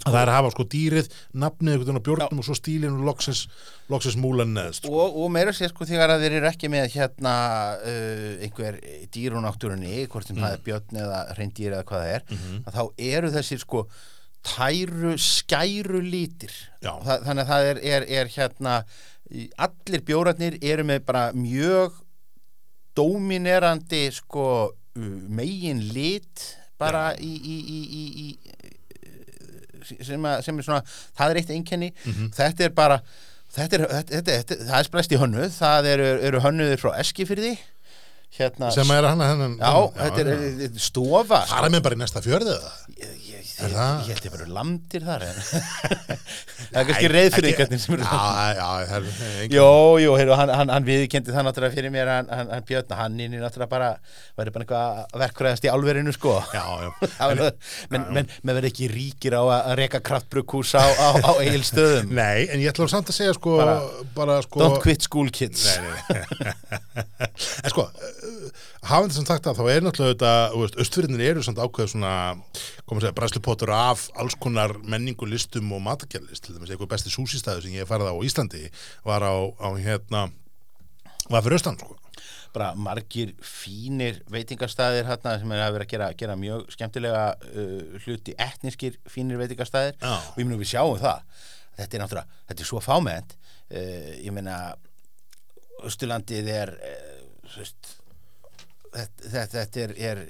það 0.00 0.16
er 0.22 0.30
að 0.30 0.36
hafa 0.38 0.50
sko 0.54 0.64
dýrið, 0.72 1.08
nafnið 1.36 1.74
einhvern 1.74 1.84
veginn 1.84 2.00
á 2.00 2.06
bjórnum 2.06 2.40
og 2.40 2.46
svo 2.46 2.54
stílinn 2.56 2.94
og 2.96 3.04
loksins, 3.10 3.42
loksins 3.92 4.16
múlan 4.20 4.54
neðst 4.56 4.86
sko. 4.86 4.92
og, 4.96 5.18
og 5.20 5.28
meira 5.34 5.52
sér 5.56 5.72
sko 5.72 5.84
þegar 5.88 6.14
að 6.14 6.24
þeir 6.24 6.36
eru 6.38 6.48
ekki 6.48 6.70
með 6.72 6.88
hérna 6.94 7.34
uh, 7.76 8.30
einhver 8.46 8.78
dýr 9.12 9.36
úr 9.36 9.44
náttúrunni 9.44 10.06
hvort 10.12 10.30
sem 10.30 10.40
það 10.40 10.56
er 10.56 10.64
björn 10.64 11.02
eða 11.04 11.20
reyndýr 11.36 11.76
eða 11.76 11.88
hvað 11.90 12.06
það 12.06 12.14
er 12.14 12.24
að 12.62 12.78
þá 12.78 13.04
eru 13.12 13.32
þessir 13.36 13.62
sko 13.62 13.84
tæru 14.42 15.12
skæru 15.22 16.00
lítir. 16.02 16.54
Já. 16.82 16.96
Þa, 17.04 17.18
þannig 17.28 17.44
að 17.44 17.52
það 17.52 17.68
er, 17.68 17.82
er, 17.92 18.08
er 18.20 18.32
hérna 18.32 18.78
allir 19.68 20.02
bjórarnir 20.08 20.56
eru 20.72 20.88
með 20.88 21.04
bara 21.06 21.28
mjög 21.36 22.00
dóminerandi 22.96 24.06
sko 24.16 24.48
uh, 24.72 25.14
megin 25.28 25.84
lit 25.92 26.48
bara 26.80 27.12
í, 27.20 27.30
í, 27.30 27.56
í, 27.60 27.80
í, 28.00 28.04
í 28.24 28.61
sem, 29.90 30.24
að, 30.24 30.40
sem 30.46 30.58
er 30.58 30.66
svona, 30.68 30.82
það 31.18 31.30
er 31.34 31.40
eitt 31.42 31.52
einkenni. 31.56 31.92
Þetta 32.36 32.64
er 32.68 32.74
bara 32.76 33.00
þetta 33.52 33.78
er, 33.78 33.86
þetta, 33.90 34.22
þetta, 34.30 34.58
það 34.70 34.78
er 34.78 34.88
splæst 34.88 35.12
í 35.12 35.20
hönnuð. 35.20 35.50
Það 35.58 35.90
eru, 35.92 36.08
eru 36.30 36.42
hönnuðir 36.46 36.80
frá 36.82 36.92
Eskifyrði 37.02 37.56
hérna, 38.38 38.70
sem 38.72 38.90
er 38.96 39.04
hann, 39.10 39.20
hann 39.20 39.56
já, 39.60 39.72
þetta 39.98 40.22
er, 40.24 40.30
er 40.68 40.78
stofa. 40.80 41.42
Fara 41.50 41.68
með 41.72 41.82
bara 41.84 41.98
í 41.98 42.00
næsta 42.00 42.22
fjörði 42.24 42.54
eða? 42.56 42.70
Ég, 42.96 43.10
ég, 43.28 43.28
ég, 43.28 43.48
Er 43.62 43.70
það? 43.76 43.98
held 44.08 44.24
ég 44.26 44.32
verið 44.32 44.48
landir 44.56 45.02
þar 45.06 45.22
en 45.28 45.36
það 46.72 46.78
er 46.80 46.86
kannski 46.88 47.10
reyðfyrringarnir 47.12 47.80
sem 47.82 47.94
eru 47.94 48.06
já, 48.06 48.22
já, 48.56 48.68
það 48.88 49.08
er 49.10 49.52
Jó, 49.52 49.66
jú, 50.02 50.14
heyrðu, 50.18 50.34
hann, 50.40 50.52
hann, 50.56 50.72
hann 50.72 50.86
viðkendi 50.88 51.34
það 51.34 51.46
náttúrulega 51.46 51.76
fyrir 51.76 51.92
mér 51.94 52.10
hann, 52.10 52.30
hann, 52.32 52.50
hann 52.56 52.66
Björn, 52.70 52.94
hann 52.98 53.20
inn 53.22 53.36
í 53.36 53.42
náttúrulega 53.42 53.70
bara 53.70 53.90
væri 54.40 54.54
bara 54.56 54.64
eitthvað 54.64 55.20
verkfræðast 55.22 55.68
í 55.68 55.70
álverinu 55.72 56.14
sko. 56.16 56.34
Já, 56.56 56.64
já. 56.86 56.90
Það 57.18 57.34
menn 57.92 58.08
men, 58.16 58.30
men 58.42 58.56
verði 58.58 58.72
ekki 58.72 58.88
ríkir 58.92 59.36
á 59.38 59.42
að 59.44 59.70
reka 59.82 60.00
kraftbrukkús 60.08 60.72
á, 60.78 60.82
á, 60.88 61.08
á 61.20 61.32
eigil 61.44 61.62
stöðum 61.68 62.10
Nei, 62.22 62.48
en 62.48 62.62
ég 62.64 62.72
ætla 62.72 62.88
samt 62.90 63.12
að 63.12 63.18
segja 63.20 63.36
sko 63.36 63.58
bara, 63.60 63.76
Bara- 64.16 64.40
sko 64.48 64.62
Don't 64.64 64.80
quit 64.82 65.04
school 65.06 65.30
kids. 65.34 65.68
Nei, 65.68 65.92
nei. 66.16 66.56
en 67.62 67.70
sko 67.72 67.86
hafandi 68.86 69.16
sem 69.16 69.26
sagt 69.26 69.46
að 69.48 69.58
þá 69.58 69.64
er 69.72 69.84
náttúrulega 69.84 70.12
þetta, 70.14 70.74
östfyrirnir 70.84 71.24
eru 71.30 71.44
samt 71.44 71.60
ákveð 71.62 71.92
svona, 71.94 72.12
koma 72.86 73.00
að 73.00 73.06
segja, 73.06 73.16
bræslupotur 73.18 73.72
af 73.74 74.04
alls 74.20 74.36
konar 74.40 74.74
menningu 74.82 75.26
listum 75.28 75.72
og 75.74 75.82
matakjærlist, 75.86 76.44
til 76.44 76.56
dæmis 76.56 76.72
eitthvað 76.72 76.92
besti 76.94 77.12
súsistæðu 77.12 77.64
sem 77.64 77.76
ég 77.76 77.88
farið 77.88 78.12
á 78.12 78.16
Íslandi 78.26 78.68
var 79.06 79.26
á, 79.26 79.34
á 79.34 79.68
hérna 79.78 80.28
var 81.30 81.44
fyrir 81.44 81.58
austan, 81.58 81.78
sko. 81.80 81.98
Bara 82.52 82.72
margir 82.76 83.32
fínir 83.40 84.20
veitingastæðir 84.30 85.08
hérna 85.08 85.38
sem 85.40 85.54
er 85.54 85.64
að 85.64 85.78
vera 85.78 85.86
að 85.86 85.92
gera, 85.94 86.10
gera 86.20 86.36
mjög 86.36 86.66
skemmtilega 86.74 87.24
uh, 87.48 87.96
hluti 88.04 88.36
etniskir 88.36 88.98
fínir 89.08 89.40
veitingastæðir 89.40 89.96
Já. 89.96 90.12
og 90.12 90.36
ég 90.36 90.44
meina 90.44 90.60
við 90.60 90.74
sjáum 90.74 91.00
það. 91.00 91.24
Þetta 91.78 91.96
er 91.96 92.04
náttúrulega, 92.04 92.40
þetta 92.50 92.64
er 92.66 92.68
svo 92.68 92.82
fámennt. 92.84 93.34
Uh, 93.72 94.12
ég 94.20 94.36
meina 94.36 94.58
Östurlandið 95.82 96.50
er 96.52 96.74
uh, 96.76 97.22
veist, 97.56 97.96
þetta, 98.92 99.30
þetta, 99.32 99.52
þetta 99.58 99.84
er, 99.86 99.94
er 100.10 100.22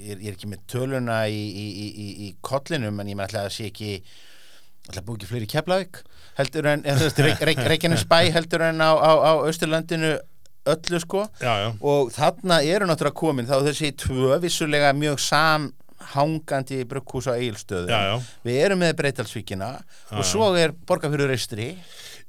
er, 0.00 0.16
ég 0.16 0.30
er 0.30 0.34
ekki 0.36 0.48
með 0.48 0.62
töluna 0.72 1.18
í, 1.28 1.36
í, 1.36 1.66
í, 1.84 1.86
í, 1.86 2.08
í 2.26 2.28
kollinum 2.46 3.00
en 3.02 3.10
ég 3.12 3.18
meina 3.18 3.26
alltaf 3.28 3.50
að 3.50 3.54
sé 3.58 3.66
ekki 3.68 3.90
alltaf 4.88 5.04
búið 5.06 5.18
ekki 5.20 5.28
fleiri 5.34 5.48
Keflavík 5.52 5.98
heldur 6.40 6.68
en, 6.72 6.84
eða 6.88 6.96
þú 7.02 7.06
veist, 7.10 7.20
Reykj- 7.26 7.44
Reykj- 7.50 7.68
Reykjanesbæ 7.74 8.20
heldur 8.32 8.64
en 8.70 8.80
á, 8.80 8.90
á, 8.96 9.12
á 9.20 9.32
Östurlandinu 9.50 10.14
öllu 10.70 10.98
sko. 11.00 11.26
Já, 11.40 11.52
já, 11.64 11.68
og 11.80 12.10
þarna 12.16 12.58
eru 12.64 12.88
náttúrulega 12.88 13.16
komin 13.20 13.46
þá 13.48 13.54
þessi 13.68 13.92
tvö 14.00 14.36
vissulega 14.42 14.90
mjög 14.96 15.20
samhangandi 15.24 16.82
brugghús 16.88 17.28
á 17.28 17.36
eigilstöðu 17.36 17.88
við 18.46 18.58
erum 18.64 18.80
með 18.84 18.96
breytalsvíkina 19.00 19.70
og 20.16 20.24
svo 20.28 20.50
er 20.60 20.72
borgarfjörður 20.88 21.32
reistri 21.34 21.70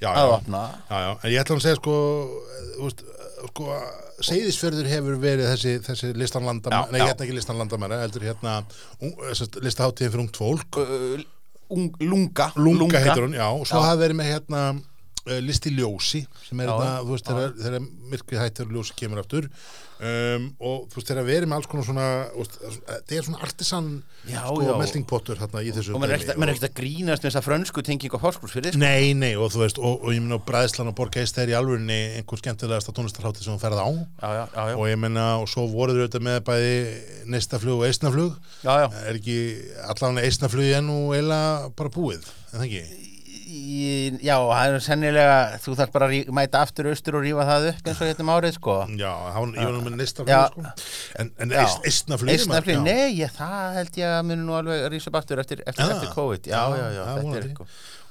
að 0.02 0.32
opna. 0.38 0.62
Já, 0.90 0.98
já, 1.06 1.12
en 1.24 1.32
ég 1.36 1.42
ætla 1.44 1.56
að 1.60 1.66
segja 1.68 1.78
sko, 1.80 1.96
þú 2.78 2.88
veist, 2.88 3.04
sko, 3.50 3.68
Seyðisfjörður 4.22 4.90
hefur 4.92 5.20
verið 5.22 5.48
þessi, 5.54 5.76
þessi 5.88 6.12
listanlandamæra, 6.20 6.86
Já, 6.86 6.92
nei, 6.94 7.00
já. 7.02 7.06
hérna 7.10 7.26
ekki 7.26 7.38
listanlandamæra, 7.40 8.02
heldur 8.04 8.26
hérna, 8.30 8.56
un, 9.02 9.14
listaháttíðin 9.66 10.14
fyrir 10.14 10.24
ungt 10.26 10.38
fólk, 10.42 10.78
uh, 10.82 11.24
ung, 11.74 11.90
lunga. 12.06 12.52
Lunga, 12.60 13.02
heitir 13.02 13.26
hún, 13.26 13.34
já, 13.38 13.48
og 13.50 13.66
svo 13.70 13.82
hafa 13.82 13.98
verið 14.04 14.20
með 14.22 14.32
hérna 14.36 14.64
uh, 15.28 15.38
listi 15.44 15.72
ljósi, 15.76 16.26
sem 16.48 16.60
er 16.64 16.72
þetta, 16.72 16.92
þú 17.06 17.16
veist, 17.16 17.32
þegar, 17.62 17.88
myrkrið 18.12 18.44
hættir 18.46 18.68
og 18.70 18.76
ljósi 18.78 18.96
kemur 19.00 19.22
aftur, 19.22 19.48
um, 20.02 20.48
og 20.60 20.88
þú 20.92 20.98
veist, 21.00 21.10
þegar 21.12 21.28
verið 21.28 21.50
með 21.52 21.60
alls 21.60 21.70
konar 21.72 21.88
svona, 21.88 22.08
þetta 22.90 23.18
er 23.18 23.28
svona 23.28 23.42
artisan, 23.46 23.90
sko, 24.26 24.56
já. 24.66 24.72
meltingpottur 24.82 25.42
hérna 25.42 25.64
í 25.66 25.74
þessu 25.76 25.96
og 25.96 26.02
maður 26.04 26.16
er 26.16 26.24
ekkert- 26.26 26.46
er 26.46 26.54
að 26.70 26.76
grínast 26.82 27.24
með 27.26 27.30
þessa 27.32 27.44
frönsku 27.46 27.84
tenging 27.86 28.14
á 28.14 28.20
fórskúrsfyrir 28.22 28.74
sko. 28.76 28.82
Nei, 28.82 29.14
nei, 29.18 29.34
og 29.36 29.52
þú 29.54 29.64
veist, 29.64 29.82
og, 29.82 30.02
og 30.06 30.14
ég 30.14 30.22
minna 30.22 30.40
Bræðslan 30.46 30.92
og 30.92 30.98
Borgeist 30.98 31.38
er 31.42 31.54
í 31.54 31.58
alvörinni 31.58 32.00
einhver 32.20 32.42
skemmtilegasta 32.42 32.94
tónlistarhátti 32.94 33.46
sem 33.46 33.54
hún 33.54 33.62
ferð 33.62 33.82
á. 33.82 33.90
Já, 34.22 34.30
já, 34.42 34.46
já, 34.56 34.76
og 34.78 34.88
ég 34.90 35.00
menna, 35.02 35.28
og 35.42 35.50
svo 35.50 35.68
voruður 35.72 36.06
auðvitað 36.08 36.28
með 36.28 36.42
bæði 36.50 36.74
neistaflug 37.32 37.82
og 37.82 37.88
eisnaflug 37.90 38.36
er 38.66 39.16
ekki 39.18 39.38
allavega 39.90 40.26
eisnaflugi 40.28 40.74
enn 40.78 40.90
og 40.94 41.14
eiginlega 41.16 41.72
bara 41.78 41.94
búið, 41.94 42.28
en 42.52 42.60
það 42.60 42.68
ekki 42.70 43.01
Í, 43.52 44.20
já, 44.24 44.36
það 44.38 44.76
er 44.76 44.84
sennilega 44.86 45.38
þú 45.64 45.74
þarf 45.80 45.94
bara 45.96 46.08
að 46.08 46.30
mæta 46.38 46.62
aftur 46.64 46.88
austur 46.92 47.18
og 47.20 47.26
rífa 47.26 47.46
það 47.50 47.68
upp 47.72 47.90
eins 47.92 48.02
og 48.02 48.10
hérna 48.10 48.26
um 48.26 48.32
árið 48.36 48.56
sko 48.56 48.76
Já, 49.00 49.12
hann, 49.36 49.56
ég 49.58 49.68
var 49.68 49.76
nú 49.76 49.82
með 49.84 49.92
Já. 49.92 49.98
neistaflug 50.02 50.54
sko. 50.54 50.94
en, 51.20 51.32
en 51.44 51.56
Já. 51.56 51.64
Eistnafli, 51.92 52.78
nei, 52.86 53.10
ég, 53.20 53.34
það 53.36 53.78
held 53.80 54.00
ég 54.02 54.16
að 54.16 54.24
muni 54.30 54.46
nú 54.48 54.56
alveg 54.60 54.86
að 54.86 54.94
rísa 54.96 55.12
upp 55.12 55.20
aftur 55.20 55.44
eftir, 55.44 55.64
eftir, 55.66 55.84
Já. 55.84 55.96
eftir 55.98 56.14
COVID 56.16 56.52
Já, 56.52 56.62
já, 56.80 56.88
já, 56.96 57.04
þetta 57.12 57.42
er 57.42 57.52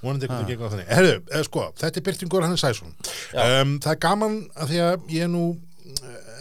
á 0.01 0.69
þannig 0.73 0.93
Herðu, 0.93 1.17
eh, 1.31 1.43
sko, 1.49 1.67
þetta 1.81 2.01
er 2.01 2.07
Byrtingur 2.11 2.47
hann 2.47 2.57
er 2.57 2.61
Sæsson 2.61 2.95
Já. 3.33 3.43
um, 3.63 3.75
það 3.81 3.93
er 3.97 4.01
gaman 4.07 4.39
að 4.57 4.75
því 4.75 4.85
að 4.87 5.11
ég 5.17 5.27
er 5.29 5.33
nú 5.33 5.45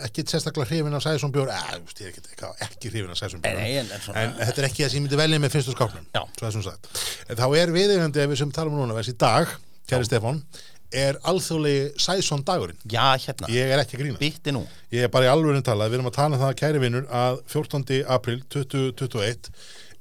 ekki 0.07 0.25
sérstaklega 0.29 0.69
hrifin 0.69 0.97
af 0.97 1.03
Sæsson 1.05 1.33
bjór 1.35 1.51
þú 1.51 1.83
veist, 1.85 2.01
ég 2.01 2.09
er 2.09 2.13
ekki, 2.13 2.23
ekki, 2.33 2.49
ekki 2.65 2.91
hrifin 2.93 3.13
af 3.13 3.19
Sæsson 3.19 3.43
bjór 3.43 3.59
Nei, 3.59 3.77
en, 3.81 3.93
en 4.13 4.35
þetta 4.39 4.63
er 4.63 4.67
ekki 4.69 4.85
það 4.85 4.91
sem 4.93 4.99
ég 4.99 5.05
myndi 5.05 5.19
velja 5.19 5.41
með 5.43 5.55
fyrstu 5.55 5.75
skápnum 5.75 6.09
Já. 6.15 6.21
svo 6.23 6.45
það 6.45 6.57
svona 6.57 6.67
sagt. 6.71 6.91
En 7.29 7.39
þá 7.39 7.45
er 7.61 7.73
viðeigandi 7.75 8.23
ef 8.23 8.33
við 8.33 8.41
sem 8.43 8.53
talum 8.55 8.77
núna 8.79 8.97
þessi 8.99 9.15
dag, 9.21 9.55
kæri 9.89 10.09
Stefán 10.09 10.43
er 10.89 11.19
alþjóðlegi 11.29 12.01
Sæsson 12.01 12.41
dagurinn. 12.45 12.79
Já, 12.89 13.13
hérna, 13.25 13.49
ég 13.53 13.73
er 13.73 13.83
ekki 13.83 13.97
að 13.97 14.03
grína 14.05 14.63
ég 14.89 15.05
er 15.05 15.11
bara 15.13 15.27
í 15.27 15.29
alvörin 15.29 15.65
talað, 15.65 15.91
við 15.91 15.99
erum 15.99 16.09
að 16.09 16.17
tala 16.17 16.37
um 16.37 16.43
það 16.43 16.55
kæri 16.63 16.81
vinnur 16.81 17.05
að 17.13 17.41
14. 17.53 17.99
april 18.09 18.39
2021 18.49 19.51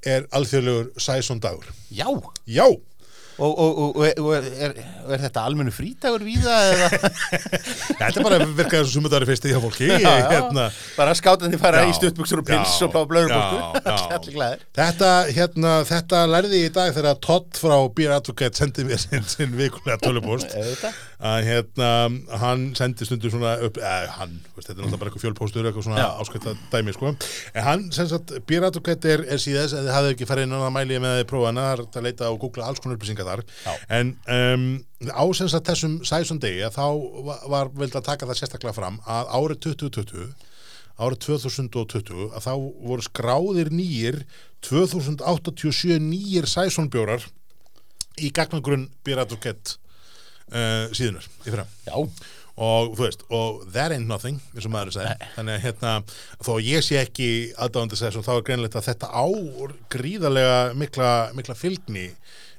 er 0.08 0.28
alþjóðlegur 0.32 0.92
Sæsson 0.96 1.42
dagur. 1.44 1.68
Já, 1.92 2.08
já, 2.48 2.64
og, 3.38 3.52
og, 3.58 3.96
og, 3.96 4.04
er, 4.06 4.80
og 5.06 5.12
er 5.14 5.22
þetta 5.22 5.44
almennu 5.46 5.72
frítagur 5.74 6.24
víða 6.26 6.56
þetta 7.98 8.08
er 8.10 8.24
bara 8.26 8.38
virkaði 8.44 8.82
sem 8.84 8.94
sumudari 8.96 9.28
fyrst 9.28 9.46
í 9.46 9.52
hjá 9.54 9.60
fólki 9.62 9.90
Já, 9.90 9.98
já. 10.02 10.14
hérna, 10.32 10.68
bara 10.98 11.14
skátandi 11.18 11.60
fara 11.60 11.84
Já. 11.84 11.92
í 11.92 11.96
stuttbuxur 11.98 12.42
og 12.42 12.48
pils 12.48 12.74
og 12.86 12.94
blá 12.94 13.04
blöðurbólku 13.12 13.66
Þetta, 14.78 15.12
hérna, 15.34 15.76
þetta 15.88 16.24
lærði 16.30 16.64
ég 16.64 16.70
í 16.70 16.74
dag 16.74 16.90
þegar 16.96 17.20
Todd 17.24 17.58
frá 17.58 17.76
Beer 17.94 18.16
Advocate 18.18 18.58
sendi 18.58 18.84
mér 18.88 19.00
sinn, 19.02 19.24
sinn 19.28 19.54
vikulega 19.58 19.98
Auðvitað. 20.08 20.98
Að 21.18 21.48
hérna, 21.48 21.88
hann 22.38 22.64
sendi 22.78 23.06
stundur 23.06 23.32
svona 23.32 23.56
upp, 23.66 23.78
eða 23.82 24.12
hann, 24.20 24.36
veist, 24.54 24.68
þetta 24.68 24.76
er 24.76 24.84
náttúrulega 24.84 25.00
bara 25.00 25.10
eitthvað 25.10 25.24
fjölpóstur 25.24 25.66
eitthvað 25.66 25.86
svona 25.88 26.02
Já. 26.04 26.10
áskvæmta 26.22 26.52
dæmi 26.70 26.94
sko. 26.94 27.10
en 27.54 27.64
hann, 27.66 27.86
sem 27.92 28.06
sagt, 28.10 28.34
Advocate 28.38 29.10
er, 29.10 29.24
eða 29.26 29.42
þið 29.42 29.88
hafið 29.94 30.12
ekki 30.12 30.28
farið 30.30 30.46
inn 30.46 30.54
á 30.54 30.62
það 30.62 30.74
mæli 30.76 31.00
með 31.02 31.14
að 31.14 31.18
þið 31.22 31.30
prófa 31.32 31.48
hana, 31.50 31.64
það 31.64 31.72
er 31.74 31.82
hægt 31.82 31.98
að 31.98 32.06
leita 32.06 32.28
og 32.30 32.38
googla 32.44 32.68
alls 32.68 32.82
konar 32.84 32.98
upplýsingar 33.00 33.26
þar, 33.26 33.42
Já. 33.64 33.72
en 33.98 34.12
um, 34.36 34.68
á 35.10 35.24
sem 35.34 35.50
sagt 35.50 35.72
þessum 35.72 35.96
sæsum 36.06 36.38
degi 36.42 36.62
að 36.68 36.78
þá 36.78 36.86
var, 37.26 37.42
var 37.50 37.72
vild 37.82 37.98
að 37.98 38.06
taka 38.12 38.30
það 38.30 38.40
sérstaklega 38.42 38.78
fram 38.78 39.00
að 39.02 39.34
árið 39.34 39.60
2020 39.66 40.30
árið 40.98 41.18
2020 41.26 42.30
að 42.34 42.46
þá 42.46 42.54
voru 42.86 43.06
skráðir 43.06 43.72
nýjir 43.74 44.22
2087 44.66 45.98
nýjir 46.02 46.46
sæsonbjórar 46.50 47.26
í 48.18 48.30
gagnagrunn 48.34 48.88
Advocate 49.06 49.78
uh, 50.52 50.88
síðunar 50.96 51.28
í 51.44 51.48
fyrra. 51.52 51.64
Já, 51.86 51.94
og 52.58 52.94
þú 52.98 53.04
veist, 53.04 53.20
og 53.30 53.60
that 53.70 53.92
ain't 53.94 54.08
nothing 54.10 54.40
eins 54.56 54.66
og 54.66 54.72
maður 54.74 54.96
sagði, 54.96 55.28
þannig 55.36 55.54
að 55.58 55.64
hérna 55.68 55.92
þó 56.42 56.52
ég 56.66 56.82
sé 56.82 56.96
ekki 57.04 57.28
aðdáðandi 57.54 57.98
sæsson 58.00 58.26
þá 58.26 58.32
er 58.34 58.46
greinlegt 58.48 58.78
að 58.80 58.88
þetta 58.90 59.10
á 59.14 59.24
gríðarlega 59.94 60.56
mikla, 60.78 61.10
mikla 61.38 61.54
fylgni 61.58 62.08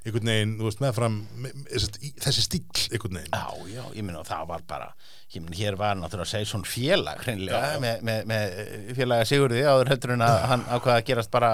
einhvern 0.00 0.30
veginn, 0.32 0.54
þú 0.56 0.64
veist, 0.70 0.80
meðfram 0.80 1.16
me- 1.36 1.50
me- 1.52 2.12
þessi 2.24 2.44
stíl 2.46 2.62
einhvern 2.88 3.18
veginn. 3.20 3.34
Já, 3.36 3.74
já, 3.74 3.82
ég 3.98 4.06
minna 4.06 4.22
það 4.24 4.46
var 4.54 4.62
bara 4.70 4.88
ég 5.34 5.42
minna 5.44 5.58
hér 5.60 5.76
var 5.78 5.98
náttúrulega 6.00 6.40
svona 6.48 6.66
félag 6.66 7.20
hreinlega 7.26 7.60
Já, 7.60 7.74
já. 7.76 7.80
með, 7.84 8.00
með, 8.08 8.24
með 8.32 8.94
félaga 8.96 9.28
Sigurði 9.28 9.60
áður 9.68 9.92
heldur 9.92 10.14
en 10.16 10.24
að 10.26 10.38
hann 10.54 10.64
ákvaða 10.72 10.96
að 10.96 11.04
gerast 11.12 11.30
bara 11.36 11.52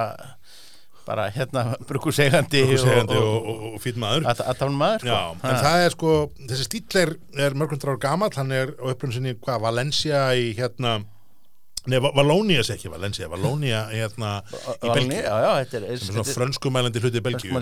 bara 1.07 1.29
hérna 1.35 1.65
brukusegandi 1.89 2.63
segandi 2.83 3.17
og, 3.17 3.27
og, 3.31 3.51
og, 3.55 3.67
og 3.77 3.83
fýt 3.85 3.99
maður. 4.03 4.27
Að, 4.33 4.45
að 4.51 4.61
tala 4.63 4.77
maður 4.85 5.05
sko. 5.05 5.11
Já, 5.13 5.51
en 5.51 5.61
það 5.65 5.85
er 5.89 5.95
sko, 5.99 6.15
þessi 6.51 6.69
stíl 6.71 7.03
er, 7.03 7.13
er 7.49 7.59
mörgundra 7.59 7.95
ára 7.95 8.03
gamall, 8.09 8.33
hann 8.37 8.55
er 8.57 8.75
á 8.79 8.85
upprunn 8.93 9.15
sinni, 9.15 9.37
hvað, 9.39 9.61
Valencia 9.69 10.25
í 10.39 10.49
hérna, 10.59 10.97
nei, 11.87 12.01
Va- 12.03 12.11
Valónia 12.17 12.65
sé 12.67 12.75
ekki 12.75 12.91
Valencia, 12.91 13.29
Valónia 13.31 13.85
hérna 13.93 14.33
í 14.51 14.89
Belgíu, 14.91 15.21
já, 15.23 15.37
já, 15.45 15.51
þetta 15.61 15.83
sem 16.01 16.09
svona 16.09 16.25
frönskumælandi 16.35 17.03
hluti 17.05 17.21
í 17.23 17.25
Belgíu. 17.29 17.53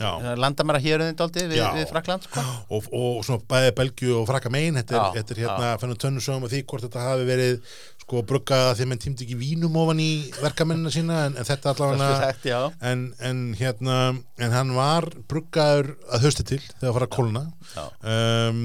Já. 0.00 0.12
landamæra 0.40 0.80
hér 0.80 1.04
um 1.10 1.18
dálítið 1.20 1.50
við, 1.52 1.60
við 1.76 1.90
Frakland 1.92 2.24
sko. 2.30 2.46
og, 2.72 2.88
og 2.96 3.20
svona 3.28 3.44
bæði 3.52 3.74
Belgíu 3.82 4.14
og 4.22 4.24
Frakka 4.32 4.48
megin, 4.56 4.80
þetta 4.80 4.96
er, 5.20 5.42
hérna, 5.44 5.74
fennum 5.84 6.00
tönnu 6.00 6.24
sögum 6.24 6.48
af 6.48 6.54
því 6.56 6.62
hvort 6.72 6.88
þetta 6.88 7.04
hafi 7.10 7.28
verið 7.28 7.76
sko 8.06 8.20
því 8.22 8.54
að 8.54 8.80
menn 8.86 9.00
tímdi 9.02 9.24
ekki 9.24 9.36
vínum 9.40 9.76
ofan 9.80 9.98
í 9.98 10.10
verkamennina 10.38 10.92
sína 10.94 11.24
en, 11.26 11.34
en 11.40 11.46
þetta 11.46 11.72
Það 11.74 11.88
allavega 11.90 12.60
en, 12.86 13.00
en 13.18 13.40
hérna 13.58 13.96
en 14.38 14.54
hann 14.54 14.70
var 14.76 15.08
bruggaður 15.26 15.96
að 16.14 16.26
hausti 16.28 16.46
til 16.46 16.60
þegar 16.62 16.86
að 16.92 16.94
fara 17.00 17.08
að 17.08 17.16
kólna. 17.16 17.42
Um, 18.06 18.60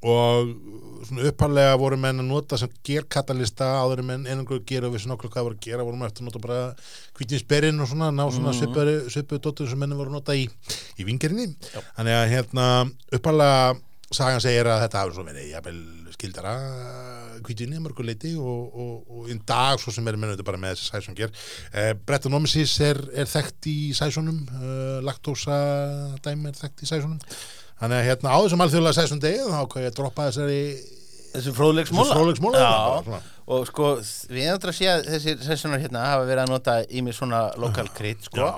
og 0.00 0.54
svona 1.10 1.28
uppalega 1.28 1.76
voru 1.82 1.98
menn 2.00 2.24
að 2.24 2.30
nota 2.30 2.56
sem 2.60 2.72
gerkatalista 2.88 3.68
áður 3.82 4.00
en 4.00 4.08
menn 4.14 4.24
einangur 4.30 4.64
gera 4.64 4.88
og 4.88 4.96
vissi 4.96 5.12
nokkuð 5.12 5.34
hvað 5.34 5.48
voru 5.50 5.58
að 5.58 5.68
gera 5.68 5.84
voru 5.84 6.00
menn 6.00 6.08
eftir 6.08 6.24
að 6.24 6.30
nota 6.30 6.44
bara 6.46 6.62
kvítinsberinn 7.18 7.84
og 7.84 7.92
svona 7.92 8.08
ná 8.14 8.24
svona 8.30 8.54
mm. 8.54 8.58
svipuðu 8.62 8.96
svipuðu 9.12 9.44
dóttur 9.44 9.68
sem 9.68 9.84
menn 9.84 9.92
voru 9.98 10.08
að 10.14 10.18
nota 10.22 10.38
í, 10.40 10.48
í 10.96 11.04
vingerinni 11.04 11.50
þannig 11.68 12.16
að 12.16 12.32
hérna 12.32 12.66
uppalega 13.12 13.76
sagan 14.14 14.40
segir 14.40 14.72
að 14.72 14.86
þetta 14.86 15.04
hafi 15.04 15.16
svo 15.18 15.26
verið 15.28 15.84
skildara 16.16 16.56
kvítinni 17.44 17.80
mörgur 17.82 18.06
leiti 18.08 18.32
og, 18.38 18.72
og, 18.72 19.12
og 19.12 19.30
í 19.32 19.36
dag 19.48 19.80
svo 19.82 19.94
sem 19.94 20.06
er 20.06 20.18
auðvitað 20.18 20.48
bara 20.48 20.62
með 20.62 20.74
þessi 20.76 20.90
sæsson 20.90 21.18
ger 21.18 21.32
eh, 21.72 21.92
Brettanomisis 22.08 22.76
er, 22.86 23.00
er 23.14 23.30
þekkt 23.30 23.70
í 23.72 23.78
sæsonum 23.96 24.42
eh, 24.46 24.98
laktósa 25.06 25.60
dæmi 26.24 26.52
er 26.52 26.60
þekkt 26.60 26.86
í 26.86 26.90
sæsonum 26.92 27.18
þannig 27.80 27.98
að 27.98 28.06
hérna 28.10 28.36
á 28.36 28.38
þessum 28.40 28.66
alþjóðlega 28.66 29.00
sæsson 29.00 29.24
degi 29.24 29.48
þá 29.48 29.58
hvað 29.64 29.86
ég 29.86 29.92
að 29.92 29.98
droppa 30.00 30.30
þessari 30.30 30.62
Þessu 31.36 31.52
fróðleiksmóla 31.56 32.06
Þessu 32.06 32.16
fróðleiksmóla, 32.16 32.60
bara 32.60 32.70
Já, 32.70 33.04
svona. 33.04 33.18
og 33.52 33.66
sko 33.68 33.88
við 34.32 34.46
erum 34.46 34.70
að 34.70 34.76
sé 34.78 34.88
að 34.88 35.02
þessir 35.10 35.42
sessunar 35.44 35.82
hérna 35.82 36.04
hafa 36.06 36.24
verið 36.30 36.42
að 36.44 36.52
nota 36.54 36.76
í 36.88 37.02
mig 37.04 37.16
svona 37.16 37.42
lokal 37.60 37.86
krydd 37.96 38.24
sko. 38.24 38.48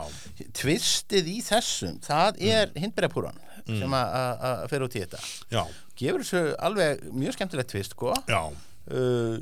Tvistið 0.61 1.33
í 1.33 1.37
þessum 1.49 1.99
það 2.05 2.39
er 2.39 2.71
mm. 2.71 2.81
hindberjapúran 2.85 3.43
sem 3.67 3.99
að- 3.99 4.47
að 4.49 4.63
fer 4.71 4.87
út 4.87 4.95
í 4.97 5.03
þetta. 5.05 5.19
Já, 5.53 5.63
gefur 5.99 6.25
þessu 6.25 6.45
alveg 6.69 7.03
mjög 7.13 7.37
skemmtilegt 7.37 7.75
tvist 7.75 7.97
sko. 7.97 8.15
Uh, 8.93 9.39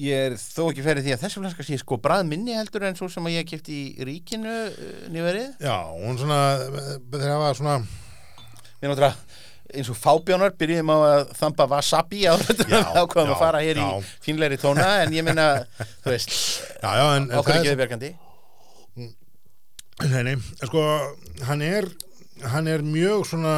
ég 0.00 0.26
er 0.30 0.36
þó 0.40 0.70
ekki 0.70 0.84
ferið 0.84 1.06
því 1.08 1.14
að 1.16 1.22
þessi 1.24 1.42
flaska 1.42 1.66
sé 1.66 1.78
sko 1.80 1.98
brað 2.00 2.24
minni 2.28 2.56
heldur 2.56 2.86
en 2.88 2.96
svo 2.98 3.08
sem 3.12 3.26
að 3.28 3.36
ég 3.38 3.48
kefti 3.50 3.76
í 4.00 4.08
ríkinu 4.08 4.56
uh, 4.70 5.04
nýverið 5.12 5.62
já 5.66 5.76
hún 5.92 6.18
svona 6.20 6.40
þeir 7.12 7.30
hafa 7.34 7.52
svona 7.58 7.76
við 8.80 8.90
náttúrulega 8.90 9.14
eins 9.70 9.86
og 9.92 9.98
fábjónar 10.00 10.56
byrjuðum 10.58 10.90
á 10.90 10.96
að 11.06 11.28
þampa 11.38 11.66
wasabi 11.70 12.24
á 12.26 12.34
þetta 12.42 12.66
Já, 12.66 12.80
ákvaðum 13.04 13.30
já, 13.30 13.34
að 13.36 13.42
fara 13.44 13.60
hér 13.62 13.78
já. 13.78 13.86
í 13.86 14.08
fínleiri 14.24 14.58
tóna 14.58 14.88
en 15.04 15.14
ég 15.14 15.22
meina, 15.26 15.46
þú 16.02 16.10
veist 16.14 16.32
já, 16.34 16.90
já, 16.90 17.04
en, 17.14 17.28
en 17.28 17.36
ákvaðu 17.36 17.46
það 17.46 17.60
ekki 17.60 17.70
er 17.70 17.76
þið 17.76 17.82
verkandi 17.84 18.12
Nei, 20.00 20.22
nei, 20.24 20.36
sko, 20.64 20.82
hann 21.44 21.60
er 21.60 21.84
hann 22.52 22.70
er 22.70 22.82
mjög 22.86 23.26
svona 23.28 23.54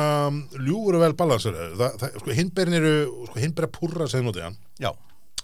ljúfur 0.59 0.99
og 0.99 1.07
vel 1.07 1.17
balansur 1.19 1.57
sko, 1.77 2.35
hindberin 2.35 2.79
eru, 2.81 2.95
sko, 3.31 3.39
hindbera 3.43 3.71
púrra 3.73 4.09
sem 4.11 4.25
notið 4.27 4.49
hann, 4.49 4.61
já, 4.83 4.91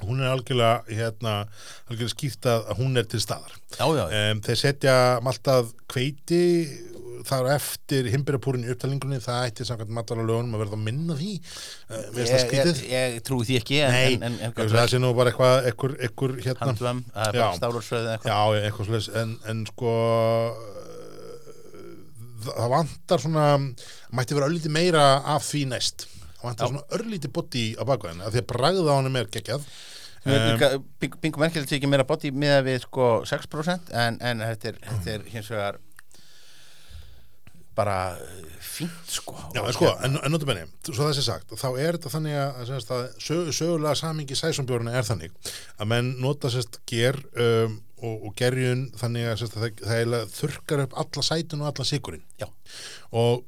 hún 0.02 0.22
er 0.22 0.32
algjörlega 0.32 0.84
hérna, 0.90 1.38
algjörlega 1.88 2.14
skýrt 2.14 2.50
að 2.50 2.68
hún 2.78 3.00
er 3.00 3.08
til 3.10 3.22
staðar. 3.22 3.56
Já, 3.74 3.86
já, 3.86 4.04
já. 4.04 4.20
um, 4.32 4.44
þeir 4.46 4.62
setja 4.62 4.94
maltað 5.26 5.72
kveiti 5.90 6.44
þar 7.28 7.48
eftir 7.56 8.08
hindberapúrin 8.12 8.64
í 8.66 8.70
upptalingunni 8.72 9.18
það 9.22 9.48
ætti 9.48 9.66
samkvæmt 9.66 9.94
matvalalögunum 9.96 10.54
að 10.56 10.62
verða 10.62 10.78
að 10.78 10.84
minna 10.86 11.16
því. 11.18 11.34
Það 11.88 12.20
Ég, 12.22 12.82
ég, 12.92 13.16
ég 13.16 13.24
trúi 13.26 13.48
því 13.48 13.58
ekki 13.58 13.80
en, 13.84 13.96
Nei, 13.96 14.18
en, 14.28 14.38
en, 14.46 14.54
það 14.58 14.92
sé 14.92 15.00
nú 15.02 15.12
bara 15.18 15.32
eitthvað 15.32 15.70
ekkur, 15.72 15.96
ekkur 16.08 16.36
hérna 16.44 16.74
bara 16.78 17.50
stálursöðu 17.58 18.12
eitthvað. 18.14 18.32
Já, 18.32 18.68
eitthvað 18.68 19.22
en, 19.22 19.34
en 19.50 19.64
sko 19.72 19.94
það, 22.46 22.68
vantar 22.74 23.24
svona 23.24 23.46
mætti 24.14 24.38
vera 24.38 24.48
örlítið 24.50 24.74
meira 24.74 25.04
af 25.34 25.46
því 25.48 25.64
næst 25.72 26.06
það 26.38 26.46
vantar 26.48 26.66
Já. 26.66 26.72
svona 26.72 26.98
örlítið 26.98 27.34
body 27.38 27.64
á 27.78 27.82
bakvæðin 27.88 28.24
af 28.26 28.34
því 28.34 28.42
að 28.44 28.50
bragða 28.52 28.94
á 28.94 28.98
honum 28.98 29.18
er 29.18 29.32
geggjað 29.34 29.66
um, 30.28 30.86
Bingo 31.22 31.42
Merkel 31.42 31.66
ekki 31.66 31.90
meira 31.90 32.06
body 32.08 32.32
með 32.34 32.62
við 32.68 32.80
sko 32.86 33.10
6% 33.28 33.92
en, 34.04 34.20
en 34.22 34.44
þetta, 34.44 34.72
er, 34.72 34.80
þetta 34.86 35.14
er 35.16 35.28
hins 35.34 35.52
vegar 35.54 35.80
bara 37.78 37.96
uh, 38.18 38.46
fínt 38.64 39.10
sko 39.14 39.34
Já, 39.54 39.62
en 39.64 39.74
sko, 39.76 39.90
en, 40.06 40.16
en 40.20 40.34
notum 40.34 40.50
benni, 40.50 40.64
svo 40.88 41.00
það 41.06 41.12
sé 41.18 41.24
sagt 41.26 41.54
þá 41.58 41.68
er 41.78 41.98
þetta 41.98 42.12
þannig 42.14 42.38
að, 42.42 42.72
að, 42.78 43.04
sög, 43.22 43.52
sögulega 43.56 43.98
samingi 43.98 44.38
sæsonbjórna 44.38 44.94
er 44.98 45.06
þannig 45.08 45.52
að 45.78 45.92
menn 45.94 46.14
nota 46.22 46.50
sérst 46.52 46.80
ger 46.90 47.18
um, 47.34 47.78
og, 47.98 48.16
og 48.28 48.34
gerjun 48.38 48.88
þannig 49.00 49.30
að, 49.32 49.38
sérst, 49.42 49.58
að 49.58 49.68
það, 49.82 49.86
það 50.14 50.34
þurrkar 50.38 50.84
upp 50.86 50.98
alla 51.04 51.28
sætun 51.32 51.62
og 51.64 51.70
alla 51.72 51.88
sigurinn 51.88 52.26
Já. 52.42 52.50
og 53.18 53.46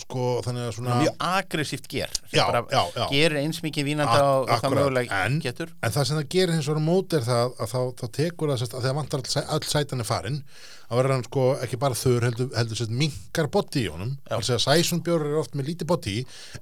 sko 0.00 0.26
þannig 0.44 0.64
að 0.64 0.74
svona 0.78 0.98
mjög 1.02 1.24
aggressíft 1.28 1.88
ger 1.92 2.12
Já, 2.32 2.44
já, 2.72 2.80
já. 2.96 3.04
gerir 3.10 3.38
eins 3.42 3.60
mikið 3.64 3.88
vínanda 3.90 4.18
og, 4.38 4.50
það 4.62 4.76
mögulega 4.78 5.18
En- 5.26 5.40
getur 5.44 5.72
En 5.84 5.92
það 5.94 6.08
sem 6.08 6.20
það 6.20 6.28
gerir 6.34 6.54
hins 6.56 6.68
vegar 6.70 6.80
á 6.80 6.88
móti 6.88 7.18
er 7.18 7.26
það 7.28 7.54
að 7.60 7.72
þá, 7.74 7.80
þá 8.00 8.06
tekur 8.16 8.52
það 8.54 8.64
að 8.64 8.76
þegar 8.78 8.98
vantar 9.00 9.24
all, 9.24 9.44
öll 9.58 9.68
sætan 9.74 10.04
er 10.04 10.08
farin 10.08 10.38
að 10.90 10.98
verður 10.98 11.14
hann 11.14 11.26
sko 11.26 11.44
ekki 11.62 11.78
bara 11.80 11.98
þur 11.98 12.24
heldur, 12.26 12.48
heldur 12.56 12.80
sérst 12.80 12.94
minkar 13.02 13.48
body 13.54 13.84
í 13.86 13.90
honum. 13.92 14.16
Þannig 14.26 14.54
að 14.56 14.62
sæsunbjór 14.66 15.26
er 15.28 15.38
oft 15.38 15.54
með 15.54 15.70
lítið 15.70 15.90
body 15.92 16.16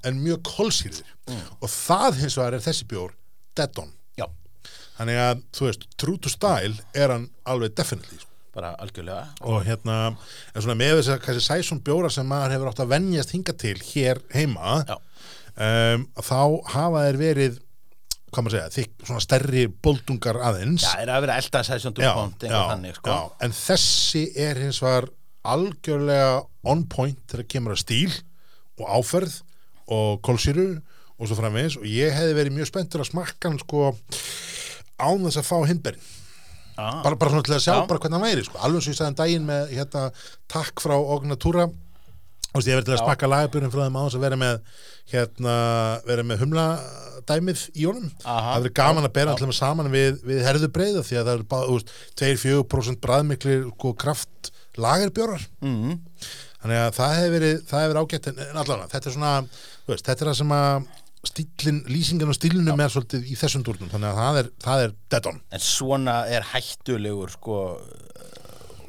en 0.04 0.20
mjög 0.20 0.42
kolsýrðir. 0.50 1.14
Og 1.62 1.68
það 1.72 2.22
hins 2.22 2.36
vegar 2.36 2.58
er 2.58 2.64
þessi 2.64 2.88
bjór 2.90 3.14
dead 3.56 3.80
on. 3.80 3.92
Já, 4.20 4.26
þannig 4.98 5.20
að 5.24 5.44
þú 5.56 5.68
veist, 5.70 5.86
true 6.00 6.20
to 6.24 6.32
style 6.32 6.74
er 6.94 7.14
hann 7.14 7.28
alveg 7.48 7.76
definitely 7.78 8.20
sko. 8.20 8.26
bara 8.58 8.72
algjörlega. 8.82 9.28
Og 9.46 9.60
hérna, 9.66 9.96
en 10.52 10.64
svona 10.64 10.76
með 10.78 10.96
þess 10.98 11.12
að 11.14 11.20
kannski 11.24 11.44
sæsum 11.46 11.80
bjóra 11.84 12.10
sem 12.10 12.26
maður 12.26 12.56
hefur 12.56 12.70
átt 12.72 12.80
að 12.82 12.92
venjast 12.94 13.34
hinga 13.34 13.54
til 13.54 13.76
hér 13.92 14.20
heima 14.34 14.80
um, 14.88 16.06
þá 16.18 16.40
hafa 16.74 17.04
þeir 17.06 17.20
verið 17.22 17.60
hvað 18.32 18.46
maður 18.46 18.56
segja, 18.56 18.72
þykk, 18.76 19.06
svona 19.08 19.24
stærri 19.24 19.64
boldungar 19.86 20.40
aðeins. 20.50 20.84
Já, 20.86 21.02
er 21.02 21.12
að 21.14 21.24
vera 21.26 21.38
elda 21.42 21.62
session 21.66 21.94
já, 21.94 21.98
dupont 22.00 22.44
eitthvað 22.44 22.72
þannig 22.72 22.98
sko. 22.98 23.14
já, 23.14 23.36
en 23.46 23.56
þessi 23.58 24.24
er 24.48 24.62
hins 24.64 24.82
var 24.84 25.08
algjörlega 25.48 26.30
on 26.68 26.84
point 26.90 27.20
þegar 27.30 27.48
kemur 27.54 27.76
að 27.76 27.82
stíl 27.84 28.12
og 28.78 28.86
áferð 28.98 29.40
og 29.88 30.20
kólsýru 30.26 30.68
og 31.18 31.26
svo 31.26 31.38
framvegis. 31.38 31.78
Og 31.80 31.88
ég 31.88 32.14
hefði 32.14 32.36
verið 32.36 32.58
mjög 32.58 32.70
spenntur 32.70 33.02
að 33.02 33.10
smakka 33.12 33.50
hann 33.50 33.60
sko 33.62 33.88
án 34.98 35.24
þess 35.24 35.40
að 35.40 35.48
fá 35.48 35.58
hindberinn 35.70 36.14
ah, 36.78 37.00
bara, 37.04 37.18
bara 37.18 37.32
svona 37.32 37.46
til 37.46 37.56
að 37.56 37.64
sjá 37.64 37.74
Já. 37.74 37.82
bara 37.90 38.00
hvernig 38.02 38.18
hann 38.18 38.26
væri 38.26 38.46
sko. 38.46 38.60
alveg 38.62 38.84
svo 38.84 38.94
ég 38.94 38.98
sagði 38.98 39.12
um 39.12 39.18
daginn 39.20 39.46
með 39.48 39.74
hérna, 39.76 40.04
takk 40.50 40.82
frá 40.82 40.94
Ognatúra 40.98 41.68
Þú 42.48 42.56
veist, 42.56 42.68
ég 42.70 42.78
verið 42.78 42.88
til 42.88 42.94
að 42.96 43.02
smakka 43.02 43.28
lagabjörnum 43.28 43.72
frá 43.74 43.82
þeim 43.84 43.98
á 43.98 44.02
þess 44.02 44.18
að 44.18 44.24
vera 44.24 44.38
með 44.40 44.60
hérna, 45.12 45.54
vera 46.08 46.24
með 46.24 46.42
humla 46.42 46.66
dæmið 47.28 47.64
í 47.76 47.86
honum. 47.88 48.08
Aha, 48.24 48.54
það 48.54 48.62
verið 48.64 48.76
gaman 48.78 49.04
já, 49.04 49.08
að 49.08 49.16
bera 49.18 49.34
allir 49.34 49.56
saman 49.58 49.90
við, 49.92 50.20
við 50.24 50.44
herðubreiða 50.46 51.02
því 51.04 51.18
að 51.18 51.28
það 51.28 51.34
eru 51.34 51.48
bara, 51.52 51.68
þú 51.68 51.76
veist, 51.76 51.92
2-4% 52.22 53.02
bræðmiklir 53.04 53.66
sko, 53.74 53.92
kraft 54.00 54.52
lagerbjórar. 54.78 55.44
Mm, 55.64 55.98
þannig 56.62 56.80
að 56.86 56.94
það 56.98 57.14
hefur 57.18 57.36
verið, 57.36 57.60
það 57.68 57.84
hefur 57.84 57.92
verið 57.92 58.02
ágætt 58.06 58.30
en, 58.32 58.40
allavega, 58.48 58.88
þetta 58.94 59.10
er 59.10 59.16
svona, 59.18 59.34
þú 59.84 59.94
veist, 59.94 60.08
þetta 60.08 60.24
er 60.24 60.30
það 60.30 60.40
sem 60.40 60.56
að 60.58 60.88
stílin, 61.28 61.80
lýsingin 61.90 62.30
og 62.30 62.36
stílinum 62.38 62.80
er 62.80 62.92
svolítið 62.94 63.28
í 63.28 63.36
þessum 63.38 63.64
dúrnum, 63.66 63.90
þannig 63.92 64.12
að 64.12 64.20
það 64.22 64.40
er, 64.40 64.50
það 64.64 64.84
er 64.84 64.94
dead 65.12 65.30
on. 65.32 65.40
En 65.52 65.64
svona 65.64 66.20
er 66.30 66.46
hættulegur 66.54 67.34
sko 67.34 67.58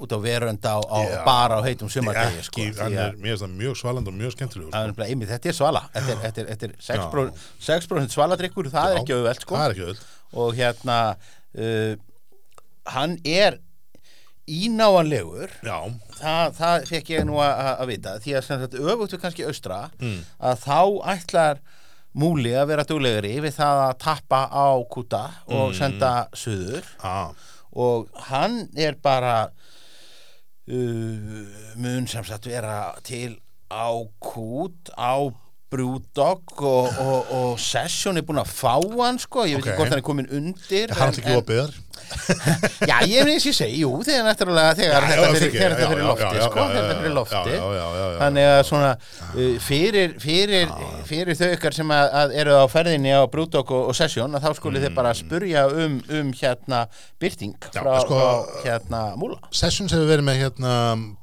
út 0.04 0.12
á 0.16 0.20
verönda 0.24 0.74
á, 0.76 0.80
á 0.82 1.00
Já. 1.06 1.22
bara 1.26 1.60
á 1.60 1.62
heitum 1.66 1.90
sumardegi 1.92 2.44
sko, 2.48 2.62
er, 2.62 3.16
mér 3.20 3.36
finnst 3.36 3.44
það 3.46 3.56
mjög 3.62 3.78
svaland 3.82 4.08
og 4.12 4.18
mjög 4.20 4.36
skemmtilegur 4.36 4.76
er 4.76 4.94
sko. 4.94 5.04
einmitt, 5.08 5.30
þetta 5.34 5.50
er 5.54 5.58
svala 5.60 5.82
Þetta 5.94 6.12
er, 6.16 6.22
þetta 6.26 6.42
er, 6.42 6.52
þetta 6.54 6.66
er 6.66 7.32
6%, 7.62 8.10
6 8.10 8.14
svaladrykkur, 8.18 8.70
það 8.74 8.92
er 8.92 8.98
Já, 8.98 9.02
ekki 9.04 9.18
auðvelt 9.20 9.46
sko. 9.48 9.56
það 9.60 9.66
er 9.66 9.76
ekki 9.78 9.88
öll 9.90 10.00
og 10.44 10.60
hérna 10.60 11.00
uh, 11.58 11.96
hann 12.94 13.18
er 13.26 13.60
ínáanlegur 14.50 15.52
það, 15.62 16.56
það 16.58 16.86
fekk 16.90 17.12
ég 17.14 17.26
nú 17.30 17.38
að, 17.44 17.84
vita 17.90 18.16
því 18.24 18.34
að 18.40 18.48
sagt, 18.48 18.78
öfugt 18.82 19.14
við 19.16 19.22
kannski 19.26 19.46
austra 19.50 19.82
Mm. 20.00 20.24
að 20.42 20.64
þá 20.64 20.80
ætlar 21.14 21.60
múli 22.18 22.56
að 22.58 22.72
vera 22.72 22.86
duglegri 22.90 23.36
við 23.44 23.54
það 23.60 23.82
að 23.86 23.98
tappa 24.02 24.40
á 24.50 24.68
kúta 24.90 25.22
og 25.54 25.76
senda 25.78 26.28
suður 26.34 26.88
á, 27.06 27.30
og 27.78 28.10
hann 28.32 28.64
er 28.76 28.98
bara 29.06 29.52
uh, 30.70 31.76
mun 31.78 32.08
sem 32.08 32.24
sagt 32.28 32.46
vera 32.50 32.80
til 33.04 33.38
á 33.70 33.90
kút 34.24 34.90
á 34.98 35.30
Brewdog 35.70 36.42
og, 36.66 36.88
og, 36.98 37.28
og 37.30 37.60
Session. 37.62 38.18
Er 38.18 38.24
búin 38.26 38.40
að 38.42 38.50
fá 38.50 38.74
hann 38.98 39.20
sko, 39.22 39.44
ég 39.46 39.60
veit 39.60 39.62
Ok. 39.62 39.68
ekki 39.70 39.78
hvort 39.78 39.92
hann 39.94 40.02
er 40.02 40.06
komin 40.08 40.30
undir 40.34 40.90
það 40.90 40.96
er 40.96 41.04
alltaf 41.06 41.20
ekki 41.22 41.36
opið 41.44 41.60
þar 41.62 41.76
Já, 42.90 42.96
ég 43.10 43.26
finnst 43.28 43.48
ég 43.50 43.56
segi, 43.58 43.80
jú, 43.84 43.92
þegar 44.06 44.26
náttúrulega 44.30 44.76
þegar 44.80 45.06
Já, 45.06 45.10
þetta 45.10 45.30
fyrir, 45.36 45.54
fyrir 45.54 46.02
já, 46.02 46.08
lofti, 46.10 46.42
sko, 46.46 46.66
þetta 46.74 46.96
fyrir 47.00 47.16
lofti. 47.16 47.56
þannig 48.20 48.48
að 48.50 48.60
svona 48.70 48.92
uh, 48.94 49.54
fyrir, 49.66 50.16
fyrir, 50.24 50.74
fyrir 51.10 51.40
þau 51.40 51.50
ykkar 51.56 51.78
sem 51.80 51.94
að, 51.96 52.10
að 52.22 52.36
eru 52.44 52.58
á 52.60 52.66
ferðinni 52.72 53.14
á 53.16 53.22
Brúdók 53.32 53.74
og, 53.76 53.90
og 53.92 53.98
Session, 53.98 54.36
að 54.38 54.46
þá 54.48 54.58
skuli 54.60 54.84
þið 54.84 54.96
bara 54.98 55.14
spurja 55.18 55.66
um, 55.70 56.00
um 56.20 56.34
hérna 56.40 56.86
byrting 57.22 57.56
Mm. 57.60 57.74
Frá, 57.76 57.94
sko, 58.04 58.18
frá 58.20 58.64
hérna 58.66 59.00
múla. 59.20 59.38
Sessions 59.56 59.94
hefur 59.94 60.08
verið 60.10 60.26
með 60.28 60.38
hérna 60.42 60.74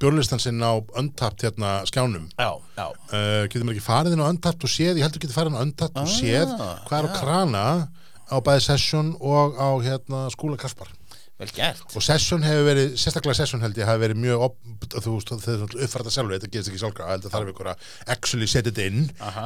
björlistan 0.00 0.40
sinn 0.42 0.62
á 0.62 0.72
Untapped 0.98 1.42
hérna 1.44 1.72
skjánum. 1.88 2.28
Já, 2.38 2.50
já, 2.78 2.86
uh, 2.86 3.42
getur 3.50 3.66
maður 3.66 3.76
ekki 3.76 3.84
farið 3.86 4.16
inn 4.16 4.22
á 4.24 4.30
Untapped 4.30 4.66
og 4.66 4.72
séð, 4.72 5.00
ég 5.00 5.06
heldur 5.06 5.22
getur 5.24 5.36
farið 5.36 5.52
inn 5.52 5.58
á 5.60 5.64
Untapped 5.66 6.00
og 6.00 6.06
Ah, 6.06 6.14
séð 6.16 6.54
hvað 6.88 6.98
er 6.98 7.08
á 7.08 7.10
krana 7.20 7.64
á 8.30 8.36
bæði 8.42 8.62
Session 8.66 9.14
og 9.20 9.56
á 9.58 9.68
hérna 9.84 10.26
skúla 10.34 10.58
Kaspar. 10.60 10.90
Vel 11.36 11.50
gert. 11.52 11.82
Og 11.92 12.00
Session 12.04 12.44
hefur 12.46 12.64
verið, 12.70 12.94
sérstaklega 12.96 13.36
Session 13.36 13.60
held 13.60 13.76
ég 13.76 13.84
hafi 13.88 14.00
verið 14.06 14.20
mjög, 14.22 14.44
op, 14.46 14.54
þú 14.94 15.16
uppfært 15.18 16.06
að 16.08 16.14
sjálfu, 16.14 16.32
þetta 16.32 16.48
gerist 16.54 16.70
ekki 16.72 16.80
sjálfkrafa, 16.80 17.10
held 17.12 17.26
að 17.28 17.34
þarf 17.34 17.50
ykkur 17.52 17.68
að 17.74 17.90
actually 18.14 18.48
setja 18.48 18.70
þetta 18.72 18.86
inn. 18.88 19.02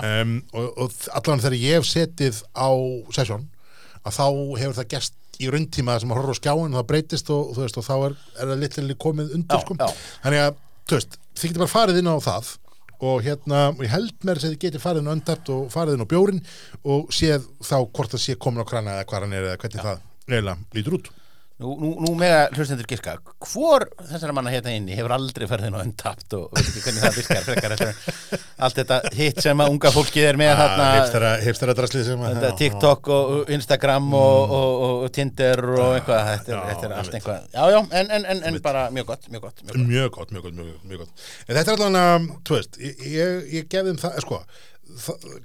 Um, 0.07 0.37
og, 0.55 0.69
og 0.85 1.01
allan 1.19 1.43
þegar 1.43 1.59
ég 1.59 1.81
hef 1.81 1.89
setið 1.91 2.39
á 2.55 2.71
Session, 3.19 3.49
að 4.07 4.17
þá 4.21 4.25
hefur 4.63 4.79
það 4.79 4.89
gerst 4.95 5.19
í 5.41 5.51
rauntíma 5.51 5.99
sem 5.99 6.11
að 6.15 6.21
horfa 6.21 6.37
á 6.37 6.41
skjáin 6.41 6.79
það 6.79 6.89
breytist 6.93 7.31
og, 7.35 7.51
þú 7.57 7.65
veist, 7.65 7.79
og 7.81 7.87
þá 7.89 7.95
er, 8.07 8.17
er 8.39 8.51
það 8.53 8.63
litli 8.63 8.97
komið 9.03 9.35
undir, 9.41 9.57
Já, 9.59 9.65
sko. 9.67 9.77
já. 9.81 10.03
þannig 10.29 10.43
að, 10.47 10.59
þú 10.87 10.99
veist, 11.01 11.19
þið 11.41 11.49
getur 11.51 11.65
bara 11.65 11.75
farið 11.75 12.01
inn 12.05 12.11
á 12.13 12.17
það 12.31 12.51
og 13.01 13.23
hérna, 13.25 13.71
ég 13.81 13.93
held 13.93 14.27
mér 14.27 14.41
að 14.41 14.51
þið 14.51 14.59
getið 14.65 14.85
farið 14.85 15.03
inn 15.03 15.11
á 15.13 15.17
öndapt 15.17 15.53
og 15.55 15.71
farið 15.73 15.97
inn 15.97 16.05
á 16.05 16.13
bjórin 16.13 16.43
og 16.85 17.15
séð 17.15 17.47
þá 17.65 17.77
hvort 17.87 18.15
það 18.15 18.25
sé 18.27 18.37
komin 18.37 18.65
á 18.65 18.71
krana 18.71 18.99
eða 18.99 19.09
hvað 19.09 19.27
hann 19.27 19.37
er 19.39 19.49
eða 19.49 19.61
hvernig 19.63 19.87
það 19.87 20.05
eiginlega 20.31 20.77
lítur 20.77 20.99
út 20.99 21.11
Nú, 21.61 21.75
nú, 21.77 21.91
nú 22.01 22.15
mega 22.17 22.47
hlustendur 22.55 22.87
giska. 22.89 23.19
Hvor 23.45 23.85
þessara 23.99 24.33
manna 24.33 24.53
hérna 24.53 24.73
inni 24.73 24.95
hefur 24.97 25.13
aldrei 25.13 25.45
ferðin 25.51 25.77
á 25.77 25.81
untapt 25.85 26.33
og 26.39 26.47
veit 26.57 26.71
ekki 26.71 26.85
hvernig 26.87 27.05
það 27.05 27.19
virkar 27.19 27.45
frekar 27.45 27.75
eftir 27.77 28.47
allt 28.65 28.81
þetta 28.81 29.01
hitt 29.19 29.43
sem 29.45 29.61
að 29.61 29.75
unga 29.75 29.93
fólkið 29.93 30.29
er 30.31 30.41
með 30.41 30.55
þarna. 30.63 30.87
hipstara 31.45 31.75
draslið 31.77 32.07
sem 32.09 32.25
að 32.31 32.47
TikTok 32.63 33.13
og 33.13 33.35
og 33.41 33.53
Instagram 33.53 34.09
og, 34.17 34.57
og, 34.57 34.75
og 35.05 35.13
Tinder 35.15 35.65
og 35.77 35.99
eitthvað. 35.99 36.33
Þetta 36.33 36.57
er, 36.57 36.65
Já, 36.71 36.81
er 36.89 36.97
allt 36.97 37.19
eitthvað. 37.21 37.45
Já, 37.53 37.63
já, 37.75 37.79
en, 38.01 38.11
en, 38.17 38.27
en, 38.35 38.43
en 38.51 38.61
bara 38.65 38.87
mjög 38.95 39.13
gott, 39.13 39.29
mjög 39.29 39.47
gott, 39.47 39.63
mjög 39.63 39.77
gott. 39.77 39.87
mjög 39.93 40.11
gott, 40.17 40.35
mjög 40.35 40.49
gott, 40.49 40.59
mjög, 40.89 41.05
gott, 41.05 41.29
en 41.47 41.55
þetta 41.61 41.75
er 41.77 41.77
allan 41.77 42.01
að, 42.01 42.29
þú 42.49 42.57
veist 42.57 42.81
ég, 42.81 43.07
ég, 43.13 43.41
ég 43.59 43.71
gefði 43.77 43.95
um 43.97 44.01
það, 44.01 44.21
sko 44.25 44.43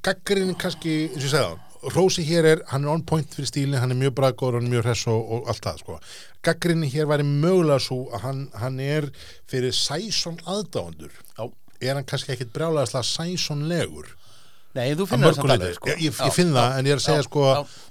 gaggarinn 0.06 0.56
kannski, 0.58 0.94
eins 1.12 1.20
og 1.20 1.28
ég 1.28 1.34
segði 1.36 1.48
það 1.50 1.75
Rósi 1.94 2.24
hér 2.26 2.48
er, 2.50 2.62
hann 2.72 2.86
er 2.86 2.94
on 2.96 3.04
point 3.06 3.36
fyrir 3.36 3.50
stílinn 3.50 3.82
hann 3.82 3.94
er 3.94 4.00
mjög 4.00 4.16
bræðgóður, 4.18 4.58
hann 4.58 4.70
er 4.70 4.74
mjög 4.74 4.88
hress 4.88 5.08
og, 5.12 5.22
og 5.36 5.50
allt 5.52 5.66
það, 5.66 5.82
sko. 5.84 5.98
Gaggarinn 6.46 6.88
hér 6.90 7.10
væri 7.12 7.26
mögulega 7.28 7.84
svo 7.84 8.00
að 8.16 8.26
hann, 8.26 8.42
hann 8.62 8.80
er 8.82 9.10
fyrir 9.52 9.76
sæson 9.76 10.40
aðdáendur. 10.50 11.14
Já. 11.38 11.46
er 11.82 11.98
hann 11.98 12.08
kannski 12.08 12.34
ekkit 12.34 12.54
brjálega 12.56 13.04
sæsonlegur 13.04 14.16
Nei, 14.76 14.90
þú 14.92 15.06
að 15.06 15.12
finnur 15.12 15.30
það 15.30 15.38
samt 15.40 15.54
alveg 15.56 15.76
sko. 15.78 15.90
ég, 15.90 16.02
ég, 16.04 16.18
ég 16.20 16.36
finn 16.36 16.52
það 16.52 16.74
en 16.76 16.90
ég 16.90 16.96
er 16.96 17.00
að 17.00 17.06
segja 17.06 17.22
já, 17.22 17.26
sko, 17.30 17.44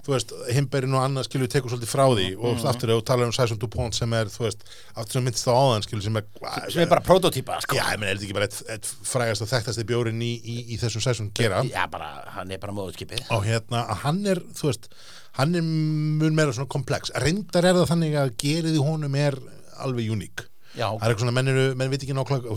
þú 0.05 0.13
veist, 0.13 0.35
himberinn 0.53 0.97
og 0.99 1.05
annað 1.05 1.27
skilur 1.29 1.51
tekur 1.55 1.73
svolítið 1.73 1.93
frá 1.95 2.05
því 2.11 2.27
og 2.37 2.59
mm. 2.59 2.67
aftur 2.71 2.93
og 2.95 3.03
tala 3.09 3.29
um 3.29 3.35
Sæsson 3.35 3.61
Dupont 3.63 3.97
sem 3.97 4.17
er, 4.19 4.31
þú 4.33 4.45
veist, 4.45 4.67
aftur 4.93 5.19
sem 5.19 5.27
minnst 5.29 5.49
á 5.49 5.55
áðan 5.57 5.87
skilur 5.87 6.05
sem 6.05 6.21
er, 6.21 6.29
sem 6.69 6.85
er 6.85 6.93
bara 6.93 7.05
prototýpa 7.09 7.59
sko. 7.65 7.81
já, 7.81 7.87
ég 7.95 8.03
menn, 8.03 8.13
er 8.13 8.21
þetta 8.21 8.29
ekki 8.29 8.39
bara 8.39 8.51
eitt, 8.51 8.61
eitt 8.77 8.93
frægast 9.09 9.47
og 9.47 9.53
þekktasti 9.55 9.89
bjórin 9.89 10.21
í, 10.25 10.33
í, 10.45 10.61
í 10.77 10.81
þessum 10.83 11.07
Sæsson 11.09 11.33
gera? 11.37 11.65
Já, 11.73 11.85
bara, 11.93 12.13
hann 12.37 12.53
er 12.53 12.61
bara 12.63 12.77
móðuskipið 12.77 13.31
og 13.33 13.47
hérna, 13.49 13.87
hann 14.05 14.21
er, 14.29 14.45
þú 14.55 14.69
veist 14.69 14.91
hann 15.39 15.57
er 15.59 15.65
mun 15.65 16.37
meira 16.37 16.53
svona 16.55 16.71
komplex. 16.71 17.11
Reyndar 17.25 17.67
er 17.67 17.81
það 17.81 17.91
þannig 17.91 18.19
að 18.21 18.35
gerið 18.45 18.77
í 18.77 18.83
honum 18.85 19.17
er 19.19 19.41
alveg 19.83 20.13
uník 20.15 20.45
það 20.75 21.05
er 21.05 21.13
eitthvað 21.13 21.23
svona, 21.23 21.35
menn, 21.37 21.51
eru, 21.53 21.65
menn 21.79 21.93
veit 21.93 22.03
ekki 22.05 22.17
nákvæmlega 22.19 22.57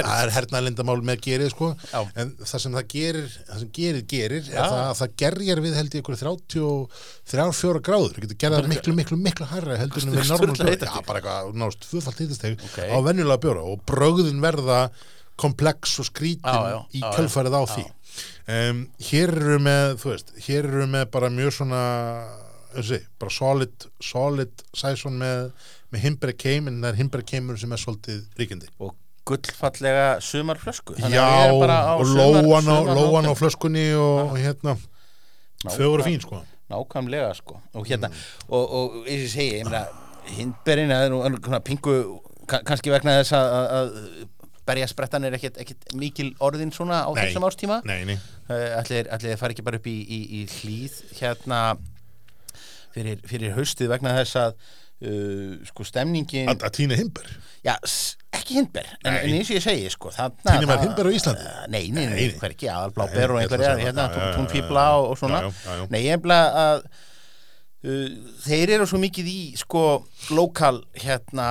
það 0.00 0.22
er 0.24 0.32
hernaðlindamál 0.36 0.96
með 1.10 1.22
gerið 1.26 1.52
sko, 1.52 1.70
Já. 1.90 2.00
en 2.22 2.32
það 2.40 2.62
sem 2.64 2.76
það 2.78 2.86
gerir 2.94 3.28
það 3.36 3.62
sem 3.62 3.70
gerir 3.76 4.48
er 4.48 4.56
það 4.56 4.80
að 4.86 4.96
það 5.02 5.14
gerjar 5.24 5.62
við 5.66 5.78
held 5.80 5.94
ég 5.98 6.04
ykkur 6.04 6.18
33-4 6.22 7.84
gráður, 7.86 8.14
það 8.16 8.26
getur 8.26 8.40
gerðað 8.44 8.70
miklu, 8.72 8.96
miklu, 8.96 9.20
miklu 9.28 9.48
hærra 9.52 9.78
heldur 9.80 10.06
en 10.06 10.14
við 10.16 10.28
normal 10.32 10.56
bjóra, 10.56 10.90
já, 10.90 11.06
bara 11.06 11.22
eitthvað 11.22 11.62
nást 11.62 11.86
tvöfalt 11.86 12.22
hitasteg 12.24 12.66
Ok. 12.70 12.78
á 12.90 12.96
venjulega 13.10 13.42
bjóra 13.44 13.64
og 13.68 13.84
brögðin 13.88 14.42
verða 14.44 14.82
komplex 15.40 15.98
og 16.02 16.08
skrítin 16.10 16.84
í 16.92 17.00
kjölfærið 17.00 17.56
á 17.56 17.62
því. 17.70 17.86
Um, 18.50 18.80
hér 19.06 19.30
eru 19.30 19.58
með, 19.62 19.94
þú 20.02 20.10
veist 20.10 20.32
hér 20.44 20.66
eru 20.66 20.86
með 20.90 21.04
bara 21.14 21.28
mjög 21.32 21.54
svona 21.60 21.82
og 22.76 22.84
sé, 22.84 22.98
bara 23.18 23.30
solid 23.30 23.86
solid 24.02 24.64
sæson 24.74 25.18
með, 25.18 25.50
með 25.92 26.00
Himbre 26.04 26.32
Keim 26.32 26.68
en 26.68 26.80
það 26.82 26.88
er 26.92 26.98
Himbre 27.00 27.22
Keimur 27.26 27.58
sem 27.60 27.72
er 27.72 27.80
svolítið 27.82 28.20
ríkindi 28.38 28.68
og 28.78 28.94
gullfallega 29.30 30.06
sumarflösku. 30.24 30.96
Já, 31.12 31.52
og 31.52 32.06
lóan 32.08 32.66
á, 32.66 32.76
lóan 32.96 33.28
á 33.28 33.32
flöskunni 33.38 33.92
og 33.94 34.36
hérna, 34.38 34.76
Nákvæm- 35.64 35.76
fögur 35.76 36.00
og 36.00 36.06
fín 36.06 36.20
sko. 36.20 36.42
nákvæmlega 36.70 37.34
sko. 37.34 37.60
Og 37.74 37.86
hérna, 37.86 38.08
Mm. 38.08 38.14
og, 38.48 38.72
og 38.72 39.06
eins 39.06 39.24
og 39.24 39.30
segi 39.36 39.60
ég 39.60 39.64
meina, 39.64 39.84
hindberinn 40.26 40.90
er 40.90 41.08
nú 41.10 41.20
svona 41.44 41.60
pingu, 41.60 42.20
ka- 42.46 42.62
kannski 42.64 42.90
vegna 42.90 43.20
þess 43.20 43.32
að, 43.32 43.46
að- 43.52 43.70
að 43.70 44.28
berjasprettan 44.66 45.24
er 45.24 45.32
ekkit, 45.34 45.56
ekkit 45.58 45.94
mikil 45.94 46.34
orðin 46.40 46.70
svona 46.72 47.02
á 47.04 47.10
þessum 47.14 47.42
ástíma 47.46 47.80
Nei, 47.84 48.04
nei, 48.04 48.18
uh, 48.48 48.78
allir, 48.80 49.06
allir 49.10 49.36
fara 49.36 49.52
ekki 49.52 49.64
bara 49.64 49.76
upp 49.80 49.86
í, 49.86 49.96
í, 50.06 50.20
í 50.40 50.46
hlýð 50.46 51.00
hérna 51.20 51.76
fyrir, 52.94 53.20
fyrir 53.28 53.56
haustið 53.56 53.92
vegna 53.94 54.14
þess 54.20 54.38
að 54.40 54.54
uh, 54.54 55.58
sko 55.68 55.86
stemningin 55.88 56.50
að, 56.50 56.64
að 56.68 56.74
tína 56.80 56.98
Himber 57.00 57.28
já, 57.66 57.74
ekki 58.36 58.56
hindber 58.60 58.88
en, 59.04 59.12
en 59.14 59.36
eins 59.36 59.50
og 59.50 59.58
ég 59.58 59.64
segi 59.64 59.92
sko 59.92 60.12
Tínir 60.14 60.66
maður 60.68 60.88
hindber 60.88 61.10
á 61.10 61.12
Íslandi? 61.18 61.44
Uh, 61.44 61.68
nei, 61.72 61.84
nei, 61.92 62.06
nei, 62.06 62.16
Nei, 62.16 62.40
hver 62.40 62.56
ekki, 62.56 62.70
aðalblá 62.72 63.06
Nei, 63.08 63.14
ber 63.18 63.34
og 63.36 63.40
einhverjar 63.42 63.84
hérna, 63.84 64.08
já. 64.10 64.34
og, 64.96 65.12
og 65.12 65.20
svona 65.20 65.44
Já, 65.46 65.52
já, 65.66 65.86
nei, 65.92 66.02
ég 66.06 66.18
efla 66.18 66.40
að 66.64 66.82
uh, 66.84 68.34
þeir 68.44 68.74
eru 68.76 68.88
svo 68.88 69.00
mikið 69.02 69.30
í 69.32 69.38
sko 69.60 69.84
lokal 70.36 70.82
hérna 71.00 71.48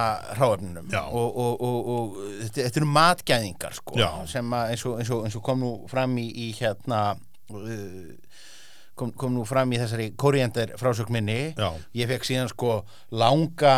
Já. 0.91 1.01
og, 1.07 1.29
og, 1.29 1.63
og, 1.65 1.93
og 1.95 2.19
þetta, 2.43 2.67
þetta 2.67 2.83
eru 2.83 2.91
matgæðingar 2.97 3.79
sko 3.79 3.97
Já. 3.99 4.09
sem 4.29 4.53
að 4.59 4.75
eins 4.75 4.85
og, 4.89 4.99
eins, 5.01 5.13
og, 5.15 5.25
eins 5.27 5.39
og 5.39 5.45
kom 5.45 5.65
nú 5.65 5.73
fram 5.91 6.17
í, 6.21 6.27
í 6.29 6.51
hérna 6.59 7.03
uh, 7.15 8.28
kom, 8.99 9.13
kom 9.15 9.33
nú 9.37 9.45
fram 9.47 9.71
í 9.73 9.79
þessari 9.79 10.09
koriander 10.19 10.73
frásögn 10.79 11.15
minni 11.15 11.37
Já. 11.57 11.69
ég 11.95 12.09
fekk 12.11 12.27
síðan 12.27 12.51
sko 12.51 12.79
langa 13.15 13.73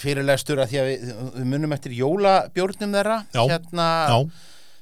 fyrirlestur 0.00 0.62
að 0.62 0.72
því 0.72 0.80
að 0.82 0.88
við, 0.90 1.06
við 1.36 1.48
munum 1.52 1.76
eftir 1.76 1.96
jólabjórnum 1.98 2.96
þeirra 2.96 3.18
Já. 3.34 3.42
hérna 3.52 3.88
Já, 4.08 4.18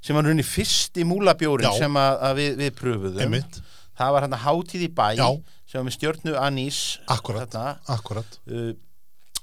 sem 0.06 0.16
var 0.18 0.28
runni 0.30 0.46
fyrsti 0.46 1.06
múlabjórin 1.08 1.68
Já. 1.68 1.82
sem 1.84 1.98
að, 2.00 2.20
að 2.28 2.38
við, 2.40 2.52
við 2.62 2.76
pröfuðum 2.80 3.24
einmitt, 3.26 3.60
það 3.98 4.14
var 4.16 4.26
hérna 4.26 4.42
hátíð 4.46 4.86
í 4.86 4.92
bæ 5.00 5.08
Já. 5.18 5.28
sem 5.66 5.80
var 5.80 5.88
með 5.88 5.98
stjörnu 5.98 6.36
anís 6.40 6.80
akkurat 7.10 7.50
þarna, 7.52 7.96
Akkurat 7.96 8.40
uh, 8.50 8.72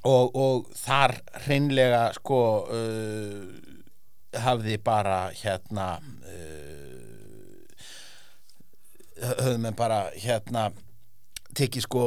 og, 0.08 0.38
og 0.38 0.72
þar 0.78 1.18
hreinlega 1.44 2.04
sko 2.16 2.42
uh, 2.66 3.42
hafði 4.44 4.76
bara 4.84 5.28
hérna 5.36 5.94
uh, 5.98 6.67
höfðum 9.22 9.68
við 9.68 9.76
bara 9.78 10.00
hérna 10.16 10.68
tekið 11.58 11.86
sko 11.86 12.02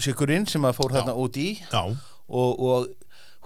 sykurinn 0.00 0.46
sem 0.50 0.64
að 0.66 0.76
fór 0.78 0.94
þarna 0.96 1.14
út 1.20 1.36
í 1.38 1.48
Já, 1.60 1.82
og, 1.84 2.64
og 2.64 2.88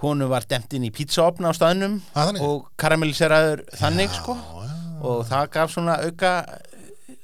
honum 0.03 0.31
var 0.31 0.47
demt 0.49 0.73
inn 0.77 0.87
í 0.87 0.93
pizzaopna 0.95 1.51
á 1.51 1.53
staðnum 1.57 1.99
Að 2.13 2.29
þannig? 2.31 2.47
og 2.47 2.69
karamelliseraður 2.79 3.65
þannig 3.81 4.15
sko 4.15 4.35
já, 4.39 4.73
og 4.99 5.21
það 5.29 5.51
gaf 5.55 5.73
svona 5.75 5.99
auka 6.05 6.33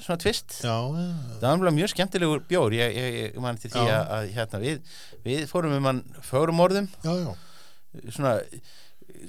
svona 0.05 0.19
tvist 0.21 0.57
já, 0.61 0.75
já. 0.75 1.05
það 1.41 1.63
var 1.63 1.75
mjög 1.75 1.93
skemmtilegur 1.93 2.43
bjór 2.49 2.75
ég, 2.77 2.95
ég, 2.99 3.19
ég 3.31 3.41
man 3.41 3.57
til 3.59 3.71
því 3.73 3.85
Já. 3.87 3.97
að, 4.17 4.31
hérna, 4.35 4.61
við, 4.61 4.97
við 5.25 5.45
fórum 5.49 5.75
um 5.77 5.87
hann 5.89 6.01
fögrum 6.27 6.61
orðum 6.65 6.89
já, 7.05 7.13
já. 7.23 7.31
svona 8.11 8.35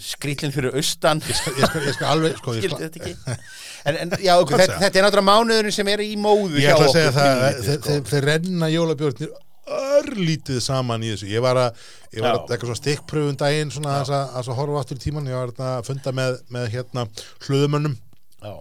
skrýtlinn 0.03 0.53
fyrir 0.55 0.77
austan. 0.77 1.23
Ég, 1.25 1.39
skal, 1.39 1.55
ég, 1.57 1.71
skal, 1.71 1.85
ég 1.87 1.97
skal 1.97 2.13
alveg 2.13 2.37
sko, 2.41 2.55
skildi 2.57 2.75
skal, 2.75 2.85
þetta 2.87 3.03
ekki? 3.03 3.17
En, 3.87 3.95
en 4.03 4.15
já, 4.19 4.33
ok, 4.43 4.51
þetta, 4.51 4.77
þetta 4.81 4.99
er 4.99 5.05
náttúrulega 5.05 5.29
mánuðurinn 5.29 5.75
sem 5.77 5.89
er 5.93 6.01
í 6.03 6.17
móðu 6.19 6.57
ég 6.59 6.65
hjá 6.65 6.73
ætla 6.73 6.87
að 6.89 6.95
segja 6.97 7.11
það 7.15 7.43
þeir, 7.45 7.61
sko. 7.61 7.77
þeir, 7.85 8.01
þeir 8.09 8.25
renna 8.27 8.71
jólabjörnir 8.73 9.35
örlítið 9.77 10.59
saman 10.65 11.05
í 11.07 11.13
þessu. 11.13 11.29
Ég 11.31 11.45
var 11.45 11.61
að, 11.61 11.85
ég 12.15 12.25
var 12.25 12.33
að 12.33 12.51
eitthvað 12.55 12.71
svona 12.71 12.81
stikkpröfum 12.81 13.39
daginn 13.39 13.71
svona 13.75 14.01
að, 14.01 14.13
að, 14.17 14.41
að 14.41 14.59
horfa 14.61 14.83
aftur 14.83 14.99
í 14.99 15.05
tíman 15.05 15.31
ég 15.31 15.39
var 15.39 15.55
að 15.69 15.87
funda 15.87 16.15
með, 16.19 16.41
með 16.55 16.69
hérna 16.75 17.07
hlöðumönnum 17.47 17.97
já, 18.43 18.53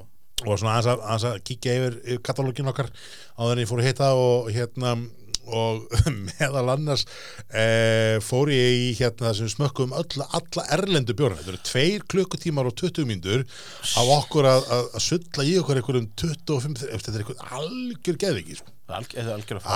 og 0.45 0.61
svona 0.61 0.77
að, 0.81 1.27
kíkja 1.47 1.77
yfir, 1.79 1.99
yfir 2.05 2.23
katalógin 2.25 2.71
okkar 2.71 2.89
áður 3.37 3.55
en 3.55 3.63
ég 3.63 3.69
fór 3.69 3.83
að 3.83 3.89
hitta 3.89 4.11
og 4.17 4.49
hérna 4.53 4.95
og 5.47 5.85
meðal 6.27 6.71
annars 6.75 7.03
e, 7.49 8.19
fór 8.25 8.51
ég 8.53 8.77
í 8.85 8.87
hérna 8.99 9.33
sem 9.37 9.49
smökkum 9.51 9.93
öll, 9.97 10.23
alla 10.25 10.65
erlendu 10.75 11.15
bjórna 11.17 11.39
þetta 11.41 11.53
eru 11.55 11.63
tveir 11.69 12.05
klukkutímar 12.11 12.69
og 12.69 12.77
20 12.81 13.09
mínútur 13.09 13.45
af 13.45 14.13
okkur 14.19 14.49
að, 14.49 14.65
að, 14.77 14.87
að 14.99 15.05
sulla 15.09 15.45
í 15.47 15.57
okkur 15.61 15.81
einhverjum 15.81 16.09
25, 16.23 16.79
þetta 16.85 17.13
er 17.15 17.21
einhver 17.25 17.53
algjör 17.59 18.19
geðviki 18.25 18.59
sko. 18.61 18.73
alg, 18.95 19.15
algjör 19.19 19.59
að 19.61 19.65
sko. 19.65 19.71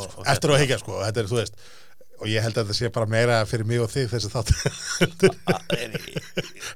Og- 0.00 0.18
og 0.24 0.32
eftir 0.34 0.54
að 0.54 0.62
higgja 0.64 0.80
sko, 0.82 0.98
þetta 1.04 1.24
er 1.24 1.30
þú 1.30 1.40
veist 1.40 1.62
og 2.20 2.28
ég 2.28 2.44
held 2.44 2.56
að 2.58 2.68
þetta 2.68 2.76
sé 2.76 2.90
bara 2.92 3.08
meira 3.10 3.40
fyrir 3.48 3.66
mig 3.68 3.80
og 3.80 3.90
þig 3.92 4.10
þess 4.12 4.26
að 4.28 4.34
þátt 4.36 4.50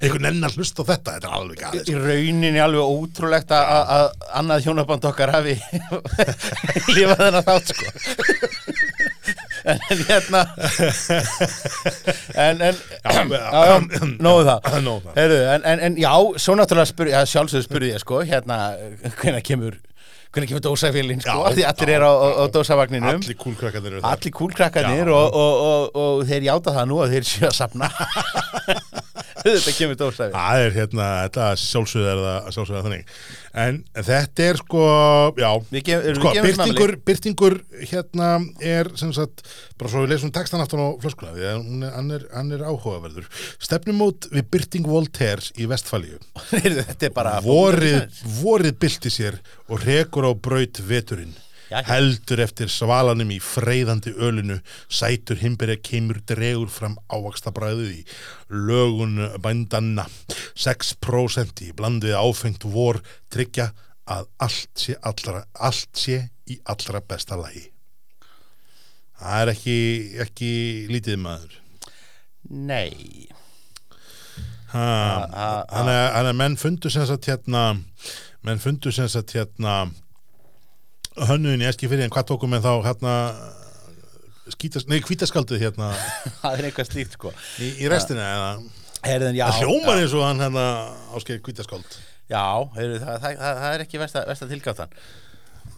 einhver 0.00 0.22
nennar 0.24 0.54
hlust 0.56 0.80
á 0.80 0.84
þetta 0.88 1.16
þetta 1.16 1.28
er 1.28 1.36
alveg 1.38 1.60
gæðið 1.62 1.90
í 1.92 1.96
rauninni 2.00 2.62
alveg 2.64 2.94
ótrúlegt 2.96 3.54
að, 3.54 3.64
að, 3.74 3.84
að 3.96 4.06
annað 4.40 4.64
hjónaband 4.68 5.08
okkar 5.10 5.34
hafi 5.36 5.56
lifað 6.96 7.20
þennan 7.26 7.48
þátt 7.50 7.74
sko. 7.74 7.86
En, 9.64 9.78
hérna 9.88 10.42
en, 12.36 12.58
en 12.60 12.74
já, 12.76 13.78
nógu 14.20 14.42
það. 14.44 14.58
Það. 14.84 15.06
Heyrðu, 15.16 15.38
en, 15.54 15.64
en, 15.64 15.80
en 15.86 15.96
já, 15.96 16.10
svo 16.36 16.56
náttúrulega 16.58 17.22
sjálfsögðu 17.30 17.64
spurði 17.64 17.92
ég 17.94 18.02
sko, 18.02 18.20
hérna, 18.28 18.58
hvenær 19.22 19.40
kemur 19.46 19.78
hvernig 20.34 20.50
kemur 20.50 20.64
dósafélin 20.66 21.22
sko, 21.22 21.36
Já, 21.44 21.54
því 21.54 21.64
allir 21.70 21.92
já, 21.92 21.96
eru 21.98 22.10
á, 22.10 22.14
á, 22.14 22.28
á 22.42 22.44
dósavagninum 22.54 23.10
allir 23.14 23.38
þar. 24.02 24.18
Allir 24.18 24.34
kúlkrakkarnir 24.40 25.10
Já. 25.10 25.14
og, 25.14 25.38
og, 25.44 25.54
og, 25.70 25.98
og 26.04 26.24
þeir 26.28 26.48
játa 26.50 26.74
það 26.74 26.90
nú 26.90 27.00
að 27.04 27.14
þeir 27.16 27.28
séu 27.30 27.48
að 27.50 27.56
safna 27.62 27.90
þetta 29.44 29.74
kemur 29.78 29.98
dósafélin 30.00 30.36
Það 30.36 30.64
er 30.64 30.76
hérna, 30.78 31.08
þetta 31.26 31.48
sjálfsögð 31.60 32.10
er 32.10 32.22
það 32.24 32.52
sjálfsögð 32.56 32.86
þannig 32.88 33.16
en 33.64 33.78
þetta 33.94 34.46
er 34.48 34.58
sko, 34.58 34.84
já 35.38 35.50
við 35.70 35.90
sko, 36.18 36.32
byrtingur, 36.40 36.94
byrtingur 37.06 37.56
hérna 37.90 38.30
er 38.58 38.90
sem 38.98 39.12
sagt, 39.14 39.44
bara 39.78 39.92
svo 39.92 40.02
við 40.02 40.14
lesum 40.14 40.32
textan 40.34 40.64
aftan 40.64 40.82
á 40.82 40.88
er, 40.98 41.62
hann, 41.94 42.10
er, 42.14 42.26
er 42.56 42.66
áhugaverður. 42.66 43.28
Stefnumót 43.62 44.28
við 44.34 44.48
byrting 44.50 44.90
Voltaires 44.90 45.52
í 45.54 45.68
Vestfalíu 45.70 46.18
þetta 46.50 47.10
er 47.10 47.14
bara 47.14 47.38
vorið, 47.44 48.22
vorið 48.40 48.78
bylti 48.82 49.12
sér 49.12 49.38
og 49.68 49.84
rekur 49.86 50.26
á 50.26 50.32
braut 50.34 50.82
veturinn. 50.82 51.34
Heldur 51.70 52.42
eftir 52.44 52.70
svalanum 52.72 53.30
í 53.34 53.38
freyðandi 53.42 54.12
ölinu 54.16 54.58
sætur 54.88 55.40
himberja 55.40 55.76
kemur 55.82 56.20
dregur 56.28 56.70
fram 56.72 56.96
ávaksta 57.08 57.52
bræðið 57.54 57.92
í 58.00 58.02
lögun 58.50 59.16
bændanna. 59.42 60.06
6% 60.54 61.64
í 61.66 61.72
blandið 61.76 62.16
áfengt 62.20 62.66
vor 62.68 63.00
tryggja 63.32 63.70
að 64.04 64.26
allt 64.44 64.72
sé, 64.76 64.96
allra, 65.02 65.44
allt 65.54 65.92
sé 65.96 66.20
í 66.50 66.58
allra 66.68 67.00
besta 67.00 67.38
lagi. 67.40 67.70
Það 69.20 69.40
er 69.40 69.52
ekki, 69.54 69.78
ekki 70.26 70.52
lítið 70.90 71.20
maður. 71.22 71.60
Nei. 72.50 73.28
Þannig 74.74 75.98
að- 76.18 76.34
menn 76.34 76.56
fundu 76.56 76.90
sem 76.90 77.06
sagt 77.06 77.26
hérna 77.30 77.78
menn 78.42 78.58
fundu 78.58 78.92
sem 78.92 79.08
sagt 79.08 79.32
hérna 79.32 79.90
hönnuðin 81.28 81.62
í 81.64 81.68
eski 81.70 81.88
fyrir 81.90 82.06
en 82.08 82.14
hvað 82.14 82.28
tókum 82.32 82.54
við 82.56 82.64
þá 82.66 82.72
hérna 82.88 83.14
skítas, 84.54 84.86
nei, 84.90 84.98
hvítaskaldið 85.04 85.62
hérna? 85.64 85.90
Það 86.42 86.58
er 86.58 86.66
eitthvað 86.68 86.88
slíkt 86.90 87.14
sko. 87.16 87.30
Í, 87.64 87.70
í 87.84 87.90
restina 87.92 88.24
eða? 88.34 88.48
Herðin, 89.04 89.36
já, 89.36 89.44
það 89.52 89.66
hljómar 89.66 89.98
eins 90.00 90.14
og 90.16 90.22
hann 90.24 90.40
hérna 90.40 90.62
áskeið 91.18 91.42
hvítaskáld 91.44 91.96
já 92.32 92.40
heyrðu, 92.72 93.00
það, 93.02 93.16
það, 93.20 93.34
það, 93.42 93.58
það 93.60 93.74
er 93.74 93.82
ekki 93.84 93.98
versta, 94.00 94.22
versta 94.30 94.46
tilgáttan 94.48 94.94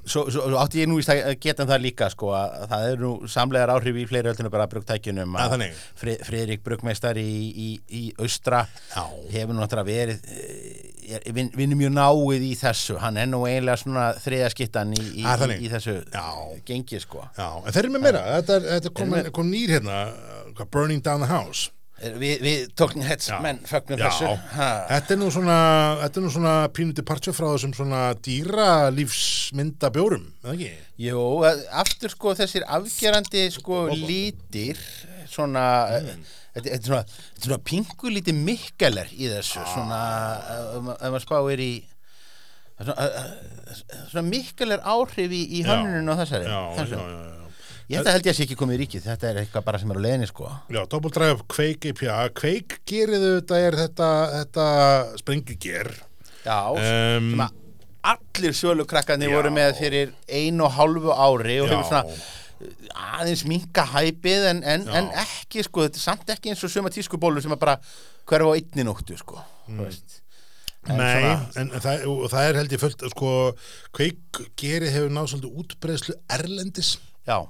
Svo, 0.06 0.20
svo, 0.30 0.44
svo 0.46 0.58
átti 0.62 0.78
ég 0.84 0.86
nú 0.86 1.00
víst 1.00 1.10
að 1.10 1.32
geta 1.42 1.64
um 1.64 1.70
það 1.72 1.80
líka 1.82 2.06
sko 2.12 2.28
að 2.38 2.52
að 2.62 2.68
það 2.70 2.84
er 2.92 3.00
nú 3.02 3.08
samlegar 3.30 3.72
áhrif 3.74 3.96
í 3.98 4.04
fleiri 4.06 4.30
öllinu 4.30 4.50
bara 4.54 4.68
brugtækjunum 4.70 5.34
þannig. 5.34 5.80
Fri- 5.98 6.20
Friðrik 6.28 6.62
Brugmeistar 6.62 7.18
í, 7.18 7.26
í, 7.50 7.66
í 7.90 8.02
Austra 8.22 8.60
Já. 8.94 9.02
hefur 9.34 9.50
nú 9.56 9.64
náttúrulega 9.64 9.90
verið 9.90 10.85
vin, 11.36 11.50
vinnur 11.54 11.78
mjög 11.80 11.92
náið 11.96 12.44
í 12.48 12.52
þessu 12.60 12.96
hann 13.02 13.16
er 13.22 13.26
nú 13.30 13.44
eiginlega 13.46 13.78
svona 13.82 14.06
þriðaskittan 14.24 14.92
í, 14.96 15.00
í, 15.02 15.22
Ja, 15.22 15.36
í, 15.36 15.40
þannig. 15.42 15.62
í 15.62 15.70
þessu 15.72 15.96
Já. 16.12 16.26
gengi 16.66 17.00
sko 17.02 17.24
Já, 17.38 17.48
en 17.66 17.72
þeir 17.72 17.84
eru 17.84 17.94
með 17.96 18.04
meira, 18.08 18.24
þetta, 18.40 18.56
er- 18.60 18.68
þetta 18.80 18.94
kom, 19.00 19.10
með- 19.14 19.32
kom 19.32 19.50
nýr 19.52 19.76
hérna 19.78 19.98
Burning 20.70 21.02
Down 21.02 21.20
the 21.20 21.30
House 21.30 21.70
Er- 21.96 22.12
Við, 22.20 22.42
Heads 23.08 23.30
Já. 23.30 23.38
menn 23.40 23.58
fögnum 23.64 23.96
Já, 23.98 24.10
þessu 24.10 24.26
ha. 24.52 24.86
þetta 24.90 25.14
er 25.14 25.16
nú 25.16 25.30
svona 25.32 25.54
þetta 26.02 26.16
er 26.20 26.24
nú 26.26 26.32
svona 26.34 26.54
pínu 26.76 26.92
departure 26.92 27.32
frá 27.32 27.46
þessum 27.54 27.72
svona 27.72 28.00
dýra 28.20 28.90
lífsmynda 28.92 29.88
bjórum, 29.94 30.26
eða 30.44 30.52
ekki? 30.58 30.72
Jú, 31.06 31.22
að- 31.48 31.62
aftur 31.72 32.12
sko 32.12 32.34
þessir 32.36 32.66
afgerandi 32.68 33.46
sko 33.54 33.86
lítir 33.96 34.76
svona 35.26 35.64
mm. 36.02 36.26
Þetta 36.56 36.72
er 36.76 36.82
svona, 36.88 37.04
svona 37.38 37.58
pingu 37.70 38.10
lítið 38.16 38.40
mikkeler 38.48 39.12
í 39.14 39.28
þessu 39.32 39.62
svona, 39.74 40.00
ef 40.76 40.82
ma- 40.88 40.96
ef 40.98 41.12
maður 41.14 41.24
spáir 41.26 41.62
í 41.62 41.70
svona, 42.80 42.96
að- 42.96 43.16
að- 43.22 43.82
svona 44.10 44.26
mikkeler 44.30 44.80
áhrif 44.84 45.32
í, 45.32 45.42
í 45.60 45.62
Já. 45.64 45.70
hönnunum 45.74 46.12
og 46.14 46.20
þessari 46.24 46.44
Já, 46.48 46.60
já, 46.60 46.76
þessu. 46.80 47.00
já, 47.00 47.16
já. 47.16 47.32
Ég 47.86 48.00
held 48.00 48.08
að 48.10 48.14
held 48.16 48.24
ég 48.26 48.32
að 48.32 48.36
sé 48.40 48.42
ekki 48.48 48.56
komið 48.58 48.74
í 48.74 48.78
ríkið, 48.82 49.02
þetta 49.06 49.28
er 49.30 49.36
eitthvað 49.44 49.64
bara 49.68 49.78
sem 49.78 49.90
er 49.94 49.98
á 50.00 50.02
leiðinni 50.02 50.26
sko 50.26 50.48
Já, 50.74 50.80
Drive 50.90 51.44
Quake 51.46 51.92
IPA 51.92 52.16
Quake 52.34 52.80
gerið 52.90 53.26
þetta 53.36 53.60
er 53.62 53.76
þetta, 53.78 54.08
þetta 54.40 54.64
sprengiger 55.20 55.92
Já, 56.46 56.58
um, 56.72 57.30
sem 57.30 57.44
að 57.46 57.62
allir 58.06 58.54
sölukrakkarnir 58.58 59.30
Já. 59.30 59.36
voru 59.38 59.50
með 59.54 59.78
fyrir 59.78 60.10
einu 60.30 60.66
og 60.66 60.74
hálfu 60.76 61.14
ári 61.14 61.60
og 61.62 61.70
Já. 61.70 61.76
hefur 61.76 61.88
svona 61.90 62.04
aðeins 62.94 63.44
minka 63.48 63.84
hæpið 63.90 64.46
en, 64.52 64.62
en, 64.64 64.86
en 64.88 65.10
ekki 65.24 65.64
sko, 65.66 65.86
þetta 65.86 66.00
er 66.00 66.04
samt 66.04 66.30
ekki 66.36 66.52
eins 66.52 66.64
og 66.66 66.72
suma 66.72 66.92
tískubólu 66.92 67.42
sem 67.44 67.52
að 67.52 67.62
bara 67.64 67.74
hverfa 68.26 68.52
á 68.52 68.56
einni 68.56 68.86
nóttu 68.86 69.18
sko 69.20 69.40
mm. 69.68 69.90
En 70.86 71.00
Nei, 71.00 71.18
svona- 71.18 71.50
en 71.58 71.70
það, 71.82 72.02
og 72.06 72.28
það 72.30 72.48
er 72.48 72.56
held 72.60 72.74
ég 72.76 72.78
fullt 72.78 73.00
sko, 73.10 73.30
gerið 74.54 74.92
hefur 74.94 75.10
náð 75.10 75.32
svolítið 75.32 75.56
útbreðslu 75.62 76.14
erlendis. 76.30 76.92
Já, 77.26 77.40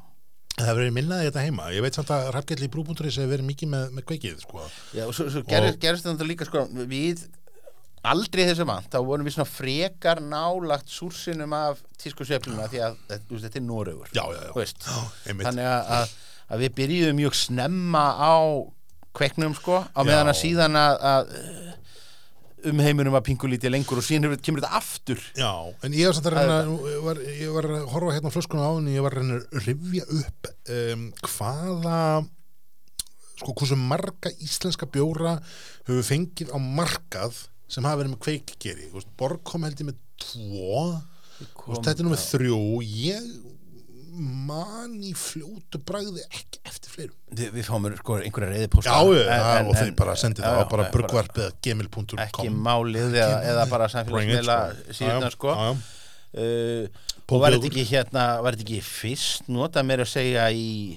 Það 0.57 0.71
hefur 0.71 0.81
verið 0.81 0.95
minnaði 0.97 1.27
þetta 1.29 1.43
heima. 1.45 1.65
Ég 1.75 1.85
veit 1.85 1.97
samt 1.99 2.11
að 2.17 2.31
Rafgjall 2.33 2.65
í 2.65 2.69
brúbúnduris 2.73 3.19
hefur 3.21 3.35
verið 3.35 3.49
mikið 3.51 3.69
með, 3.75 3.91
með 3.93 4.07
Quakeið 4.09 4.39
sko. 4.41 4.63
já 4.97 5.03
og 5.05 5.13
svo, 5.13 5.27
svo 5.35 5.43
gerist 5.45 6.07
þetta 6.09 6.29
líka 6.31 6.47
sko 6.49 6.63
við 6.89 7.27
aldrei 8.13 8.45
þessu 8.49 8.67
vant, 8.69 8.89
þá 8.93 8.99
vorum 9.07 9.27
við 9.27 9.37
svona 9.37 9.51
frekar 9.51 10.23
nálagt 10.25 10.93
súrsinum 10.93 11.55
af 11.57 11.83
tískusveifluna 12.03 12.69
því 12.71 12.83
að 12.87 13.01
þetta, 13.11 13.53
er 13.53 13.65
Noregur 13.67 14.13
Já, 14.13 14.23
já, 14.23 14.41
já. 14.41 14.53
Þú 14.53 14.63
veist. 14.63 14.87
Já, 14.87 15.01
einmitt. 15.31 15.49
þannig 15.49 15.71
að, 15.73 16.15
að, 16.47 16.63
við 16.63 16.77
byrjuðum 16.81 17.21
mjög 17.23 17.39
snemma 17.41 18.05
á 18.15 18.37
kveiknum 19.17 19.57
sko 19.57 19.83
á 19.83 20.01
meðan 20.05 20.31
að 20.33 20.41
síðan 20.43 20.79
að, 20.79 21.03
að 21.11 21.35
um 22.67 22.81
heiminum 22.83 23.17
að 23.17 23.27
pingu 23.29 23.51
lítið 23.51 23.75
lengur 23.75 24.01
og 24.01 24.07
síðan 24.07 24.39
kemur 24.43 24.63
þetta 24.63 24.79
aftur 24.81 25.21
Já, 25.39 25.53
en 25.87 25.97
ég 25.97 26.09
var 26.09 26.17
samt 26.17 26.31
að 26.31 26.39
reyna 26.39 26.57
ég 26.67 27.03
var, 27.05 27.21
ég 27.41 27.53
var 27.55 27.69
að 27.71 27.91
horfa 27.93 28.15
hérna 28.17 28.33
á 28.33 28.35
flöskuna 28.35 28.67
á 28.67 28.73
henni 28.75 28.97
ég 28.97 29.05
var 29.07 29.17
að 29.17 29.23
reyna 29.23 29.39
að 29.43 29.69
rifja 29.69 30.07
upp 30.21 30.51
um, 30.77 31.05
hvaða 31.23 32.01
sko 33.37 33.53
hversu 33.53 33.77
marga 33.79 34.33
íslenska 34.43 34.89
bjóra 34.89 35.37
hefur 35.87 36.07
fengið 36.07 36.53
á 36.57 36.59
markað 36.59 37.45
sem 37.71 37.87
hafa 37.87 38.01
verið 38.03 38.15
með 38.15 38.23
kveikgeri. 38.27 38.89
Borg 39.19 39.43
kom 39.47 39.67
held 39.67 39.83
ég 39.83 39.91
með 39.91 40.01
tvo. 40.23 40.87
Veist, 41.67 41.83
þetta 41.83 41.99
er 41.99 42.07
nú 42.07 42.15
með 42.15 42.25
þrjú. 42.25 42.61
Ég 42.87 43.31
man 44.17 44.95
í 45.05 45.13
fljótu 45.17 45.81
bragði 45.85 46.23
ekki 46.25 46.61
eftir 46.65 46.93
fleirum. 46.93 47.17
Við, 47.37 47.51
við 47.57 47.67
fáum 47.69 47.89
sko 47.99 48.17
einhverja 48.23 48.53
já, 49.27 49.67
og 49.67 49.75
þeir 49.77 49.93
bara 49.99 50.15
sendið 50.21 50.47
það 50.47 50.61
á 50.61 50.65
bara 50.71 50.87
burgvarp 50.95 51.41
eða 51.43 51.51
ekki 52.25 52.53
málið 52.55 53.19
eða, 53.21 53.43
eða 53.51 53.67
bara 53.73 53.91
samfélagsmiðla 53.93 54.57
síðan 54.97 55.29
sko. 55.35 55.53
uh, 55.53 57.05
og 57.27 57.43
var 57.43 57.57
þetta 57.57 57.71
ekki 57.73 57.85
hérna 57.91 58.25
var 58.47 58.57
þetta 58.57 58.67
ekki 58.69 58.81
fyrst 58.87 59.53
nota 59.53 59.85
mér 59.85 60.07
að 60.07 60.13
segja 60.15 60.49
í 60.55 60.97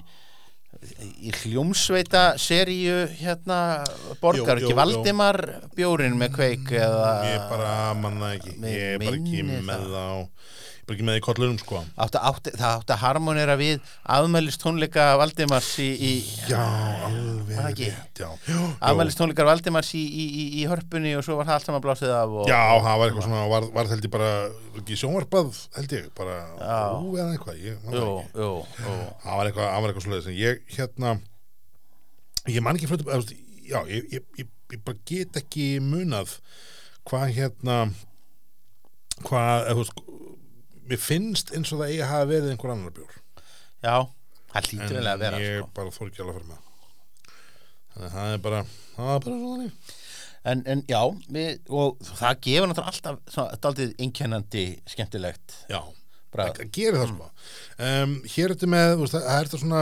í 1.20 1.32
hljómsveita 1.42 2.24
seríu 2.40 3.02
hérna 3.20 3.84
borgar 4.22 4.62
ekki. 4.62 4.76
Valdimar 4.78 5.40
bjórin 5.76 6.16
með 6.20 6.36
kveik 6.38 6.72
eða 6.78 7.10
Ég 7.28 7.48
bara 7.52 7.74
manna 7.98 8.34
ekki 8.38 8.56
Ég 8.64 8.86
er 8.96 9.04
bara 9.04 9.18
ekki 9.18 9.44
með 9.50 9.88
það. 9.96 10.24
Ekki 10.96 11.06
með 11.08 11.20
í 11.20 11.24
kollunum 11.26 11.58
sko 11.62 11.82
átti, 12.06 12.22
átti, 12.30 12.54
það 12.58 12.76
átti 12.80 12.94
að 12.96 13.02
harmonera 13.04 13.56
við 13.60 13.92
afmælist 14.16 14.62
tónleika 14.64 15.06
Valdimars 15.22 15.70
í, 15.84 15.88
í 15.94 16.12
Já, 16.50 16.60
alveg 17.08 17.54
Var 17.54 17.64
það 17.64 17.70
ekki? 17.72 17.90
rétt, 17.94 18.22
Já, 18.24 18.30
já, 18.54 18.60
afmælist 18.92 19.22
tónleikar 19.22 19.50
Valdimars 19.50 19.94
í, 19.98 20.04
í, 20.04 20.26
í, 20.28 20.46
í 20.62 20.68
hörpunni 20.72 21.16
og 21.20 21.26
svo 21.28 21.40
var 21.40 21.50
það 21.50 21.58
allt 21.60 21.70
saman 21.70 21.86
blásið 21.86 22.14
af 22.18 22.36
og, 22.42 22.52
já, 22.52 22.60
það 22.86 23.02
var 23.04 23.08
eitthvað 23.10 23.28
svona 23.30 23.46
Var, 23.56 23.70
var 23.80 23.92
held 23.94 24.08
ég 24.10 24.14
bara 24.18 24.30
ekki 24.80 25.00
sjónvarpað 25.00 25.64
held 25.80 25.98
ég 25.98 26.12
bara. 26.18 26.38
Ú, 27.00 27.16
eða 27.18 27.34
eitthvað 27.34 27.64
ég, 27.64 27.82
man 27.84 27.96
það 27.96 28.00
jú, 28.00 28.14
ekki. 28.20 28.44
jú, 28.44 28.52
jú. 28.86 28.96
Það 29.26 29.40
var 29.42 29.50
eitthvað, 29.52 29.70
það 29.74 29.84
var 29.86 29.94
eitthvað 29.94 30.30
en 30.30 30.40
ég 30.40 30.64
hérna 30.78 31.16
ég 32.50 32.64
man 32.66 32.78
ekki 32.80 32.90
veist, 32.90 33.34
já, 33.68 33.80
ég, 33.90 34.06
ég, 34.14 34.28
ég, 34.40 34.52
ég 34.74 34.84
bara 34.86 35.02
get 35.10 35.40
ekki 35.42 35.66
munað 35.84 36.38
hvað 37.10 37.34
hérna 37.38 37.80
hvað, 39.26 39.66
eða, 39.66 39.74
þú 39.76 39.84
veist 39.84 40.04
mér 40.90 41.02
finnst 41.02 41.54
eins 41.56 41.74
og 41.74 41.82
það 41.82 41.92
eigi 41.94 42.02
að 42.06 42.12
hafa 42.14 42.30
verið 42.32 42.54
einhver 42.54 42.74
annar 42.74 42.96
bjór. 42.96 43.16
Já, 43.80 43.96
það 44.54 44.70
hlýtur 44.70 44.98
vel 44.98 45.12
að 45.12 45.24
vera 45.24 45.42
ég 45.44 45.62
sko. 45.62 45.72
bara 45.78 45.96
þór 45.96 46.10
ekki 46.10 46.24
alveg 46.26 46.36
að 46.36 46.40
fara 46.40 46.50
með. 46.50 46.66
Þannig 47.94 48.10
að 48.10 48.16
það 48.18 48.34
er 48.34 48.44
bara 48.48 48.62
það 48.96 49.14
er 49.14 49.24
bara 49.26 49.40
svona 49.40 49.54
þannig. 49.54 49.96
En, 50.50 50.62
en 50.72 50.82
já, 50.88 51.00
við, 51.36 51.50
og 51.68 52.04
það 52.16 52.44
gefur 52.46 52.70
náttúrulega 52.70 52.94
alltaf 52.94 53.34
svona, 53.34 53.60
daldið 53.66 53.96
einkennandi 54.00 54.66
skemmtilegt. 54.88 55.56
Já, 55.70 55.82
það 56.32 56.62
gerir 56.78 57.00
það 57.02 57.12
sko. 57.12 57.28
Um, 57.90 58.16
hér 58.24 58.46
er 58.46 58.56
þetta 58.56 58.70
með, 58.72 58.94
það 59.12 59.28
er 59.36 59.50
þetta 59.50 59.62
svona 59.66 59.82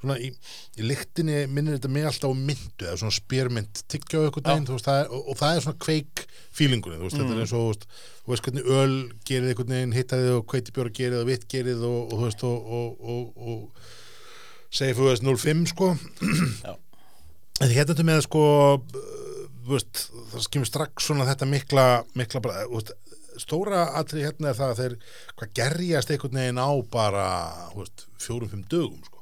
svona 0.00 0.16
í, 0.20 0.30
í 0.76 0.86
lyktinni 0.86 1.44
minnir 1.50 1.78
þetta 1.78 1.90
mig 1.92 2.08
alltaf 2.08 2.32
á 2.32 2.36
myndu 2.36 2.86
eða 2.86 2.98
svona 3.00 3.16
spyrmynd 3.16 3.82
tyggja 3.90 4.22
á 4.22 4.26
eitthvað 4.26 4.50
er, 4.52 5.12
og, 5.12 5.32
það 5.40 5.52
er 5.52 5.64
svona 5.66 5.82
kveik 5.86 6.24
feelingunni 6.56 7.00
þú 7.00 7.08
veist, 7.08 7.18
þetta 7.20 7.36
er 7.36 7.42
eins 7.44 7.54
og 7.56 7.86
þú 7.86 8.32
veist, 8.32 8.46
hvernig 8.46 8.70
öl 8.78 8.96
gerir 9.28 9.52
eitthvað 9.52 9.72
neginn, 9.72 9.96
hittaði 9.96 10.34
og 10.36 10.46
kveitibjóra 10.52 10.94
gerir 11.00 11.20
og 11.22 11.30
vitt 11.30 11.46
gerir 11.52 11.80
og, 11.80 12.00
og 12.06 12.16
þú 12.16 12.28
veist 12.28 12.46
og, 12.48 12.72
og, 12.80 13.08
og, 13.16 13.46
og 13.52 14.76
segi 14.76 14.96
þú 14.98 15.10
veist 15.10 15.26
05 15.26 15.70
sko. 15.74 15.94
En 17.56 17.70
hérna 17.72 17.94
þetta 17.94 18.04
með 18.04 18.18
sko 18.26 18.40
þú 19.66 19.72
veist, 19.72 20.06
það 20.30 20.48
kemur 20.52 20.68
strax 20.68 21.06
svona 21.08 21.26
þetta 21.30 21.48
mikla, 21.48 21.84
mikla 22.18 22.42
bara, 22.44 22.66
þú 22.68 22.76
veist, 22.76 22.92
stóra 23.40 23.86
atrið 23.98 24.28
hérna 24.28 24.50
er 24.50 24.58
það 24.58 24.72
að 24.72 24.80
þeir 24.80 24.96
hvað 25.36 25.54
gerjast 25.58 26.12
einhvern 26.12 26.40
veginn 26.40 26.60
á 26.60 26.70
bara 26.92 27.26
fjórum-fimm 28.22 28.64
dögum 28.70 29.02
sko. 29.04 29.15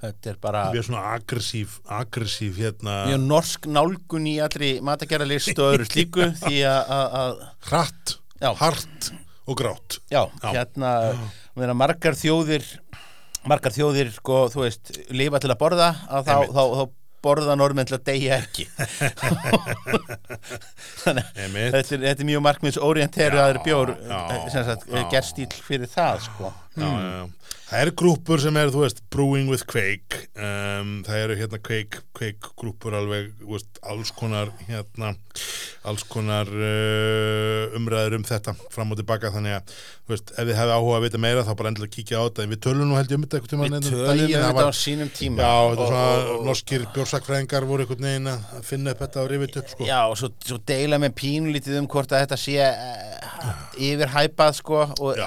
Já, 0.00 0.08
þetta 0.08 0.30
er 0.32 0.36
bara 0.40 0.62
við 0.70 0.78
erum 0.80 0.86
svona 0.88 1.02
aggressív 1.14 1.68
aggressív 2.00 2.52
hérna 2.60 2.94
mjög 3.10 3.20
norsk 3.26 3.66
nálgun 3.70 4.26
í 4.30 4.36
allri 4.42 4.70
matagerðalist 4.84 5.58
og 5.58 5.66
öðru 5.74 5.86
slíku 5.90 6.30
því 6.44 6.58
að, 6.70 7.34
hratt, 7.68 8.16
Já. 8.40 8.50
hart 8.60 9.10
og 9.46 9.54
grátt 9.60 9.98
já, 10.12 10.22
Já. 10.40 10.48
hérna 10.54 10.94
meina, 11.58 11.74
margar 11.76 12.14
þjóðir 12.16 12.64
margar 13.48 13.72
þjóðir, 13.72 14.10
sko, 14.16 14.46
þú 14.52 14.58
veist 14.66 14.84
lifa 15.16 15.38
til 15.40 15.50
að 15.52 15.60
borða, 15.60 15.90
að 16.12 16.26
þá, 16.28 16.34
þá, 16.52 16.64
þá 16.80 16.84
borða 17.20 17.52
normenn 17.56 17.88
til 17.88 17.96
að 17.98 18.04
deyja 18.08 18.36
ekki 18.40 18.64
þannig 21.02 21.26
að 21.28 21.34
þetta 21.74 21.80
er, 21.80 22.00
þetta 22.06 22.14
er 22.14 22.28
mjög 22.30 22.42
markmiðs 22.46 22.78
orienteru 22.84 23.38
aðri 23.42 23.60
bjór 23.66 23.88
já, 23.96 24.20
sagt, 24.54 24.86
já. 24.88 25.02
gerstíl 25.12 25.50
fyrir 25.66 25.88
það, 25.90 26.16
sko 26.28 26.46
já, 26.80 26.86
já, 26.86 27.10
já. 27.18 27.24
Það 27.70 27.84
eru 27.84 27.94
grúpur 28.02 28.42
sem 28.42 28.56
er, 28.58 28.70
þú 28.74 28.82
veist, 28.84 29.02
Brewing 29.14 29.50
with 29.52 29.66
Quake 29.70 30.24
um, 30.34 31.00
það 31.06 31.24
eru 31.24 31.36
hérna 31.38 31.60
Quake, 31.62 32.02
Quake 32.16 32.52
grúpur 32.58 32.96
alveg, 32.98 33.30
veist, 33.46 33.78
alls 33.86 34.10
konar 34.16 34.50
hérna, 34.66 35.12
alls 35.86 36.02
konar 36.10 36.50
uh, 36.50 37.76
umræður 37.78 38.18
um 38.18 38.24
þetta 38.26 38.54
fram 38.72 38.90
og 38.90 38.98
tilbaka, 39.00 39.30
þannig 39.34 39.60
að, 39.60 39.74
þú 40.04 40.14
veist, 40.14 40.32
ef 40.34 40.48
þið 40.48 40.58
hefði 40.58 40.76
áhuga 40.76 40.96
að 40.98 41.06
vita 41.06 41.20
meira, 41.22 41.44
þá 41.46 41.52
bara 41.60 41.72
endilega 41.72 41.94
kíkja 41.94 42.18
á 42.18 42.22
þetta. 42.26 42.44
En 42.44 42.52
við 42.54 42.62
tölum 42.66 42.90
nú 42.90 42.98
held 42.98 43.14
ég 43.14 43.20
um 43.20 43.26
þetta 43.26 43.38
einhvern 43.38 43.50
við 43.50 43.70
tímann 43.70 43.86
tölum 43.86 44.24
um 44.24 44.46
þetta 44.48 44.66
á 44.66 44.80
sínum 44.80 45.12
tíma. 45.14 45.44
Já, 45.44 45.54
þetta 45.70 45.86
er 45.86 45.94
svona 45.94 46.48
norskir 46.48 46.86
bjórsakfræðingar 46.96 47.68
voru 47.70 47.86
einhvern 47.86 48.08
veginn 48.08 48.32
að 48.32 48.66
finna 48.66 48.94
upp 48.96 49.04
þetta 49.04 49.22
og 49.22 49.30
rifið 49.30 49.60
upp, 49.62 49.70
sko. 49.76 49.86
Já, 49.88 50.00
og 50.02 50.18
svo, 50.20 50.32
svo 50.48 50.58
deila 50.72 51.00
með 51.02 51.14
pínulítið 51.22 51.78
um 51.80 51.88
hvort 51.94 52.12
að 52.12 52.26
þetta 52.26 52.40
sé 52.40 52.58
uh, 52.66 53.62
yfirhæpað 53.90 54.58
sko 54.58 54.82
og 54.90 55.14
Já. 55.14 55.24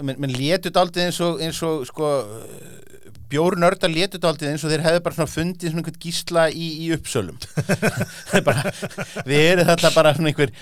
Menn 0.00 0.20
men 0.22 0.32
létut 0.32 0.78
aldrei 0.80 1.08
eins 1.08 1.20
og, 1.24 1.40
eins 1.44 1.58
og 1.66 1.84
sko 1.88 2.12
bjórnörda 3.32 3.88
létut 3.88 4.24
aldrei 4.28 4.50
eins 4.52 4.64
og 4.64 4.72
þeir 4.72 4.84
hefðu 4.84 5.02
bara 5.04 5.16
svona 5.16 5.32
fundið 5.32 5.72
svona 5.72 5.82
einhvern 5.82 6.00
gísla 6.02 6.44
í, 6.52 6.68
í 6.84 6.88
uppsölum 6.96 7.38
bara, 8.48 8.72
við 9.28 9.44
erum 9.46 9.68
þetta 9.70 9.92
bara 9.94 10.12
svona 10.16 10.32
einhver, 10.32 10.52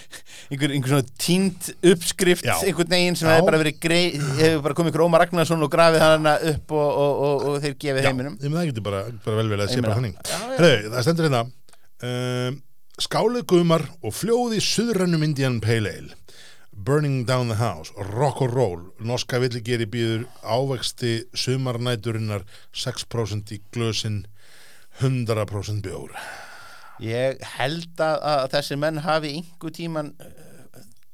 einhver, 0.50 0.74
einhver 0.76 0.94
svona 0.94 1.18
tínt 1.20 1.70
uppskrift 1.92 2.46
Já. 2.46 2.54
einhvern 2.58 2.94
veginn 2.94 3.18
sem 3.18 3.30
Já. 3.30 3.36
hefur 3.36 3.50
bara 3.50 3.74
grei, 3.86 4.02
hefur 4.38 4.64
bara 4.68 4.78
komið 4.78 5.00
Ómar 5.00 5.24
Ragnarsson 5.24 5.66
og 5.66 5.72
grafið 5.72 6.04
hana 6.04 6.36
upp 6.52 6.74
og, 6.76 6.88
og, 6.88 7.22
og, 7.26 7.46
og 7.50 7.60
þeir 7.64 7.78
gefið 7.86 8.10
heiminum 8.10 8.38
Ég 8.38 8.50
með 8.52 8.60
það 8.60 8.72
getur 8.72 8.88
bara, 8.90 9.04
bara 9.26 9.40
vel 9.40 9.54
vel 9.54 9.62
að 9.64 9.72
sé 9.74 9.84
bara 9.84 9.98
þannig 9.98 10.18
já, 10.18 10.34
já. 10.36 10.58
Herru, 10.58 10.90
það 10.94 11.06
stendur 11.06 11.30
hérna 11.30 11.44
um, 12.10 12.60
Skálið 13.00 13.46
gumar 13.48 13.86
og 14.04 14.12
fljóði 14.12 14.60
suðrannum 14.60 15.22
Indian 15.24 15.56
Pale 15.64 15.94
Ale 15.96 16.18
Burning 16.82 17.26
Down 17.26 17.48
the 17.48 17.56
House 17.56 17.92
Rock 17.96 18.40
and 18.40 18.54
Roll. 18.54 18.80
Norska 19.04 19.36
villigeri 19.42 19.84
býður 19.84 20.22
ávexti 20.40 21.26
sumarnæturinnar 21.36 22.46
6% 22.72 23.52
í 23.52 23.58
glösin 23.74 24.22
100% 25.02 25.84
bjór. 25.84 26.14
Ég 27.04 27.42
held 27.58 28.00
að, 28.00 28.16
að 28.32 28.46
þessi 28.54 28.78
menn 28.80 29.02
hafi 29.04 29.34
einhver 29.36 29.74
tíman 29.76 30.14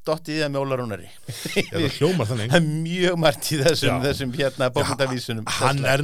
dottið 0.07 0.37
í 0.37 0.41
það 0.41 0.51
það 0.55 1.85
hljómar 1.97 2.29
þannig. 2.31 2.51
Það 2.51 2.57
er 2.59 2.67
mjög 2.87 3.19
margt 3.23 3.49
í 3.51 3.59
þessum, 3.61 3.99
þessum 4.05 4.33
hérna 4.37 4.69
bókundavísunum 4.77 5.51
hann 5.57 5.83
er 5.93 6.03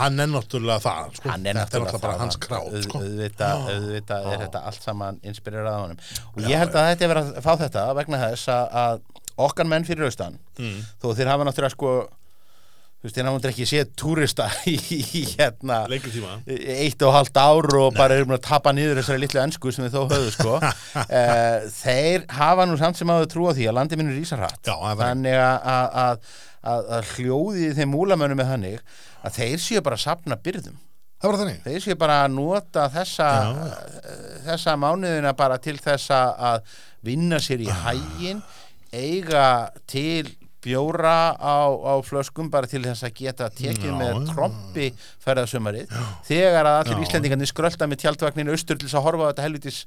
hann 0.00 0.24
er 0.24 0.30
náttúrulega 0.34 0.84
það 0.84 1.18
sko. 1.18 1.32
Hann 1.32 1.48
er 1.50 1.58
náttúrulega 1.58 2.02
bara 2.04 2.18
hans 2.20 2.38
auð- 2.44 2.78
sko. 2.86 3.02
auðvitað, 3.02 3.68
auðvitað 3.74 4.30
er 4.32 4.44
þetta 4.44 4.64
allt 4.70 4.88
saman 4.88 5.20
inspirerað 5.22 5.78
á 5.78 5.80
honum. 5.84 6.04
Og 6.34 6.48
ég 6.48 6.64
held 6.64 6.74
að 6.74 6.90
þetta 6.92 7.06
er 7.06 7.14
verið 7.14 7.32
að 7.32 7.46
fá 7.46 7.52
þetta 7.64 7.86
vegna 8.00 8.22
þess 8.26 8.52
að, 8.54 8.78
að 8.84 9.24
okkar 9.48 9.70
menn 9.70 9.86
fyrir 9.86 10.08
austan 10.08 10.38
mm. 10.58 10.76
þó 11.02 11.08
þeir 11.14 11.32
hafa 11.32 11.48
náttúrulega 11.48 11.74
sko 11.74 11.94
þú 13.04 13.08
veist, 13.10 13.18
hafa 13.20 13.24
náttúrulega 13.26 13.52
ekki 13.52 13.64
séð 13.68 13.88
túrista 14.00 14.46
í, 14.72 14.76
hérna 15.34 15.82
eitt 16.48 17.02
og 17.04 17.12
halvt 17.12 17.36
ár 17.42 17.68
og 17.82 17.90
bara 17.98 18.16
erum 18.16 18.32
að 18.32 18.40
tapa 18.46 18.72
niður 18.72 19.02
þessari 19.02 19.20
litlu 19.26 19.42
ennsku 19.42 19.72
sem 19.76 19.84
við 19.84 19.92
þó 19.98 20.06
höfðu 20.14 20.30
sko. 20.32 20.54
Uh, 20.56 21.66
þeir 21.82 22.24
hafa 22.38 22.64
nú 22.70 22.78
samt 22.80 22.96
sem 22.96 23.12
að 23.12 23.26
trúa 23.34 23.52
því 23.58 23.68
að 23.68 23.76
landi 23.76 23.98
minnur 24.00 24.16
Já, 24.64 24.72
er 24.72 24.96
það. 24.96 25.02
þannig 25.04 25.36
að, 25.42 25.68
að, 25.74 26.00
að, 26.06 26.32
að, 26.72 26.88
að 26.96 27.12
hljóði 27.18 27.68
þeim 27.76 27.92
múlamönnum 27.92 28.40
með 28.40 28.50
þannig 28.54 28.96
að 29.28 29.38
þeir 29.42 29.62
séu 29.68 29.84
bara 29.84 30.00
að 30.00 30.04
sapna 30.06 30.40
byrðum. 30.48 30.80
Þeir 31.64 31.84
séu 31.84 31.94
bara 32.00 32.18
að 32.24 32.32
nota 32.38 32.88
þessa 32.92 33.28
Já, 33.36 33.52
uh, 33.68 34.24
þessa 34.48 34.74
mánuðina 34.80 35.36
bara 35.36 35.60
til 35.60 35.76
þess 35.80 36.08
að- 36.16 36.40
vinna 37.04 37.36
sér 37.44 37.60
í 37.60 37.68
hægin 37.68 38.40
eiga 38.94 39.46
til 39.90 40.30
bjóra 40.64 41.14
á, 41.36 41.56
á 41.68 41.94
flöskum 42.06 42.48
bara 42.52 42.66
til 42.70 42.82
þess 42.86 43.04
að 43.06 43.14
geta 43.20 43.50
tekið 43.52 43.90
Já, 43.92 43.96
með 44.00 44.12
já. 44.16 44.20
trompi 44.32 44.88
ferðasumarið 45.24 45.94
þegar 46.28 46.70
að 46.72 46.80
allir. 46.82 47.04
Íslendingarnir 47.06 47.50
skrölda 47.52 47.88
með 47.90 48.02
tjaldvagninu 48.04 48.54
austur 48.56 48.80
til 48.80 48.88
þess 48.88 48.98
að 49.00 49.06
horfa 49.10 49.28
á 49.28 49.30
þetta 49.32 49.46
helvitis 49.48 49.80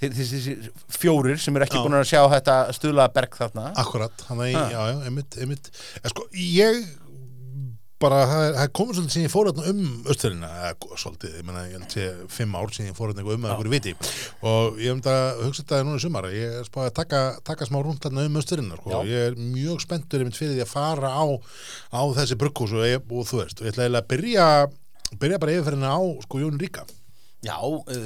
þessi 0.00 0.54
fjórir 0.96 1.36
sem 1.40 1.56
eru 1.58 1.66
ekki 1.66 1.76
Já. 1.76 1.82
búin 1.84 1.98
að 1.98 2.06
sjá 2.08 2.22
þetta 2.32 2.54
stuðlaða 2.72 3.12
berg 3.18 3.34
þarna 3.36 3.66
Akkurat, 3.82 4.22
hann 4.30 4.40
er, 4.46 4.54
já, 4.54 4.62
já, 4.72 4.80
einmitt, 5.10 5.36
einmitt 5.44 5.68
en 6.00 6.12
sko, 6.14 6.24
ég 6.32 6.78
bara, 8.00 8.18
það 8.30 8.44
er- 8.62 8.70
komið 8.78 8.96
svolítið 8.98 9.14
síðan 9.14 9.26
ég 9.26 9.32
fór 9.34 9.50
um 9.52 9.80
östurina, 10.12 10.50
svolítið, 11.02 11.34
ég 11.38 11.46
menna 11.48 11.64
ég 11.68 11.74
held 11.78 11.94
sé 11.94 12.06
fimm 12.32 12.54
ár 12.56 12.72
síðan 12.72 12.90
ég 12.90 12.96
fór 12.98 13.12
um 13.12 13.44
einhverju 13.44 13.72
viti. 13.74 13.94
Og 14.42 14.78
ég 14.80 14.94
hef 14.96 15.10
að 15.12 15.42
hugsa 15.44 15.62
þetta 15.64 15.82
núna 15.84 16.00
í 16.00 16.04
sumar 16.04 16.28
ég 16.32 16.58
er 16.60 16.64
spáði 16.68 16.90
að 16.90 16.96
taka, 17.00 17.20
taka 17.44 17.68
smá 17.68 17.80
rúnt 17.84 18.00
þarna 18.04 18.24
um 18.26 18.40
östurina, 18.40 18.78
sko, 18.80 19.02
ég 19.08 19.26
er 19.30 19.36
mjög 19.36 19.84
spenntur 19.84 20.24
einmitt 20.24 20.38
fyrir 20.40 20.56
því 20.56 20.64
að 20.64 20.72
fara 20.72 21.12
á, 21.12 21.24
á 21.92 22.00
þessi 22.16 22.38
brugghús 22.40 22.72
og, 22.72 22.86
og 23.12 23.28
þú 23.28 23.42
veist, 23.44 23.60
og 23.60 23.68
ég 23.68 23.76
ætla 23.76 24.00
að 24.00 24.08
byrja 24.14 24.46
byrja 25.20 25.38
bara 25.42 25.52
yfirferðina 25.58 25.92
á, 25.92 26.00
sko, 26.24 26.38
Jón 26.40 26.58
Ríka 26.60 26.84
já, 27.42 27.56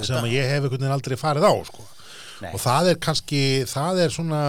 sem 0.07 0.25
ég 0.31 0.47
hef 0.49 0.63
einhvern 0.65 0.79
veginn 0.79 0.95
aldrei 0.95 1.17
farið 1.21 1.45
á, 1.47 1.53
sko. 1.69 1.83
Og 2.51 2.61
það 2.61 2.89
er 2.93 3.01
kannski, 3.03 3.41
það 3.69 3.99
er 4.05 4.13
svona 4.15 4.43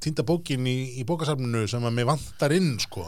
týnda 0.00 0.24
bókin 0.26 0.64
í, 0.70 0.76
í 1.00 1.04
bókasafninu 1.08 1.66
sem 1.68 1.84
að 1.84 1.94
mér 1.98 2.08
vantar 2.08 2.54
inn 2.56 2.78
sko. 2.80 3.04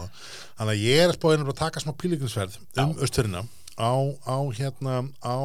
Þannig 0.57 0.73
að 0.77 0.83
ég 0.85 1.03
er 1.07 1.13
spáðin 1.17 1.45
að 1.47 1.57
taka 1.59 1.79
smá 1.83 1.91
pílíkinsverð 1.97 2.57
um 2.83 2.93
östurina 3.03 3.41
á, 3.73 3.89
á 4.29 4.37
hérna 4.53 4.99
á 5.25 5.37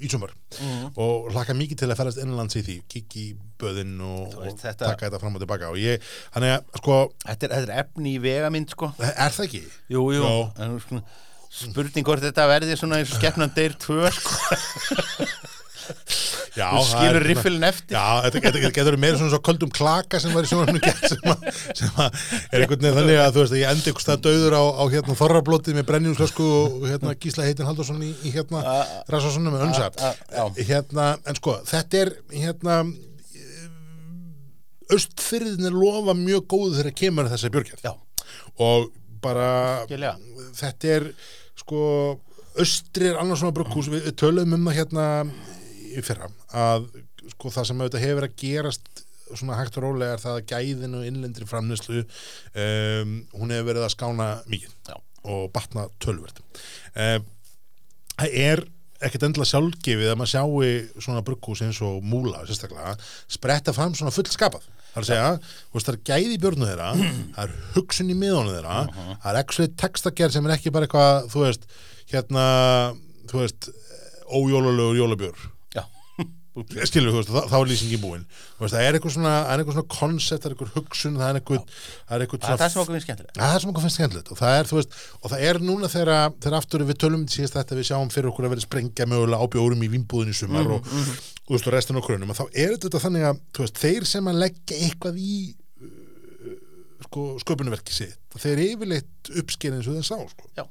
Ísumar 0.00 0.32
Mhm. 0.56 0.92
og 0.96 1.26
hlaka 1.34 1.52
mikið 1.52 1.76
til 1.82 1.88
að 1.92 1.98
ferðast 2.00 2.20
innanlands 2.22 2.56
í 2.56 2.62
því 2.64 2.76
kikki 2.88 3.24
í 3.28 3.36
böðin 3.60 3.98
og, 4.00 4.32
veist, 4.40 4.54
og 4.54 4.60
þetta- 4.62 4.86
taka 4.94 5.06
þetta 5.10 5.20
fram 5.20 5.34
og 5.36 5.42
tilbaka 5.42 5.68
og 5.68 5.76
ég, 5.76 6.00
þannig 6.32 6.54
að 6.56 6.78
sko, 6.80 6.96
þetta, 7.26 7.42
er, 7.44 7.48
þetta 7.52 7.68
er 7.68 7.84
efni 7.84 8.14
í 8.16 8.22
vegamynd 8.24 8.70
sko 8.72 8.88
er 8.98 9.30
það 9.36 9.44
ekki? 9.44 9.62
Jú, 9.92 10.06
jú, 10.16 10.22
Já. 10.24 10.52
en 10.64 10.80
sko, 10.80 11.02
spurning 11.50 12.04
hvort 12.08 12.24
þetta 12.24 12.48
verði 12.48 12.76
svona 12.80 12.96
eins 13.02 13.12
og 13.12 13.20
skeppnan 13.20 13.52
deyr 13.54 13.76
tvö 13.76 14.08
sko, 14.16 14.32
Já, 16.58 16.66
þú 16.74 16.82
skilur 16.88 17.18
er 17.20 17.26
riffilin 17.28 17.66
eftir. 17.68 17.94
Já, 17.96 18.04
þetta 18.26 18.42
getur, 18.44 18.64
getur 18.68 18.88
verið 18.90 19.02
meira 19.04 19.18
svona 19.20 19.32
svo 19.34 19.40
köldum 19.48 19.70
klaka 19.78 20.18
sem 20.22 20.32
var 20.34 20.46
í 20.46 20.50
sjónarnu 20.50 20.80
gett 20.82 21.04
sem, 21.12 21.28
að- 21.32 21.44
sem 21.78 22.00
að 22.02 22.22
er 22.50 22.64
einhvern 22.64 22.82
veginn 22.82 22.96
þannig 22.98 23.20
að 23.22 23.34
þú 23.36 23.42
veist 23.44 23.54
að 23.56 23.60
ég 23.62 23.72
endi 23.76 23.94
stað 24.02 24.22
döður 24.26 24.56
á, 24.58 24.62
á 24.78 24.84
hérna 24.94 25.18
þorrablótið 25.22 25.78
með 25.78 25.88
brennjúmsflösku 25.92 26.48
og 26.58 26.86
hérna 26.90 27.14
Gísla 27.22 27.46
heitin 27.46 27.68
Haldursson 27.68 28.02
í, 28.02 28.10
í 28.26 28.32
hérna 28.34 28.64
Rassarssonu 29.08 29.54
með 29.54 29.66
önsa 29.68 29.90
hérna, 30.58 31.08
en 31.28 31.38
sko, 31.38 31.58
þetta 31.70 32.02
er 32.04 32.12
hérna 32.34 32.80
austfyrðinir 34.88 35.74
lofa 35.76 36.14
mjög 36.16 36.46
góðu 36.48 36.78
þegar 36.78 36.94
kemur 36.96 37.28
þessa 37.32 37.50
björgjörð 37.52 37.84
Já, 37.84 37.92
og 38.64 38.88
bara 39.22 39.50
Skilja. 39.84 40.14
þetta 40.56 40.92
er 40.96 41.06
sko 41.58 41.82
austri 42.58 43.10
er 43.12 43.18
annars 43.20 43.42
svona 43.42 43.52
við, 43.92 44.06
við 44.08 44.16
töluðum 44.18 44.56
um 44.56 44.68
það 44.70 44.78
hérna 44.80 45.06
í 45.96 46.04
fyrra 46.04 46.30
að 46.52 46.88
sko 47.34 47.52
það 47.54 47.68
sem 47.70 47.82
auðvitað 47.82 48.06
hefur 48.06 48.28
að 48.28 48.38
gerast 48.42 49.04
svona 49.34 49.58
hægt 49.58 49.76
og 49.78 49.84
rólega 49.84 50.16
er 50.16 50.22
það 50.22 50.38
að 50.38 50.46
gæðin 50.52 50.96
og 50.98 51.04
innlendri 51.08 51.48
framnæslu 51.48 52.00
um, 52.04 53.14
hún 53.36 53.52
hefur 53.54 53.68
verið 53.70 53.86
að 53.86 53.94
skána 53.94 54.28
mikið 54.48 54.74
Já. 54.88 54.96
og 55.28 55.50
batna 55.54 55.86
tölvert 56.02 56.40
um, 56.40 57.28
það 58.18 58.38
er 58.46 58.64
ekkert 58.98 59.28
endilega 59.28 59.52
sjálfgefið 59.52 60.10
að 60.10 60.16
maður 60.18 60.32
sjáu 60.32 61.02
svona 61.04 61.22
brugghús 61.26 61.62
eins 61.62 61.78
og 61.86 62.00
múla 62.02 62.40
sérstaklega, 62.48 62.96
spretta 63.30 63.74
fram 63.76 63.94
svona 63.94 64.14
full 64.14 64.26
skapað 64.26 64.64
það 64.88 64.96
er 64.96 65.04
að 65.04 65.10
segja, 65.10 65.28
þú 65.68 65.76
veist, 65.76 65.90
það 65.90 65.94
er 65.94 66.00
gæði 66.08 66.32
í 66.34 66.40
björnu 66.42 66.70
þeirra 66.70 66.88
það 67.36 67.44
er 67.44 67.54
hugsun 67.76 68.10
í 68.10 68.16
miðónu 68.18 68.56
þeirra 68.56 68.80
það 68.96 69.28
er 69.30 69.40
ekki 69.42 69.68
textagerð 69.84 70.34
sem 70.34 70.48
er 70.48 70.56
ekki 70.56 70.74
bara 70.74 70.88
eitthvað 70.88 71.30
þú 71.34 71.44
veist, 71.44 71.68
hérna 72.10 72.48
þú 73.30 73.44
veist, 73.44 73.70
ójólulegur 74.28 74.98
jólabjör 74.98 75.38
já, 75.38 75.57
skilur 76.88 77.12
þú 77.14 77.18
veist, 77.20 77.30
þá, 77.32 77.40
þá 77.50 77.56
er 77.58 77.68
lýsingin 77.70 78.00
búin 78.02 78.24
Þú 78.28 78.62
veist, 78.64 78.74
það 78.74 78.84
er 78.88 78.96
eitthvað 78.98 79.14
svona, 79.14 79.32
það 79.44 79.52
er 79.54 79.62
eitthvað 79.62 79.76
svona 79.78 79.90
koncept, 79.94 80.42
það 80.42 80.48
er 80.48 80.54
eitthvað 80.56 80.72
hugsun, 80.78 81.18
það 81.20 81.28
er 81.28 81.38
eitthvað 81.40 81.62
það 81.68 82.14
er 82.18 82.24
eitthvað 82.24 82.42
það 82.44 82.54
er 82.54 82.60
það 82.62 82.72
sem 82.74 82.82
okkur 82.82 82.94
finnst 82.96 83.08
skemmtilega 83.08 83.34
Ja, 83.38 83.42
það 83.48 83.54
er 83.58 83.64
sem 83.64 83.72
okkur 83.72 83.84
finnst 83.86 83.98
skemmtilegt 84.00 84.32
og 84.34 84.40
það 84.40 84.56
er, 84.58 84.70
þú 84.72 84.78
veist, 84.80 84.96
og 85.22 85.32
það 85.34 85.44
er 85.48 85.60
núna 85.68 85.90
þegar, 85.92 86.12
þegar 86.42 86.58
aftur 86.58 86.84
við 86.88 86.98
tölum 87.04 87.22
um 87.22 87.28
síðast 87.34 87.58
þetta 87.58 87.78
við 87.78 87.88
sjáum 87.90 88.12
fyrir 88.14 88.30
okkur 88.32 88.48
að 88.48 88.54
vera 88.56 88.64
sprengja 88.66 89.08
mögulega 89.12 89.38
á 89.38 89.46
bjórum 89.54 89.84
í 89.86 89.90
vinnbúðin 89.94 90.32
í 90.34 90.38
sumar 90.38 90.66
Mhm, 90.68 90.74
og, 90.74 90.88
og, 90.88 91.38
þú 91.48 91.54
veist, 91.56 91.68
og 91.70 91.76
restin 91.78 92.00
á 92.00 92.02
krönum 92.08 92.32
og 92.34 92.38
þá 92.40 92.44
er 92.52 92.74
þetta 92.76 93.02
þannig 93.06 93.28
að, 93.30 93.40
þú 93.56 93.64
veist, 93.66 93.78
þeir 93.84 94.08
sem 94.10 94.28
að 94.32 94.40
leggja 94.42 94.80
eitthvað 94.88 95.20
í 95.22 95.36
uh, 95.82 96.56
sko, 97.06 97.28
sköpunverki 97.44 97.94
sitt 97.96 98.18
þeir 98.38 98.60
yfirleitt 98.66 99.32
uppskerinn 99.40 99.80
eins 99.80 99.88
og 99.90 99.96
það 99.98 100.06
sá, 100.10 100.18
sko. 100.34 100.66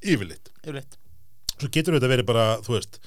Yfirleitt. 0.00 0.48
Yfirleitt. 0.64 0.94
Svo 1.60 1.70
getur 1.72 1.96
þetta 1.96 2.10
verið 2.10 2.28
bara, 2.30 2.44
þú 2.64 2.76
veist, 2.76 3.00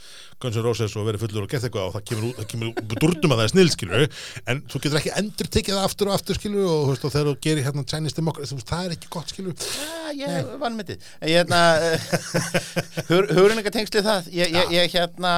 Guns 0.44 0.58
N' 0.60 0.66
Roses 0.66 0.96
og 1.00 1.08
verið 1.08 1.24
fullur 1.24 1.46
og 1.46 1.52
gett 1.54 1.66
eitthvað 1.68 1.88
og 1.88 1.96
það 1.96 2.06
kemur, 2.10 2.34
það 2.38 2.48
kemur 2.52 3.00
dúrtum 3.02 3.34
að 3.34 3.42
það 3.42 3.46
er 3.46 3.54
snill, 3.54 3.72
skilur 3.74 4.06
en 4.52 4.62
þú 4.70 4.82
getur 4.84 5.00
ekki 5.00 5.14
endur 5.22 5.50
tekið 5.56 5.78
það 5.78 5.88
aftur 5.88 6.12
og 6.12 6.18
aftur, 6.18 6.40
skilur 6.40 6.68
og, 6.68 6.84
veist, 6.92 7.08
og 7.08 7.16
þegar 7.16 7.30
þú 7.30 7.36
gerir 7.48 7.68
hérna 7.68 7.86
Chinese 7.94 8.20
Democracy, 8.20 8.60
það 8.74 8.86
er 8.90 8.98
ekki 8.98 9.12
gott, 9.14 9.34
skilur 9.34 9.68
Já, 10.14 10.14
ég 10.20 10.54
vann 10.62 10.78
með 10.78 10.96
Ég 11.24 11.40
hérna 11.40 11.64
Hugurinn 13.10 13.60
eitthvað 13.60 13.78
tengslið 13.80 14.08
það. 14.08 14.30
Ég, 14.36 14.54
ég, 14.54 14.74
ég 14.78 14.96
hérna 14.98 15.34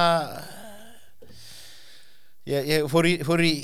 Ég, 2.46 2.66
ég 2.70 2.84
fór, 2.86 3.06
í, 3.10 3.16
fór 3.26 3.40
í 3.42 3.54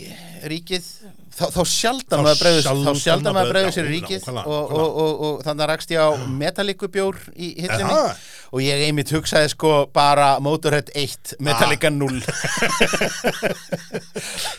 ríkið. 0.51 0.87
Þá, 1.33 1.45
þá 1.55 1.61
sjaldan 1.71 2.25
maður 2.27 2.41
bregður 2.43 2.65
þá 2.67 2.99
sjaldan 2.99 3.37
maður 3.37 3.53
bregður 3.55 3.75
sér 3.77 3.87
í 3.87 3.93
já, 3.93 3.95
ríkið 3.95 4.19
nákvæmlega, 4.27 4.43
og, 4.53 4.73
og, 4.73 4.97
og, 5.03 5.13
og, 5.29 5.37
þannig 5.47 5.65
að 5.65 5.71
rakst 5.71 5.95
ég 5.95 6.03
á 6.03 6.09
metallikubjór 6.43 7.21
í 7.33 7.49
hillinni 7.63 7.87
Aha. 7.87 8.11
Og 8.53 8.61
ég 8.61 8.83
einmitt 8.87 9.13
hugsaði 9.15 9.49
sko 9.55 9.71
bara 9.95 10.35
Motorhead 10.45 10.91
1, 10.99 11.37
Metallica 11.41 11.89
0 11.93 12.19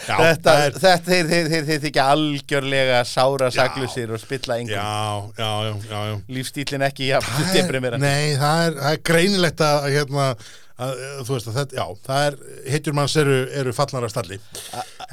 Já, 0.08 0.18
þetta, 0.18 0.54
er, 0.66 0.72
þetta 0.78 1.04
þeir, 1.08 1.28
þeir, 1.30 1.48
þeir, 1.52 1.64
þeir 1.70 1.82
þykja 1.86 2.04
algjörlega 2.16 3.00
sára 3.08 3.48
saglusir 3.54 4.10
og 4.14 4.20
spilla 4.22 4.54
engum 4.62 4.76
já, 4.76 4.84
já, 5.38 5.52
já, 5.68 5.74
já, 5.92 6.00
já. 6.10 6.16
lífstílin 6.40 6.88
ekki 6.90 7.04
jafn 7.12 7.32
Það 7.34 7.56
er, 7.60 7.66
nei, 8.02 8.26
það 8.40 8.58
er, 8.66 8.74
það 8.80 8.92
er 8.92 9.00
greinilegt 9.10 9.60
að, 9.64 9.78
hérna, 9.94 10.24
að, 10.82 10.92
þú 11.28 11.32
veist 11.36 11.50
að 11.52 11.58
þetta, 11.60 11.74
já, 11.78 11.86
það 12.08 12.22
er, 12.28 12.34
hitjur 12.74 12.96
manns 12.98 13.16
eru, 13.22 13.38
eru 13.62 13.72
fallnar 13.76 14.04
að 14.08 14.14
stalli. 14.14 14.38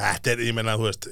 Þetta 0.01 0.27
er, 0.35 0.39
ég 0.49 0.55
meina, 0.57 0.73
þú 0.81 0.85
veist, 0.89 1.05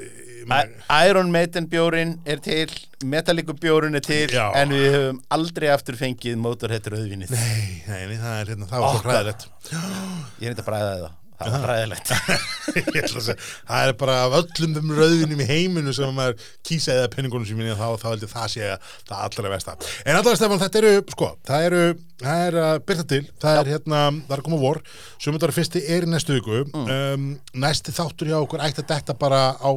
Iron 1.09 1.31
Maiden 1.35 1.69
bjórin 1.71 2.17
er 2.29 2.43
til 2.45 2.73
Metallica 3.05 3.55
bjórin 3.59 3.99
er 3.99 4.05
til 4.05 4.27
Já. 4.33 4.49
en 4.59 4.75
við 4.75 4.89
höfum 4.97 5.23
aldrei 5.37 5.69
aftur 5.75 5.99
fengið 6.01 6.41
Motorhead 6.41 6.89
rauðvinnið 6.93 7.33
nei, 7.35 7.85
nei, 7.87 8.19
það 8.19 8.35
er, 8.35 8.53
hérna, 8.55 8.69
það 8.71 8.85
var 8.85 8.99
svo 8.99 9.07
hræðilegt. 9.07 9.49
ég 9.69 10.49
er 10.49 10.53
þetta 10.53 10.65
að 10.65 10.71
bræða 10.73 10.93
það. 10.99 11.17
Það 11.39 11.53
var 11.63 11.71
að 11.79 13.21
segja, 13.23 13.35
það 13.69 13.83
er 13.85 13.93
bara 14.01 14.15
öllum 14.41 14.73
þeim 14.75 14.89
rauðinum 14.97 15.43
í 15.45 15.47
heiminu 15.47 15.93
sem 15.95 16.17
maður 16.17 16.41
kýsa 16.67 16.97
eða 16.97 17.11
penningunum 17.13 17.47
sem 17.47 17.59
minni 17.59 17.77
þá, 17.79 17.93
þá 18.01 18.07
heldur 18.09 18.33
það 18.33 18.49
sé 18.57 18.65
að 18.73 18.89
það 19.07 19.21
allra 19.29 19.53
versta. 19.53 19.77
En 20.03 20.19
allavega 20.19 20.41
Stefán, 20.41 20.63
þetta 20.65 20.81
eru, 20.83 20.91
sko 21.15 21.29
það 21.47 21.67
eru, 21.69 21.85
það 22.25 22.43
er 22.49 22.59
að 22.65 22.81
byrta 22.89 23.07
til 23.13 23.21
það 23.45 23.61
er 23.61 23.71
hérna, 23.77 24.01
það 24.19 24.35
er 24.35 24.43
að 24.43 24.49
koma 24.49 24.61
vor 24.65 24.83
sumundar 25.15 25.55
fyrsti 25.55 25.85
er 25.95 26.09
í 26.09 26.11
næstu 26.11 26.35
viku. 26.41 26.65
Um, 26.75 27.29
næsti 27.55 27.95
þáttur 27.95 28.33
hjá 28.33 28.41
okkur 28.41 28.67
ætti 28.67 28.83
að 28.83 28.91
detta 28.97 29.19
bara 29.23 29.45
á, 29.63 29.71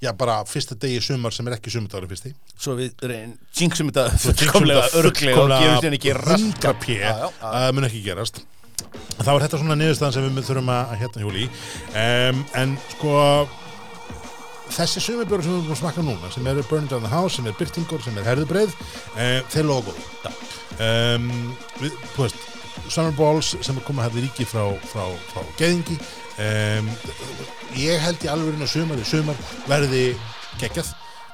já 0.00 0.12
bara 0.16 0.38
fyrsta 0.48 0.74
degi 0.78 1.00
sumar 1.04 1.34
sem 1.34 1.46
er 1.50 1.58
ekki 1.58 1.72
sumundagur 1.74 2.08
fyrsti. 2.10 2.32
Svo 2.56 2.76
við 2.78 2.94
reyn 3.10 3.34
jinxum 3.58 3.90
þetta 3.92 4.08
fullkomlega 4.22 4.88
örglega 5.02 5.42
og 5.44 5.52
gefum 5.52 5.82
sér 5.84 5.96
ekki 5.98 6.14
rast 6.18 6.48
100 6.62 6.78
p 6.82 6.96
Já, 6.96 7.08
já, 7.10 7.16
já. 7.18 7.28
að 7.42 7.58
það 7.66 7.74
mun 7.78 7.88
ekki 7.90 8.02
gerast. 8.06 8.42
Þá 9.22 9.30
er 9.32 9.42
þetta 9.44 9.58
svona 9.60 9.76
niðurstaðan 9.78 10.14
sem 10.16 10.30
við 10.36 10.46
þurfum 10.48 10.70
að 10.74 10.94
hérna 11.02 11.22
hjúli 11.22 11.44
í 11.44 11.50
um, 12.02 12.40
en 12.62 12.72
sko 12.94 13.12
þessi 14.72 15.02
sumibjóru 15.04 15.44
sem 15.44 15.52
við 15.52 15.60
erum 15.62 15.74
að 15.74 15.80
smakka 15.82 16.04
núna 16.06 16.30
sem 16.32 16.46
eru 16.48 16.64
Burning 16.68 16.88
Down 16.90 17.04
the 17.04 17.12
House, 17.12 17.36
sem 17.36 17.46
er 17.50 17.56
Byrtingur, 17.58 18.00
sem 18.04 18.16
er 18.18 18.24
Herðubreið 18.30 18.72
um, 18.72 19.50
þeir 19.52 19.68
logo 19.68 19.94
um, 20.80 21.28
við, 21.82 21.96
þú 22.16 22.24
veist 22.24 22.48
Summer 22.92 23.12
Balls 23.16 23.52
sem 23.62 23.76
er 23.78 23.84
komað 23.86 24.08
hætti 24.10 24.24
ríki 24.26 24.46
frá, 24.48 24.64
frá, 24.90 25.04
frá 25.30 25.44
geðingi 25.60 25.98
um, 26.42 26.90
ég 27.78 28.02
held 28.02 28.26
í 28.26 28.32
alveg 28.32 28.66
að 28.66 29.06
sumar 29.08 29.46
verði 29.70 30.04
geggjað 30.60 30.92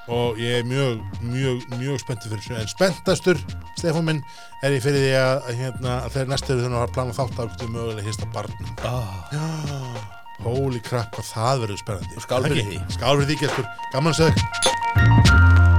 og 0.09 0.39
ég 0.41 0.63
er 0.63 0.69
mjög, 0.69 1.01
mjög, 1.21 1.65
mjög 1.77 2.01
spenntið 2.01 2.33
fyrir 2.33 2.45
þessu 2.45 2.57
en 2.57 2.71
spenntastur, 2.73 3.41
Stefán 3.77 4.07
minn 4.09 4.23
er 4.65 4.77
ég 4.79 4.85
fyrir 4.85 5.05
því 5.05 5.11
að, 5.21 5.51
hérna, 5.59 5.97
að 6.07 6.17
þeir 6.17 6.31
næstu 6.33 6.55
eru 6.55 6.65
þannig 6.65 6.85
að 6.85 6.95
plana 6.97 7.17
þátt 7.19 7.43
að 7.45 7.57
við 7.61 7.75
mögulega 7.77 8.07
hýsta 8.09 8.31
barnum 8.33 8.71
oh. 8.89 9.99
holy 10.47 10.81
crap 10.89 11.13
hvað 11.17 11.33
það 11.35 11.65
verður 11.67 11.83
spennandi 11.85 12.21
Og 12.21 12.29
skál 12.29 12.45
fyrir 12.47 12.63
Ekki? 12.65 12.79
því. 12.79 12.95
skál 12.97 13.17
fyrir 13.19 13.29
því, 13.33 13.41
gestur, 13.45 13.75
gaman 13.93 14.17
segja 14.17 15.78